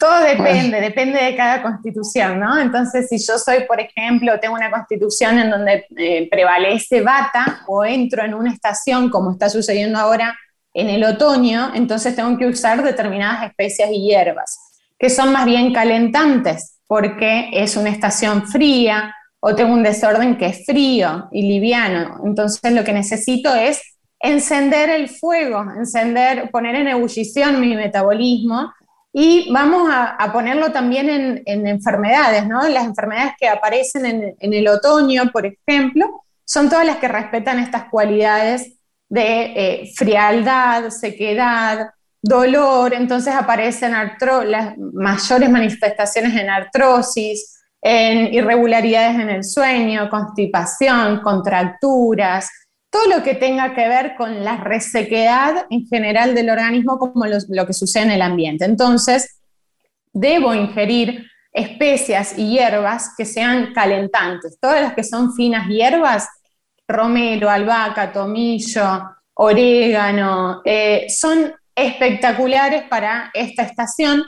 todo 0.00 0.20
depende, 0.20 0.80
depende 0.80 1.22
de 1.22 1.36
cada 1.36 1.62
constitución, 1.62 2.40
¿no? 2.40 2.58
Entonces, 2.58 3.06
si 3.08 3.18
yo 3.18 3.38
soy, 3.38 3.64
por 3.64 3.78
ejemplo, 3.78 4.40
tengo 4.40 4.54
una 4.54 4.70
constitución 4.70 5.38
en 5.38 5.50
donde 5.50 5.86
eh, 5.98 6.28
prevalece 6.30 7.02
bata 7.02 7.62
o 7.66 7.84
entro 7.84 8.24
en 8.24 8.32
una 8.32 8.50
estación, 8.50 9.10
como 9.10 9.32
está 9.32 9.50
sucediendo 9.50 9.98
ahora 9.98 10.34
en 10.72 10.88
el 10.88 11.04
otoño, 11.04 11.72
entonces 11.74 12.16
tengo 12.16 12.36
que 12.38 12.46
usar 12.46 12.82
determinadas 12.82 13.48
especias 13.48 13.90
y 13.92 14.08
hierbas, 14.08 14.58
que 14.98 15.10
son 15.10 15.30
más 15.30 15.44
bien 15.44 15.74
calentantes, 15.74 16.78
porque 16.86 17.50
es 17.52 17.76
una 17.76 17.90
estación 17.90 18.46
fría 18.46 19.14
o 19.40 19.54
tengo 19.54 19.74
un 19.74 19.82
desorden 19.82 20.38
que 20.38 20.46
es 20.46 20.64
frío 20.64 21.28
y 21.32 21.42
liviano. 21.42 22.20
Entonces, 22.24 22.72
lo 22.72 22.82
que 22.82 22.92
necesito 22.92 23.54
es 23.54 23.95
encender 24.20 24.90
el 24.90 25.08
fuego, 25.08 25.64
encender, 25.76 26.50
poner 26.50 26.76
en 26.76 26.88
ebullición 26.88 27.60
mi 27.60 27.74
metabolismo 27.74 28.72
y 29.12 29.50
vamos 29.50 29.88
a, 29.90 30.30
ponerlo 30.32 30.72
también 30.72 31.42
en, 31.46 31.66
enfermedades, 31.66 32.46
¿no? 32.46 32.68
Las 32.68 32.84
enfermedades 32.84 33.32
que 33.40 33.48
aparecen 33.48 34.34
en, 34.38 34.52
el 34.52 34.68
otoño, 34.68 35.30
por 35.32 35.46
ejemplo, 35.46 36.22
son 36.44 36.68
todas 36.68 36.84
las 36.84 36.96
que 36.96 37.08
respetan 37.08 37.58
estas 37.58 37.84
cualidades 37.84 38.74
de 39.08 39.44
eh, 39.56 39.92
frialdad, 39.96 40.90
sequedad, 40.90 41.90
dolor, 42.20 42.92
entonces 42.92 43.34
aparecen 43.34 43.92
las 43.92 44.76
mayores 44.76 45.48
manifestaciones 45.48 46.34
en 46.34 46.50
artrosis, 46.50 47.62
en 47.80 48.34
irregularidades 48.34 49.14
en 49.14 49.30
el 49.30 49.44
sueño, 49.44 50.10
constipación, 50.10 51.20
contracturas, 51.20 52.50
todo 52.96 53.18
lo 53.18 53.22
que 53.22 53.34
tenga 53.34 53.74
que 53.74 53.88
ver 53.88 54.14
con 54.16 54.42
la 54.42 54.56
resequedad 54.56 55.66
en 55.68 55.86
general 55.86 56.34
del 56.34 56.48
organismo 56.48 56.98
como 56.98 57.26
lo, 57.26 57.66
que 57.66 57.72
sucede 57.74 58.04
en 58.04 58.10
el 58.12 58.22
ambiente. 58.22 58.64
Entonces, 58.64 59.38
debo 60.14 60.54
ingerir 60.54 61.26
especias 61.52 62.38
y 62.38 62.52
hierbas 62.52 63.10
que 63.16 63.26
sean 63.26 63.74
calentantes. 63.74 64.58
Todas 64.58 64.80
las 64.80 64.94
que 64.94 65.04
son 65.04 65.34
finas 65.34 65.68
hierbas, 65.68 66.26
romero, 66.88 67.50
albahaca, 67.50 68.12
tomillo, 68.12 69.02
orégano, 69.34 70.62
eh, 70.64 71.06
son 71.10 71.52
espectaculares 71.74 72.84
para 72.84 73.30
esta 73.34 73.64
estación 73.64 74.22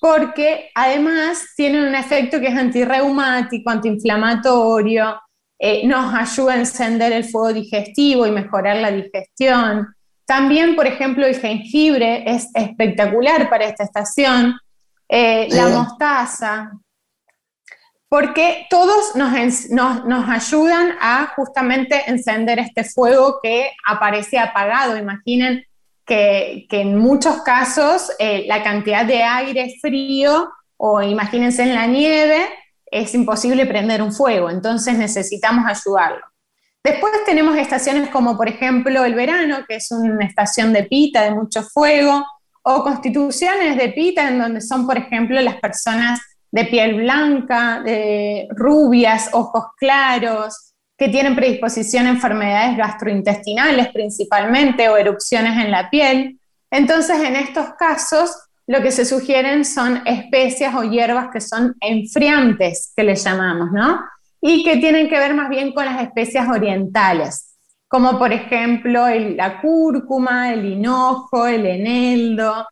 porque 0.00 0.70
además 0.74 1.44
tienen 1.56 1.84
un 1.84 1.94
efecto 1.94 2.40
que 2.40 2.48
es 2.48 2.56
antirreumático, 2.56 3.70
antiinflamatorio, 3.70 5.20
eh, 5.58 5.86
nos 5.86 6.14
ayuda 6.14 6.54
a 6.54 6.58
encender 6.58 7.12
el 7.12 7.24
fuego 7.24 7.52
digestivo 7.52 8.26
y 8.26 8.30
mejorar 8.30 8.76
la 8.76 8.92
digestión. 8.92 9.88
También, 10.24 10.76
por 10.76 10.86
ejemplo, 10.86 11.26
el 11.26 11.40
jengibre 11.40 12.22
es 12.26 12.48
espectacular 12.54 13.48
para 13.50 13.64
esta 13.64 13.84
estación, 13.84 14.54
eh, 15.08 15.48
la 15.50 15.68
mostaza, 15.68 16.70
porque 18.08 18.66
todos 18.70 19.16
nos, 19.16 19.70
nos, 19.70 20.28
ayudan 20.28 20.92
a 21.00 21.32
justamente 21.36 22.02
encender 22.06 22.58
este 22.58 22.84
fuego 22.84 23.38
que 23.42 23.70
aparece 23.86 24.38
apagado. 24.38 24.96
Imaginen 24.96 25.64
que, 26.06 26.66
en 26.70 26.96
muchos 26.96 27.42
casos 27.42 28.10
eh, 28.18 28.44
la 28.46 28.62
cantidad 28.62 29.04
de 29.04 29.22
aire 29.22 29.74
frío, 29.80 30.50
o 30.78 31.02
imagínense 31.02 31.62
en 31.62 31.74
la 31.74 31.86
nieve, 31.86 32.48
es 32.90 33.14
imposible 33.14 33.66
prender 33.66 34.02
un 34.02 34.12
fuego, 34.12 34.50
entonces 34.50 34.96
necesitamos 34.96 35.64
ayudarlo. 35.66 36.24
Después 36.82 37.12
tenemos 37.26 37.56
estaciones 37.56 38.08
como 38.10 38.36
por 38.36 38.48
ejemplo 38.48 39.04
el 39.04 39.14
verano, 39.14 39.58
que 39.68 39.76
es 39.76 39.90
una 39.90 40.24
estación 40.24 40.72
de 40.72 40.84
pita, 40.84 41.22
de 41.22 41.32
mucho 41.32 41.62
fuego, 41.62 42.24
o 42.62 42.82
constituciones 42.82 43.76
de 43.76 43.88
pita 43.90 44.28
en 44.28 44.38
donde 44.38 44.60
son 44.60 44.86
por 44.86 44.96
ejemplo 44.96 45.40
las 45.40 45.56
personas 45.56 46.20
de 46.50 46.64
piel 46.64 46.94
blanca, 46.94 47.82
de 47.82 48.48
rubias, 48.50 49.30
ojos 49.32 49.64
claros, 49.76 50.72
que 50.96 51.08
tienen 51.08 51.36
predisposición 51.36 52.06
a 52.06 52.10
enfermedades 52.10 52.76
gastrointestinales 52.76 53.88
principalmente 53.88 54.88
o 54.88 54.96
erupciones 54.96 55.64
en 55.64 55.70
la 55.70 55.88
piel. 55.90 56.40
Entonces, 56.70 57.20
en 57.20 57.36
estos 57.36 57.74
casos, 57.78 58.34
lo 58.68 58.82
que 58.82 58.92
se 58.92 59.06
sugieren 59.06 59.64
son 59.64 60.02
especias 60.06 60.74
o 60.74 60.82
hierbas 60.82 61.30
que 61.32 61.40
son 61.40 61.74
enfriantes, 61.80 62.92
que 62.94 63.02
les 63.02 63.24
llamamos, 63.24 63.72
¿no? 63.72 63.98
Y 64.42 64.62
que 64.62 64.76
tienen 64.76 65.08
que 65.08 65.18
ver 65.18 65.34
más 65.34 65.48
bien 65.48 65.72
con 65.72 65.86
las 65.86 66.02
especias 66.02 66.46
orientales, 66.46 67.56
como 67.88 68.18
por 68.18 68.30
ejemplo 68.30 69.08
la 69.08 69.62
cúrcuma, 69.62 70.52
el 70.52 70.66
hinojo, 70.66 71.46
el 71.46 71.64
eneldo, 71.64 72.66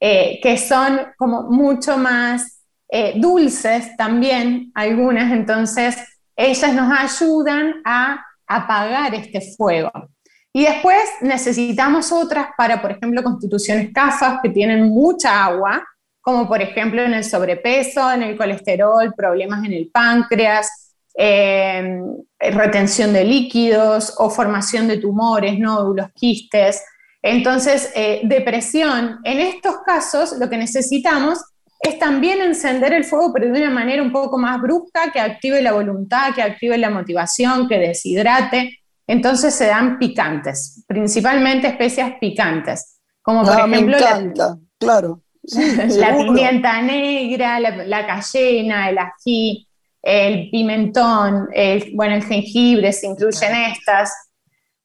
eh, 0.00 0.40
que 0.42 0.56
son 0.56 0.98
como 1.18 1.42
mucho 1.42 1.98
más 1.98 2.64
eh, 2.88 3.12
dulces 3.16 3.94
también, 3.98 4.72
algunas, 4.74 5.32
entonces 5.32 5.98
ellas 6.34 6.72
nos 6.72 6.98
ayudan 6.98 7.74
a 7.84 8.24
apagar 8.46 9.14
este 9.14 9.42
fuego. 9.54 9.92
Y 10.52 10.64
después 10.64 11.02
necesitamos 11.22 12.12
otras 12.12 12.48
para, 12.56 12.82
por 12.82 12.92
ejemplo, 12.92 13.22
constituciones 13.22 13.90
CAFAS 13.92 14.40
que 14.42 14.50
tienen 14.50 14.88
mucha 14.88 15.44
agua, 15.44 15.82
como 16.20 16.46
por 16.46 16.60
ejemplo 16.60 17.02
en 17.02 17.14
el 17.14 17.24
sobrepeso, 17.24 18.12
en 18.12 18.22
el 18.22 18.36
colesterol, 18.36 19.14
problemas 19.16 19.64
en 19.64 19.72
el 19.72 19.90
páncreas, 19.90 20.94
em, 21.14 22.04
retención 22.38 23.12
de 23.12 23.24
líquidos 23.24 24.14
o 24.18 24.30
formación 24.30 24.88
de 24.88 24.98
tumores, 24.98 25.58
nódulos, 25.58 26.08
quistes. 26.14 26.82
Entonces, 27.22 27.90
eh, 27.94 28.20
depresión. 28.24 29.20
En 29.24 29.38
estos 29.38 29.76
casos, 29.86 30.32
lo 30.38 30.50
que 30.50 30.56
necesitamos 30.56 31.38
es 31.80 31.98
también 31.98 32.40
encender 32.40 32.92
el 32.92 33.04
fuego, 33.04 33.32
pero 33.32 33.52
de 33.52 33.60
una 33.60 33.70
manera 33.70 34.02
un 34.02 34.12
poco 34.12 34.38
más 34.38 34.60
brusca, 34.60 35.10
que 35.12 35.18
active 35.18 35.60
la 35.62 35.72
voluntad, 35.72 36.34
que 36.34 36.42
active 36.42 36.78
la 36.78 36.90
motivación, 36.90 37.68
que 37.68 37.78
deshidrate. 37.78 38.81
Entonces 39.12 39.54
se 39.54 39.66
dan 39.66 39.98
picantes, 39.98 40.84
principalmente 40.86 41.66
especias 41.68 42.14
picantes, 42.20 42.98
como 43.22 43.42
por 43.44 43.52
Ah, 43.60 43.66
me 43.66 43.76
ejemplo 43.76 43.98
la- 43.98 44.10
encanta, 44.10 44.56
claro. 44.78 45.22
Sí, 45.44 45.76
la 45.98 46.16
pimienta 46.16 46.80
negra, 46.82 47.58
la, 47.60 47.70
la 47.84 48.06
cayena, 48.06 48.88
el 48.90 48.98
ají, 48.98 49.68
el 50.02 50.50
pimentón, 50.50 51.48
el- 51.52 51.92
bueno, 51.94 52.14
el 52.14 52.24
jengibre 52.24 52.92
se 52.92 53.06
incluyen 53.08 53.52
estas. 53.54 54.12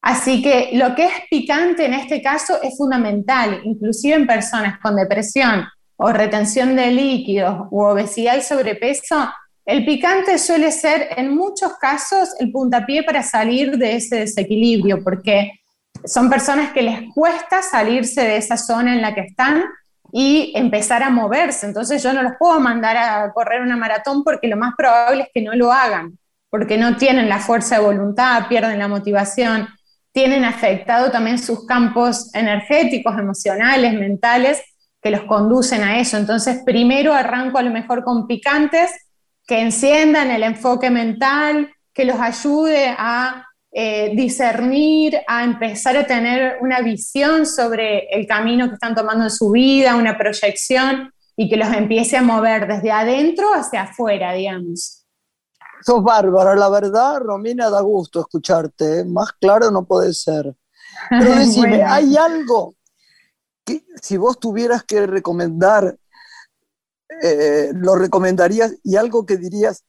Así 0.00 0.40
que 0.42 0.70
lo 0.74 0.94
que 0.94 1.04
es 1.06 1.12
picante 1.30 1.84
en 1.86 1.94
este 1.94 2.22
caso 2.22 2.60
es 2.62 2.76
fundamental, 2.76 3.60
inclusive 3.64 4.14
en 4.14 4.26
personas 4.26 4.78
con 4.80 4.94
depresión 4.94 5.64
o 5.96 6.12
retención 6.12 6.76
de 6.76 6.92
líquidos 6.92 7.66
u 7.72 7.82
obesidad 7.82 8.36
y 8.36 8.42
sobrepeso, 8.42 9.28
el 9.68 9.84
picante 9.84 10.38
suele 10.38 10.72
ser 10.72 11.10
en 11.18 11.36
muchos 11.36 11.74
casos 11.74 12.30
el 12.38 12.50
puntapié 12.50 13.02
para 13.02 13.22
salir 13.22 13.76
de 13.76 13.96
ese 13.96 14.20
desequilibrio, 14.20 15.04
porque 15.04 15.60
son 16.06 16.30
personas 16.30 16.72
que 16.72 16.80
les 16.80 17.00
cuesta 17.14 17.60
salirse 17.60 18.22
de 18.22 18.38
esa 18.38 18.56
zona 18.56 18.94
en 18.94 19.02
la 19.02 19.14
que 19.14 19.20
están 19.20 19.62
y 20.10 20.54
empezar 20.56 21.02
a 21.02 21.10
moverse. 21.10 21.66
Entonces 21.66 22.02
yo 22.02 22.14
no 22.14 22.22
los 22.22 22.32
puedo 22.38 22.58
mandar 22.60 22.96
a 22.96 23.30
correr 23.34 23.60
una 23.60 23.76
maratón 23.76 24.24
porque 24.24 24.48
lo 24.48 24.56
más 24.56 24.72
probable 24.74 25.24
es 25.24 25.28
que 25.34 25.42
no 25.42 25.54
lo 25.54 25.70
hagan, 25.70 26.18
porque 26.48 26.78
no 26.78 26.96
tienen 26.96 27.28
la 27.28 27.38
fuerza 27.38 27.76
de 27.76 27.84
voluntad, 27.84 28.48
pierden 28.48 28.78
la 28.78 28.88
motivación, 28.88 29.68
tienen 30.12 30.46
afectado 30.46 31.10
también 31.10 31.38
sus 31.38 31.66
campos 31.66 32.34
energéticos, 32.34 33.18
emocionales, 33.18 33.92
mentales, 33.92 34.62
que 35.02 35.10
los 35.10 35.24
conducen 35.24 35.82
a 35.82 36.00
eso. 36.00 36.16
Entonces 36.16 36.62
primero 36.64 37.12
arranco 37.12 37.58
a 37.58 37.62
lo 37.62 37.70
mejor 37.70 38.02
con 38.02 38.26
picantes 38.26 38.92
que 39.48 39.62
enciendan 39.62 40.30
el 40.30 40.42
enfoque 40.42 40.90
mental, 40.90 41.72
que 41.94 42.04
los 42.04 42.20
ayude 42.20 42.94
a 42.96 43.46
eh, 43.72 44.12
discernir, 44.14 45.18
a 45.26 45.42
empezar 45.42 45.96
a 45.96 46.06
tener 46.06 46.58
una 46.60 46.80
visión 46.82 47.46
sobre 47.46 48.08
el 48.10 48.26
camino 48.26 48.68
que 48.68 48.74
están 48.74 48.94
tomando 48.94 49.24
en 49.24 49.30
su 49.30 49.50
vida, 49.50 49.96
una 49.96 50.18
proyección 50.18 51.10
y 51.34 51.48
que 51.48 51.56
los 51.56 51.72
empiece 51.72 52.18
a 52.18 52.22
mover 52.22 52.68
desde 52.68 52.90
adentro 52.90 53.54
hacia 53.54 53.84
afuera, 53.84 54.34
digamos. 54.34 55.06
Sos 55.80 56.02
bárbara, 56.02 56.54
la 56.54 56.68
verdad, 56.68 57.18
Romina, 57.20 57.70
da 57.70 57.80
gusto 57.80 58.20
escucharte, 58.20 59.00
¿eh? 59.00 59.04
más 59.06 59.32
claro 59.32 59.70
no 59.70 59.86
puede 59.86 60.12
ser. 60.12 60.54
Pero 61.08 61.36
decime, 61.36 61.78
Bueno. 61.78 61.92
¿hay 61.92 62.16
algo 62.18 62.74
que 63.64 63.82
si 64.02 64.18
vos 64.18 64.38
tuvieras 64.38 64.82
que 64.82 65.06
recomendar, 65.06 65.96
eh, 67.22 67.70
lo 67.74 67.96
recomendarías 67.96 68.74
y 68.84 68.96
algo 68.96 69.26
que 69.26 69.36
dirías, 69.36 69.84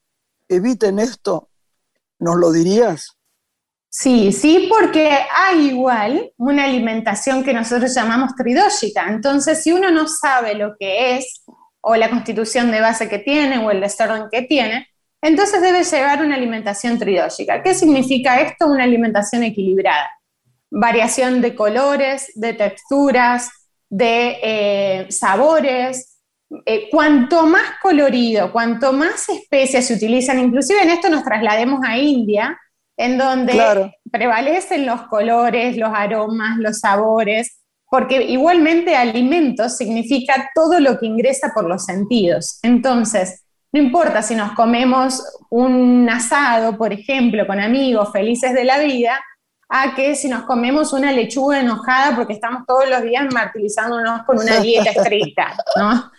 eviten 0.47 0.99
esto, 0.99 1.49
¿nos 2.19 2.37
lo 2.37 2.51
dirías? 2.51 3.15
Sí, 3.91 4.31
sí, 4.31 4.67
porque 4.69 5.09
hay 5.35 5.69
igual 5.69 6.31
una 6.37 6.65
alimentación 6.65 7.43
que 7.43 7.53
nosotros 7.53 7.93
llamamos 7.93 8.35
tridógica. 8.35 9.09
Entonces, 9.09 9.63
si 9.63 9.71
uno 9.71 9.89
no 9.89 10.07
sabe 10.07 10.53
lo 10.53 10.75
que 10.77 11.17
es, 11.17 11.43
o 11.81 11.95
la 11.95 12.09
constitución 12.09 12.71
de 12.71 12.81
base 12.81 13.09
que 13.09 13.19
tiene, 13.19 13.57
o 13.57 13.71
el 13.71 13.81
desorden 13.81 14.25
que 14.31 14.43
tiene, 14.43 14.87
entonces 15.21 15.61
debe 15.61 15.83
llevar 15.83 16.21
una 16.21 16.35
alimentación 16.35 16.99
tridógica. 16.99 17.61
¿Qué 17.63 17.73
significa 17.73 18.39
esto? 18.41 18.67
Una 18.67 18.83
alimentación 18.83 19.43
equilibrada. 19.43 20.09
Variación 20.69 21.41
de 21.41 21.55
colores, 21.55 22.31
de 22.35 22.53
texturas, 22.53 23.49
de 23.89 24.37
eh, 24.43 25.07
sabores. 25.09 26.08
Eh, 26.65 26.87
cuanto 26.89 27.45
más 27.45 27.73
colorido, 27.81 28.51
cuanto 28.51 28.91
más 28.91 29.29
especias 29.29 29.85
se 29.85 29.93
utilizan, 29.93 30.39
inclusive 30.39 30.81
en 30.81 30.89
esto 30.89 31.09
nos 31.09 31.23
traslademos 31.23 31.79
a 31.85 31.97
India, 31.97 32.59
en 32.97 33.17
donde 33.17 33.53
Claro. 33.53 33.91
prevalecen 34.11 34.85
los 34.85 35.03
colores, 35.03 35.77
los 35.77 35.91
aromas, 35.93 36.57
los 36.57 36.79
sabores, 36.79 37.59
porque 37.89 38.23
igualmente 38.23 38.95
alimentos 38.95 39.77
significa 39.77 40.49
todo 40.55 40.79
lo 40.79 40.99
que 40.99 41.05
ingresa 41.05 41.51
por 41.53 41.65
los 41.67 41.85
sentidos. 41.85 42.59
Entonces, 42.63 43.45
no 43.71 43.79
importa 43.81 44.21
si 44.23 44.35
nos 44.35 44.51
comemos 44.53 45.23
un 45.51 46.09
asado, 46.09 46.77
por 46.77 46.91
ejemplo, 46.93 47.45
con 47.45 47.59
amigos 47.59 48.11
felices 48.11 48.53
de 48.53 48.63
la 48.63 48.79
vida, 48.79 49.19
a 49.69 49.93
que 49.93 50.15
si 50.15 50.27
nos 50.27 50.43
comemos 50.43 50.93
una 50.93 51.11
lechuga 51.11 51.59
enojada 51.59 52.15
porque 52.15 52.33
estamos 52.33 52.63
todos 52.67 52.89
los 52.89 53.03
días 53.03 53.31
martirizándonos 53.31 54.23
con 54.23 54.39
una 54.39 54.59
dieta 54.59 54.89
estricta, 54.89 55.55
¿no? 55.75 56.11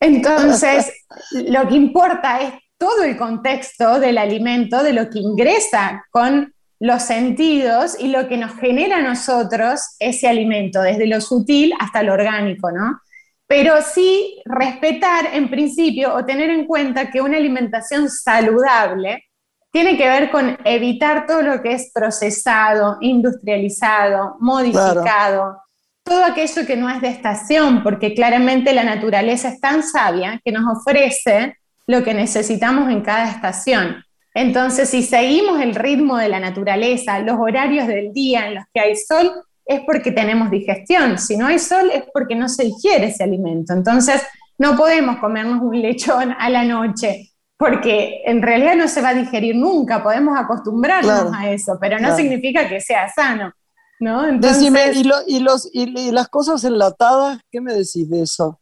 Entonces, 0.00 0.92
lo 1.32 1.68
que 1.68 1.76
importa 1.76 2.40
es 2.40 2.54
todo 2.76 3.04
el 3.04 3.16
contexto 3.16 4.00
del 4.00 4.18
alimento, 4.18 4.82
de 4.82 4.92
lo 4.92 5.08
que 5.08 5.20
ingresa 5.20 6.04
con 6.10 6.52
los 6.80 7.02
sentidos 7.02 7.96
y 8.00 8.08
lo 8.08 8.26
que 8.26 8.38
nos 8.38 8.54
genera 8.58 8.96
a 8.96 9.02
nosotros 9.02 9.80
ese 10.00 10.26
alimento, 10.28 10.82
desde 10.82 11.06
lo 11.06 11.20
sutil 11.20 11.72
hasta 11.78 12.02
lo 12.02 12.14
orgánico, 12.14 12.72
¿no? 12.72 13.00
Pero 13.46 13.82
sí 13.82 14.40
respetar 14.46 15.26
en 15.34 15.50
principio 15.50 16.14
o 16.14 16.24
tener 16.24 16.50
en 16.50 16.66
cuenta 16.66 17.10
que 17.10 17.20
una 17.20 17.36
alimentación 17.36 18.08
saludable 18.08 19.29
tiene 19.72 19.96
que 19.96 20.08
ver 20.08 20.30
con 20.30 20.58
evitar 20.64 21.26
todo 21.26 21.42
lo 21.42 21.62
que 21.62 21.72
es 21.72 21.90
procesado, 21.94 22.98
industrializado, 23.00 24.36
modificado, 24.40 25.58
todo 26.02 26.24
aquello 26.24 26.66
que 26.66 26.76
no 26.76 26.88
es 26.90 27.00
de 27.00 27.08
estación, 27.08 27.82
porque 27.82 28.14
claramente 28.14 28.72
la 28.72 28.84
naturaleza 28.84 29.48
es 29.48 29.60
tan 29.60 29.82
sabia 29.82 30.40
que 30.44 30.50
nos 30.50 30.78
ofrece 30.78 31.56
lo 31.86 32.02
que 32.02 32.14
necesitamos 32.14 32.90
en 32.90 33.02
cada 33.02 33.30
estación. 33.30 34.04
Entonces, 34.34 34.88
si 34.88 35.02
seguimos 35.02 35.60
el 35.60 35.74
ritmo 35.74 36.16
de 36.16 36.28
la 36.28 36.40
naturaleza, 36.40 37.18
los 37.20 37.36
horarios 37.38 37.86
del 37.86 38.12
día 38.12 38.46
en 38.46 38.56
los 38.56 38.64
que 38.72 38.80
hay 38.80 38.96
sol, 38.96 39.30
es 39.64 39.80
porque 39.86 40.12
tenemos 40.12 40.50
digestión. 40.50 41.18
Si 41.18 41.36
no 41.36 41.46
hay 41.46 41.58
sol, 41.58 41.90
es 41.92 42.04
porque 42.12 42.34
no 42.34 42.48
se 42.48 42.64
digiere 42.64 43.06
ese 43.06 43.24
alimento. 43.24 43.72
Entonces, 43.72 44.22
no 44.58 44.76
podemos 44.76 45.18
comernos 45.18 45.62
un 45.62 45.80
lechón 45.80 46.34
a 46.38 46.50
la 46.50 46.64
noche, 46.64 47.29
porque 47.60 48.22
en 48.26 48.42
realidad 48.42 48.76
no 48.76 48.88
se 48.88 49.02
va 49.02 49.10
a 49.10 49.14
digerir 49.14 49.56
nunca. 49.56 50.02
Podemos 50.02 50.38
acostumbrarnos 50.38 51.08
Claro, 51.08 51.32
a 51.34 51.50
eso, 51.50 51.78
pero 51.80 51.96
no 52.00 52.06
claro. 52.06 52.16
significa 52.16 52.68
que 52.68 52.80
sea 52.80 53.08
sano. 53.10 53.52
¿no? 54.00 54.26
Entonces, 54.26 54.62
Decime, 54.62 54.92
¿y, 54.94 55.04
lo- 55.04 55.22
y 55.26 55.40
los, 55.40 55.68
y, 55.72 55.82
y 56.08 56.12
las 56.12 56.28
cosas 56.28 56.64
enlatadas? 56.64 57.40
¿Qué 57.52 57.60
me 57.60 57.74
decís 57.74 58.08
de 58.10 58.22
eso? 58.22 58.60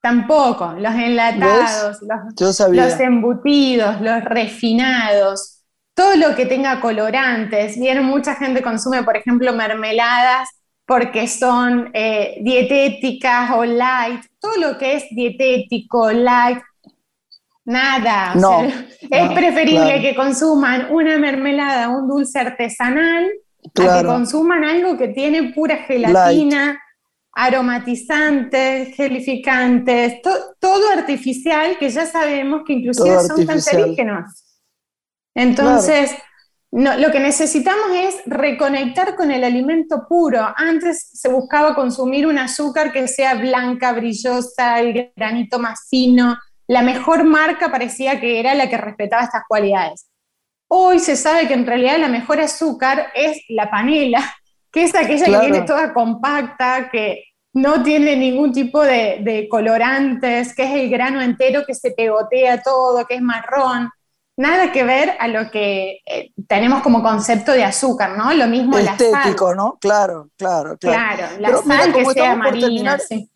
tampoco, 0.00 0.74
los 0.78 0.94
enlatados, 0.94 1.98
los 2.72 3.00
embutidos, 3.00 4.00
los 4.00 4.24
refinados, 4.24 5.62
todo 5.94 6.16
lo 6.16 6.34
que 6.36 6.46
tenga 6.46 6.80
colorantes. 6.80 7.78
Bien, 7.78 8.04
mucha 8.04 8.34
gente 8.36 8.62
consume, 8.62 9.02
por 9.02 9.16
ejemplo, 9.16 9.52
mermeladas 9.52 10.48
porque 10.86 11.28
son 11.28 11.90
eh, 11.94 12.38
dietéticas 12.42 13.50
o 13.52 13.64
light. 13.64 14.22
Todo 14.40 14.56
lo 14.56 14.78
que 14.78 14.94
es 14.96 15.04
dietético, 15.10 16.10
light, 16.12 16.60
nada. 17.68 18.32
O 18.34 18.40
No, 18.40 18.60
sea, 18.60 18.86
es 19.10 19.32
preferible 19.32 19.84
claro. 19.84 20.00
que 20.02 20.14
consuman 20.14 20.86
una 20.90 21.18
mermelada, 21.18 21.88
un 21.88 22.08
dulce 22.08 22.38
artesanal, 22.38 23.26
a 23.26 24.00
que 24.00 24.06
consuman 24.06 24.64
algo 24.64 24.96
que 24.96 25.08
tiene 25.08 25.52
pura 25.52 25.76
gelatina, 25.78 26.80
aromatizantes, 27.32 28.94
gelificantes, 28.96 30.22
to- 30.22 30.54
todo 30.58 30.90
artificial 30.90 31.76
que 31.78 31.90
ya 31.90 32.06
sabemos 32.06 32.62
que 32.66 32.72
inclusive 32.74 33.08
Todo 33.10 33.20
son 33.20 33.40
artificial. 33.40 33.54
cancerígenos. 33.76 34.44
Entonces, 35.34 36.12
no, 36.70 36.96
lo 36.96 37.10
que 37.10 37.20
necesitamos 37.20 37.90
es 37.94 38.16
reconectar 38.26 39.14
con 39.14 39.30
el 39.30 39.44
alimento 39.44 40.06
puro. 40.08 40.52
Antes 40.56 41.10
se 41.12 41.28
buscaba 41.28 41.74
consumir 41.74 42.26
un 42.26 42.38
azúcar 42.38 42.92
que 42.92 43.06
sea 43.08 43.34
blanca, 43.34 43.92
brillosa, 43.92 44.80
el 44.80 45.12
granito 45.16 45.58
más 45.58 45.86
fino. 45.88 46.36
La 46.68 46.82
mejor 46.82 47.24
marca 47.24 47.70
parecía 47.70 48.20
que 48.20 48.38
era 48.38 48.54
la 48.54 48.68
que 48.68 48.76
respetaba 48.76 49.24
estas 49.24 49.42
cualidades. 49.48 50.06
Hoy 50.70 50.98
se 51.00 51.16
sabe 51.16 51.48
que 51.48 51.54
en 51.54 51.66
realidad 51.66 51.98
la 51.98 52.08
mejor 52.08 52.40
azúcar 52.40 53.08
es 53.14 53.42
la 53.48 53.70
panela, 53.70 54.22
que 54.72 54.84
es 54.84 54.94
aquella 54.94 55.24
Claro. 55.24 55.40
que 55.44 55.50
viene 55.50 55.66
toda 55.66 55.92
compacta, 55.94 56.90
que 56.90 57.24
no 57.54 57.82
tiene 57.82 58.14
ningún 58.16 58.52
tipo 58.52 58.82
de, 58.82 59.18
de 59.22 59.48
colorantes, 59.48 60.54
que 60.54 60.64
es 60.64 60.70
el 60.74 60.90
grano 60.90 61.20
entero 61.22 61.64
que 61.66 61.74
se 61.74 61.90
pegotea 61.92 62.62
todo, 62.62 63.06
que 63.06 63.14
es 63.14 63.22
marrón. 63.22 63.90
Nada 64.36 64.70
que 64.70 64.84
ver 64.84 65.16
a 65.18 65.26
lo 65.26 65.50
que 65.50 65.98
eh, 66.06 66.30
tenemos 66.46 66.82
como 66.82 67.02
concepto 67.02 67.50
de 67.50 67.64
azúcar, 67.64 68.16
¿no? 68.16 68.32
Lo 68.34 68.46
mismo 68.46 68.78
la 68.78 68.96
sal. 68.96 69.06
Estético, 69.06 69.54
¿no? 69.54 69.78
Claro, 69.80 70.28
claro, 70.36 70.76
claro. 70.78 71.16
Claro, 71.16 71.40
la 71.40 71.48
Pero 71.48 71.62
mira, 71.64 71.82
sal 71.82 71.92
que 71.94 72.04
sea 72.04 72.36
marina, 72.36 72.66
terminar- 72.68 73.00
sí. 73.00 73.30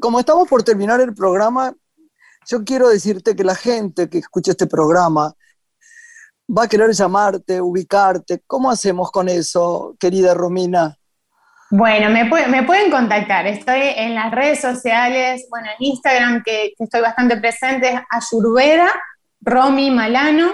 Como 0.00 0.18
estamos 0.20 0.46
por 0.48 0.62
terminar 0.62 1.00
el 1.00 1.14
programa, 1.14 1.72
yo 2.48 2.64
quiero 2.64 2.88
decirte 2.88 3.34
que 3.36 3.44
la 3.44 3.54
gente 3.54 4.08
que 4.08 4.18
escucha 4.18 4.52
este 4.52 4.66
programa 4.66 5.34
va 6.48 6.64
a 6.64 6.68
querer 6.68 6.92
llamarte, 6.92 7.60
ubicarte. 7.60 8.42
¿Cómo 8.46 8.70
hacemos 8.70 9.10
con 9.10 9.28
eso, 9.28 9.96
querida 9.98 10.32
Romina? 10.34 10.96
Bueno, 11.70 12.10
me, 12.10 12.26
puede- 12.26 12.46
me 12.46 12.62
pueden 12.62 12.90
contactar. 12.90 13.46
Estoy 13.46 13.80
en 13.96 14.14
las 14.14 14.30
redes 14.30 14.60
sociales, 14.60 15.46
bueno, 15.50 15.66
en 15.78 15.84
Instagram, 15.86 16.42
que, 16.44 16.72
que 16.78 16.84
estoy 16.84 17.00
bastante 17.00 17.36
presente, 17.38 17.88
es 17.94 18.00
Ayurveda, 18.10 18.88
Romy 19.40 19.90
Malano. 19.90 20.52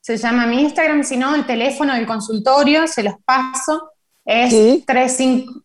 se 0.00 0.16
llama 0.16 0.46
mi 0.46 0.62
Instagram, 0.62 1.04
si 1.04 1.16
no, 1.16 1.34
el 1.34 1.46
teléfono 1.46 1.94
del 1.94 2.06
consultorio, 2.06 2.86
se 2.88 3.02
los 3.02 3.14
paso. 3.24 3.92
Es 4.24 4.50
¿Sí? 4.50 4.84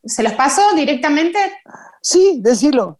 ¿Se 0.05 0.21
los 0.23 0.33
paso 0.33 0.61
directamente? 0.75 1.39
Sí, 2.01 2.39
decilo. 2.41 2.99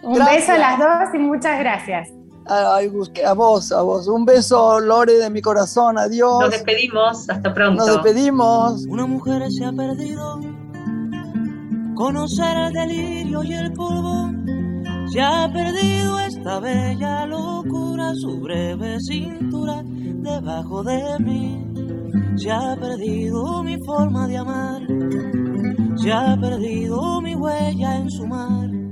Un 0.04 0.14
beso 0.26 0.52
a 0.52 0.58
las 0.58 0.80
dos 0.80 1.14
y 1.14 1.18
muchas 1.18 1.60
gracias. 1.60 2.10
a 2.48 3.34
vos, 3.34 3.72
a 3.72 3.82
vos. 3.82 4.08
Un 4.08 4.26
beso, 4.26 4.80
Lore, 4.80 5.14
de 5.14 5.30
mi 5.30 5.42
corazón. 5.42 5.98
Adiós. 5.98 6.42
Nos 6.42 6.52
despedimos. 6.52 7.30
Hasta 7.30 7.54
pronto. 7.54 7.86
Nos 7.86 8.04
despedimos. 8.04 8.86
Una 8.88 9.06
mujer 9.06 9.50
se 9.52 9.66
ha 9.66 9.72
perdido. 9.72 10.40
Conocer 11.96 12.58
el 12.58 12.74
delirio 12.74 13.44
y 13.44 13.54
el 13.54 13.72
polvo. 13.74 14.32
Se 15.12 15.22
ha 15.22 15.48
perdido 15.54 16.20
esta 16.20 16.60
bella 16.60 17.28
locura, 17.28 18.14
su 18.16 18.42
breve 18.42 19.00
cintura 19.00 19.84
debajo 19.86 20.84
de 20.84 21.20
mí. 21.20 21.64
Se 22.36 22.52
ha 22.52 22.76
perdido 22.76 23.64
mi 23.64 23.78
forma 23.84 24.28
de 24.28 24.38
amar 24.38 24.82
se 26.04 26.12
ha 26.12 26.36
perdido 26.36 27.22
mi 27.22 27.34
huella 27.34 27.96
en 27.96 28.10
su 28.10 28.28
mar. 28.28 28.83